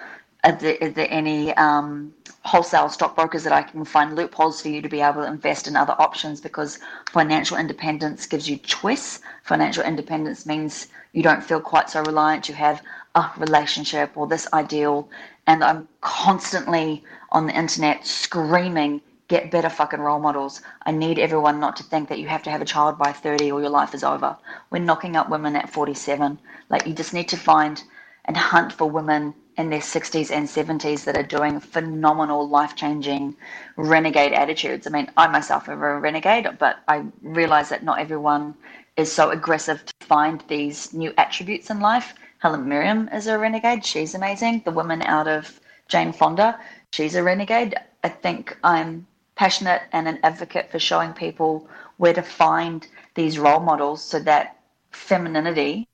Is 0.45 0.59
there, 0.59 0.75
is 0.75 0.95
there 0.95 1.07
any 1.09 1.55
um, 1.55 2.13
wholesale 2.45 2.89
stockbrokers 2.89 3.45
that 3.45 3.53
I 3.53 3.63
can 3.63 3.85
find 3.85 4.17
loopholes 4.17 4.61
for 4.61 4.69
you 4.69 4.83
to 4.83 4.89
be 4.89 5.01
able 5.01 5.23
to 5.23 5.29
invest 5.29 5.69
in 5.69 5.77
other 5.77 5.95
options? 6.01 6.41
Because 6.41 6.81
financial 7.13 7.57
independence 7.57 8.27
gives 8.27 8.49
you 8.51 8.57
choice. 8.57 9.21
Financial 9.45 9.85
independence 9.85 10.45
means 10.45 10.89
you 11.13 11.23
don't 11.23 11.45
feel 11.45 11.61
quite 11.61 11.91
so 11.91 12.03
reliant. 12.03 12.49
You 12.49 12.57
have 12.57 12.83
a 13.15 13.31
relationship 13.39 14.17
or 14.17 14.27
this 14.27 14.49
ideal. 14.53 15.09
And 15.47 15.63
I'm 15.63 15.87
constantly 16.01 17.05
on 17.31 17.47
the 17.47 17.57
internet 17.57 18.05
screaming, 18.05 19.01
get 19.29 19.53
better 19.53 19.69
fucking 19.69 20.01
role 20.01 20.19
models. 20.19 20.61
I 20.87 20.91
need 20.91 21.21
everyone 21.21 21.61
not 21.61 21.77
to 21.77 21.85
think 21.85 22.09
that 22.09 22.19
you 22.19 22.27
have 22.27 22.43
to 22.43 22.51
have 22.51 22.63
a 22.63 22.65
child 22.65 22.99
by 22.99 23.13
30 23.13 23.53
or 23.53 23.61
your 23.61 23.71
life 23.71 23.95
is 23.95 24.03
over. 24.03 24.37
We're 24.71 24.81
knocking 24.83 25.15
up 25.15 25.29
women 25.29 25.55
at 25.55 25.71
47. 25.71 26.37
Like, 26.69 26.85
you 26.85 26.95
just 26.95 27.15
need 27.15 27.29
to 27.29 27.37
find 27.37 27.81
and 28.25 28.37
hunt 28.37 28.73
for 28.73 28.91
women 28.91 29.35
in 29.57 29.71
their 29.71 29.81
60s 29.81 30.31
and 30.31 30.47
70s 30.49 31.05
that 31.05 31.17
are 31.17 31.23
doing 31.23 31.61
phenomenal, 31.61 32.49
life 32.49 32.75
changing, 32.75 33.37
renegade 33.77 34.33
attitudes. 34.33 34.87
I 34.87 34.91
mean, 34.91 35.11
I 35.17 35.27
myself 35.29 35.69
am 35.69 35.83
a 35.83 36.01
renegade, 36.01 36.49
but 36.59 36.81
I 36.89 37.05
realize 37.23 37.69
that 37.69 37.85
not 37.85 37.99
everyone 37.99 38.55
is 38.97 39.13
so 39.13 39.31
aggressive 39.31 39.85
to 39.85 40.07
find 40.07 40.43
these 40.49 40.93
new 40.93 41.13
attributes 41.19 41.71
in 41.71 41.81
life. 41.81 42.15
Helen 42.39 42.69
Mirren 42.69 43.09
is 43.13 43.27
a 43.27 43.39
renegade. 43.39 43.85
She's 43.85 44.15
amazing. 44.15 44.63
The 44.65 44.71
woman 44.71 45.03
out 45.03 45.29
of 45.29 45.61
Jane 45.89 46.13
Fonda, 46.13 46.59
she's 46.93 47.15
a 47.15 47.23
renegade. 47.23 47.75
I 48.05 48.09
think 48.09 48.57
I'm 48.65 49.07
passionate 49.35 49.83
and 49.93 50.09
an 50.09 50.19
advocate 50.23 50.71
for 50.71 50.79
showing 50.79 51.13
people 51.13 51.69
where 51.99 52.13
to 52.15 52.23
find 52.23 52.87
these 53.15 53.39
role 53.39 53.61
models 53.61 54.03
so 54.03 54.19
that 54.21 54.57
femininity 54.91 55.87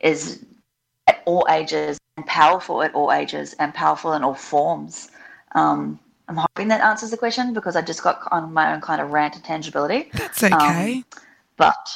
is 0.00 0.44
at 1.06 1.22
all 1.24 1.46
ages 1.50 1.98
powerful 2.22 2.82
at 2.82 2.94
all 2.94 3.12
ages 3.12 3.54
and 3.54 3.74
powerful 3.74 4.12
in 4.12 4.22
all 4.22 4.34
forms. 4.34 5.10
Um, 5.54 5.98
I'm 6.28 6.36
hoping 6.36 6.68
that 6.68 6.80
answers 6.80 7.10
the 7.10 7.16
question 7.16 7.52
because 7.52 7.74
I 7.74 7.82
just 7.82 8.02
got 8.02 8.20
on 8.30 8.52
my 8.52 8.72
own 8.72 8.80
kind 8.80 9.00
of 9.00 9.10
rant 9.10 9.34
of 9.34 9.42
tangibility. 9.42 10.10
That's 10.14 10.42
okay. 10.44 10.98
Um, 10.98 11.04
but 11.56 11.88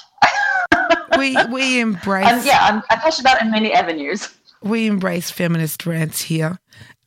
we 1.18 1.36
we 1.46 1.80
embrace. 1.80 2.26
Um, 2.26 2.40
yeah, 2.44 2.58
I'm, 2.62 2.82
I'm 2.90 2.98
passionate 2.98 3.30
about 3.30 3.42
in 3.42 3.50
many 3.50 3.72
avenues. 3.72 4.34
We 4.62 4.86
embrace 4.86 5.30
feminist 5.30 5.86
rants 5.86 6.22
here. 6.22 6.58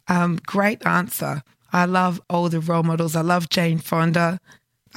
Um, 0.07 0.39
great 0.45 0.85
answer. 0.85 1.43
I 1.73 1.83
love 1.85 2.21
older 2.29 2.61
role 2.61 2.83
models. 2.83 3.15
I 3.15 3.21
love 3.21 3.49
Jane 3.49 3.79
Fonda. 3.79 4.39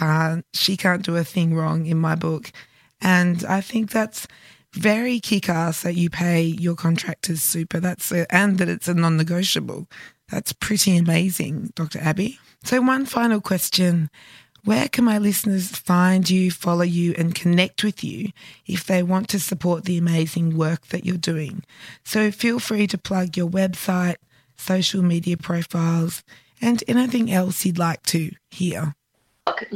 Uh, 0.01 0.43
she 0.55 0.77
can't 0.77 1.03
do 1.03 1.17
a 1.17 1.25
thing 1.25 1.55
wrong 1.55 1.87
in 1.87 1.99
my 1.99 2.15
book, 2.15 2.53
and 3.01 3.45
I 3.45 3.61
think 3.61 3.91
that's 3.91 4.29
very 4.73 5.21
kick-ass 5.21 5.83
that 5.83 5.97
you 5.97 6.11
pay 6.11 6.43
your 6.43 6.77
contractors 6.77 7.43
super. 7.43 7.81
That's 7.81 8.13
a, 8.13 8.33
and 8.35 8.59
that 8.59 8.69
it's 8.69 8.89
a 8.89 8.95
non-negotiable. 8.95 9.89
That's 10.29 10.53
pretty 10.53 10.97
amazing, 10.97 11.73
Dr. 11.75 11.99
Abbie. 12.01 12.39
So 12.65 12.81
one 12.81 13.07
final 13.07 13.41
question. 13.41 14.11
Where 14.65 14.89
can 14.89 15.05
my 15.05 15.19
listeners 15.19 15.69
find 15.69 16.29
you, 16.29 16.51
follow 16.51 16.83
you, 16.83 17.15
and 17.17 17.35
connect 17.35 17.83
with 17.83 18.05
you 18.05 18.31
if 18.67 18.85
they 18.85 19.03
want 19.03 19.29
to 19.31 19.41
support 19.41 19.85
the 19.85 19.97
amazing 19.97 20.57
work 20.57 20.89
that 20.89 21.05
you're 21.05 21.17
doing? 21.17 21.65
So 22.05 22.31
feel 22.31 22.59
free 22.59 22.87
to 22.89 22.99
plug 22.99 23.37
your 23.37 23.49
website, 23.49 24.17
social 24.57 25.03
media 25.03 25.39
profiles, 25.39 26.23
and 26.61 26.85
anything 26.87 27.33
else 27.33 27.65
you'd 27.65 27.79
like 27.79 28.03
to 28.05 28.33
hear. 28.51 28.95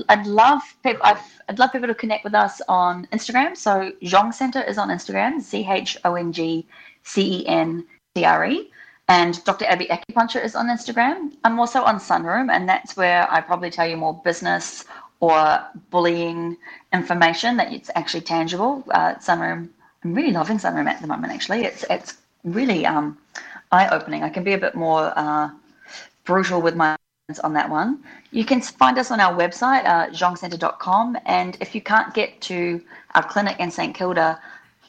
I'd 0.09 0.27
love 0.27 0.63
people. 0.83 1.03
i 1.05 1.19
would 1.49 1.59
love 1.59 1.73
people 1.73 1.89
to 1.89 1.95
connect 1.95 2.25
with 2.25 2.35
us 2.35 2.61
on 2.69 3.07
Instagram. 3.13 3.57
So 3.57 3.93
Zhong 4.03 4.33
Centre 4.33 4.63
is 4.63 4.79
on 4.79 4.89
Instagram. 4.89 5.41
Z 5.41 5.67
H 5.69 5.99
O 6.05 6.15
N 6.15 6.33
G 6.33 6.67
C 7.03 7.41
E 7.41 7.47
N 7.47 7.85
T 8.15 8.25
R 8.25 8.47
E. 8.47 8.71
And 9.09 9.45
Dr. 9.45 9.67
Abbie 9.67 9.89
Acupuncture 9.89 10.43
is 10.43 10.55
on 10.57 10.69
Instagram. 10.69 11.33
I'm 11.45 11.61
also 11.61 11.83
on 11.83 11.97
Sunroom, 11.97 12.51
and 12.51 12.67
that's 12.67 12.97
where 12.97 13.31
I 13.31 13.43
probably 13.43 13.71
tell 13.71 13.87
you 13.87 13.99
more 13.99 14.15
business 14.25 14.87
or 15.21 15.63
bullying 15.91 16.57
information 16.93 17.57
that 17.59 17.73
it's 17.73 17.91
actually 17.95 18.23
tangible. 18.23 18.83
Uh, 18.91 19.15
Sunroom, 19.17 19.69
I'm 20.03 20.15
really 20.15 20.33
loving 20.33 20.59
Sunroom 20.59 20.87
at 20.89 21.03
the 21.03 21.07
moment. 21.07 21.33
Actually, 21.33 21.65
it's 21.65 21.85
it's 21.91 22.17
really 22.45 22.87
um, 22.87 23.19
eye 23.73 23.89
opening. 23.89 24.23
I 24.23 24.31
can 24.31 24.43
be 24.43 24.55
a 24.55 24.59
bit 24.59 24.75
more 24.75 25.13
uh, 25.17 25.51
brutal 26.25 26.63
with 26.63 26.75
my 26.75 26.97
on 27.43 27.55
that 27.55 27.71
one. 27.71 28.05
You 28.33 28.45
can 28.45 28.61
find 28.61 28.99
us 28.99 29.11
on 29.11 29.19
our 29.19 29.35
website, 29.35 29.87
uh, 29.87 30.09
zhongcentre.com. 30.11 31.17
And 31.25 31.57
if 31.59 31.75
you 31.75 31.81
can't 31.81 32.13
get 32.13 32.39
to 32.43 32.83
our 33.15 33.23
clinic 33.27 33.59
in 33.59 33.71
St. 33.71 33.95
Kilda, 33.95 34.39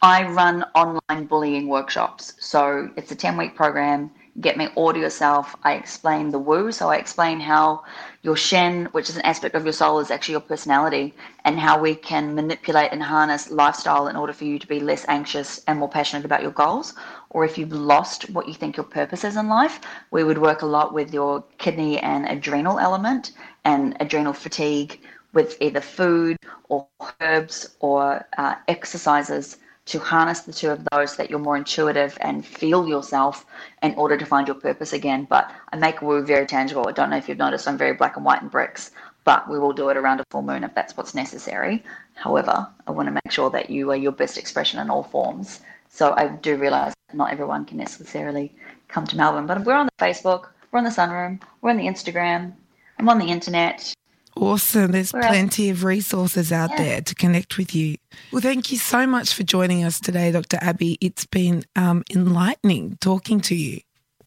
I 0.01 0.27
run 0.27 0.65
online 0.75 1.27
bullying 1.27 1.69
workshops. 1.69 2.33
So 2.39 2.89
it's 2.97 3.09
a 3.09 3.15
10 3.15 3.37
week 3.37 3.55
program. 3.55 4.11
Get 4.41 4.57
me 4.57 4.67
all 4.75 4.91
to 4.91 4.99
yourself. 4.99 5.55
I 5.63 5.75
explain 5.75 6.29
the 6.29 6.37
woo. 6.39 6.73
So 6.73 6.89
I 6.89 6.97
explain 6.97 7.39
how 7.39 7.85
your 8.21 8.35
Shen, 8.35 8.87
which 8.87 9.09
is 9.09 9.15
an 9.15 9.21
aspect 9.21 9.55
of 9.55 9.63
your 9.63 9.71
soul, 9.71 9.99
is 9.99 10.11
actually 10.11 10.33
your 10.33 10.41
personality, 10.41 11.13
and 11.45 11.57
how 11.57 11.79
we 11.79 11.95
can 11.95 12.35
manipulate 12.35 12.91
and 12.91 13.01
harness 13.01 13.49
lifestyle 13.49 14.09
in 14.09 14.17
order 14.17 14.33
for 14.33 14.43
you 14.43 14.59
to 14.59 14.67
be 14.67 14.81
less 14.81 15.05
anxious 15.07 15.61
and 15.67 15.79
more 15.79 15.87
passionate 15.87 16.25
about 16.25 16.41
your 16.41 16.51
goals. 16.51 16.95
Or 17.35 17.43
if 17.43 17.57
you've 17.57 17.73
lost 17.73 18.29
what 18.29 18.47
you 18.47 18.53
think 18.53 18.77
your 18.77 18.85
purpose 18.85 19.25
is 19.25 19.35
in 19.35 19.49
life, 19.49 19.81
we 20.09 20.23
would 20.23 20.37
work 20.37 20.61
a 20.61 20.65
lot 20.65 20.93
with 20.93 21.13
your 21.13 21.43
kidney 21.57 21.99
and 21.99 22.25
adrenal 22.25 22.79
element 22.79 23.33
and 23.65 23.97
adrenal 23.99 24.31
fatigue 24.31 25.01
with 25.33 25.57
either 25.59 25.81
food 25.81 26.37
or 26.69 26.87
herbs 27.19 27.75
or 27.81 28.25
uh, 28.37 28.55
exercises 28.69 29.57
to 29.87 29.99
harness 29.99 30.39
the 30.43 30.53
two 30.53 30.69
of 30.69 30.87
those 30.93 31.11
so 31.11 31.17
that 31.17 31.29
you're 31.29 31.37
more 31.37 31.57
intuitive 31.57 32.17
and 32.21 32.45
feel 32.45 32.87
yourself 32.87 33.45
in 33.83 33.93
order 33.95 34.15
to 34.15 34.25
find 34.25 34.47
your 34.47 34.55
purpose 34.55 34.93
again. 34.93 35.27
But 35.29 35.51
I 35.73 35.75
make 35.75 36.01
woo 36.01 36.21
very 36.21 36.45
tangible. 36.45 36.87
I 36.87 36.93
don't 36.93 37.09
know 37.09 37.17
if 37.17 37.27
you've 37.27 37.37
noticed 37.37 37.67
I'm 37.67 37.77
very 37.77 37.95
black 37.95 38.15
and 38.15 38.23
white 38.23 38.43
and 38.43 38.49
bricks, 38.49 38.91
but 39.25 39.49
we 39.49 39.59
will 39.59 39.73
do 39.73 39.89
it 39.89 39.97
around 39.97 40.21
a 40.21 40.25
full 40.31 40.41
moon 40.41 40.63
if 40.63 40.73
that's 40.73 40.95
what's 40.95 41.13
necessary. 41.13 41.83
However, 42.13 42.65
I 42.87 42.91
want 42.91 43.07
to 43.09 43.11
make 43.11 43.29
sure 43.29 43.49
that 43.49 43.69
you 43.69 43.91
are 43.91 43.97
your 43.97 44.13
best 44.13 44.37
expression 44.37 44.79
in 44.79 44.89
all 44.89 45.03
forms. 45.03 45.59
So 45.89 46.13
I 46.15 46.29
do 46.29 46.55
realize 46.55 46.94
not 47.15 47.31
everyone 47.31 47.65
can 47.65 47.77
necessarily 47.77 48.53
come 48.87 49.05
to 49.07 49.17
Melbourne, 49.17 49.47
but 49.47 49.63
we're 49.65 49.73
on 49.73 49.87
the 49.87 50.05
Facebook, 50.05 50.49
we're 50.71 50.79
on 50.79 50.85
the 50.85 50.89
Sunroom, 50.89 51.41
we're 51.61 51.71
on 51.71 51.77
the 51.77 51.85
Instagram, 51.85 52.53
I'm 52.99 53.09
on 53.09 53.19
the 53.19 53.25
internet. 53.25 53.93
Awesome. 54.37 54.91
There's 54.91 55.13
plenty 55.13 55.69
of 55.69 55.85
resources 55.85 56.51
out 56.51 56.71
yeah. 56.71 56.77
there 56.77 57.01
to 57.01 57.15
connect 57.15 57.57
with 57.57 57.73
you. 57.73 57.95
Well, 58.33 58.41
thank 58.41 58.69
you 58.69 58.77
so 58.77 59.07
much 59.07 59.33
for 59.33 59.43
joining 59.43 59.85
us 59.85 59.99
today, 59.99 60.31
Dr. 60.31 60.57
Abbie. 60.59 60.97
It's 60.99 61.25
been 61.25 61.63
um, 61.77 62.03
enlightening 62.13 62.97
talking 62.99 63.39
to 63.41 63.55
you. 63.55 63.79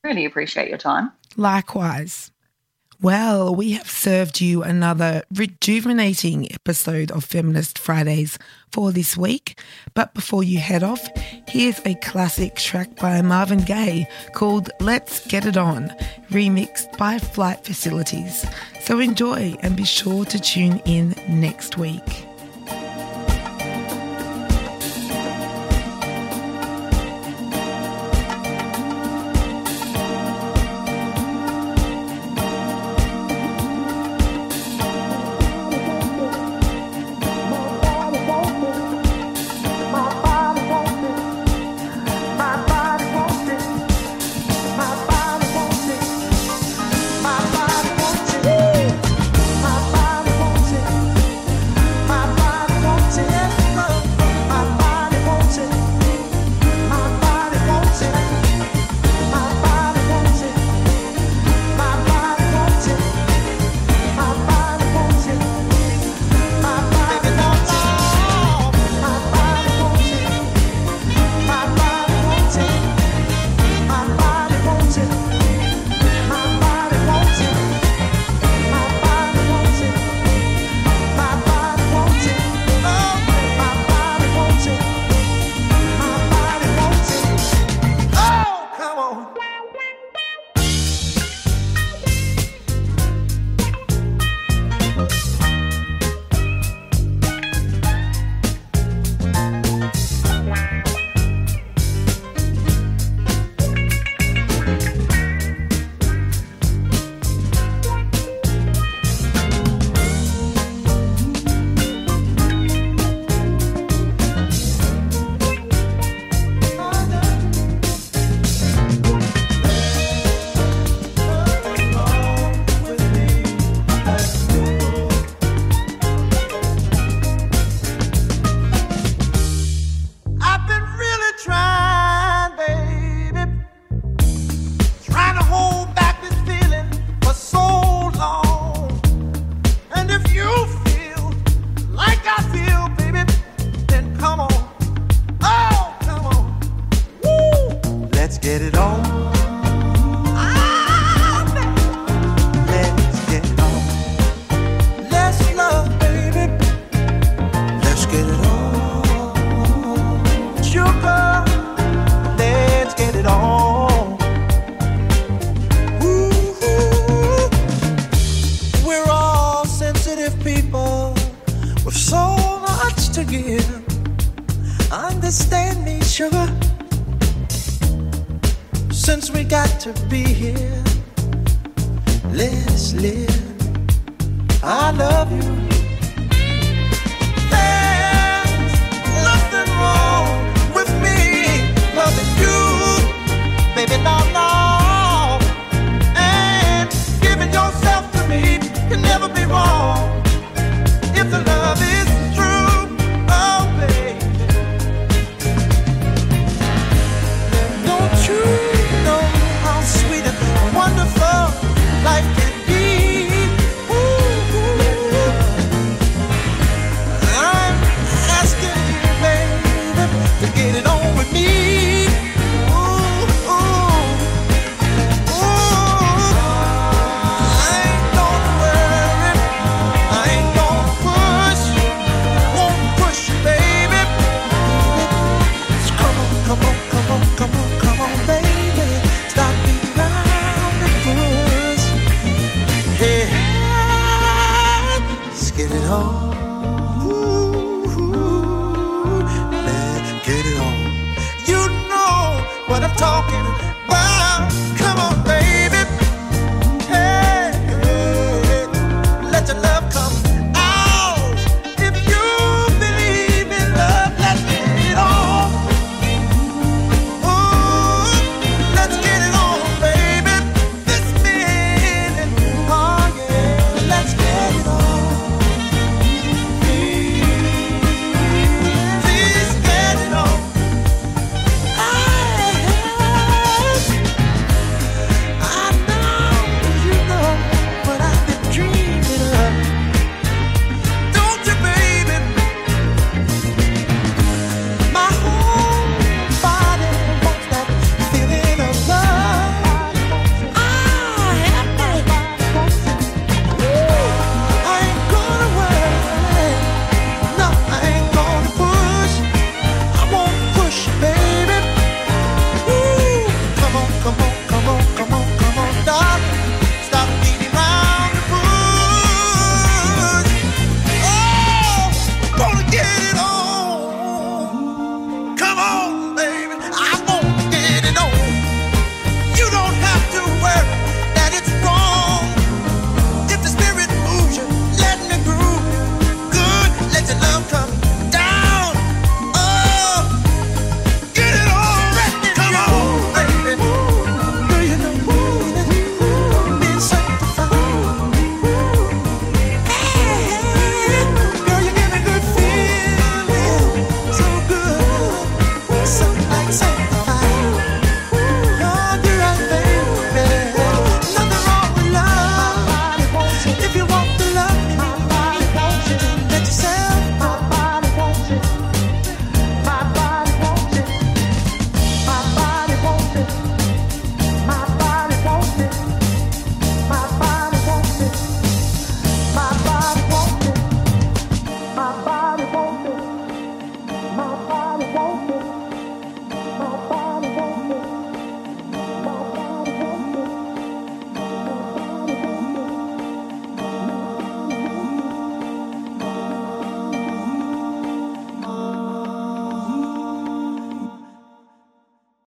Really 0.03 0.25
appreciate 0.25 0.71
your 0.71 0.79
time. 0.79 1.13
Likewise. 1.37 2.31
Well, 3.01 3.55
we 3.55 3.73
have 3.73 3.89
served 3.89 4.41
you 4.41 4.65
another 4.65 5.23
rejuvenating 5.33 6.51
episode 6.53 7.13
of 7.13 7.23
Feminist 7.23 7.79
Fridays 7.79 8.41
for 8.73 8.91
this 8.91 9.17
week. 9.17 9.61
But 9.95 10.15
before 10.15 10.43
you 10.43 10.59
head 10.59 10.83
off, 10.83 11.07
here's 11.47 11.81
a 11.87 11.95
classic 11.95 12.57
track 12.57 12.97
by 12.97 13.23
Marvin 13.23 13.61
Gaye 13.61 14.09
called 14.35 14.71
Let's 14.81 15.25
Get 15.29 15.47
It 15.47 15.57
On, 15.57 15.91
remixed 16.31 16.99
by 16.99 17.21
Flight 17.21 17.65
Facilities. 17.65 18.45
So 18.81 18.99
enjoy 18.99 19.57
and 19.61 19.77
be 19.77 19.85
sure 19.85 20.25
to 20.25 20.41
tune 20.41 20.83
in 20.85 21.15
next 21.29 21.79
week. 21.79 22.28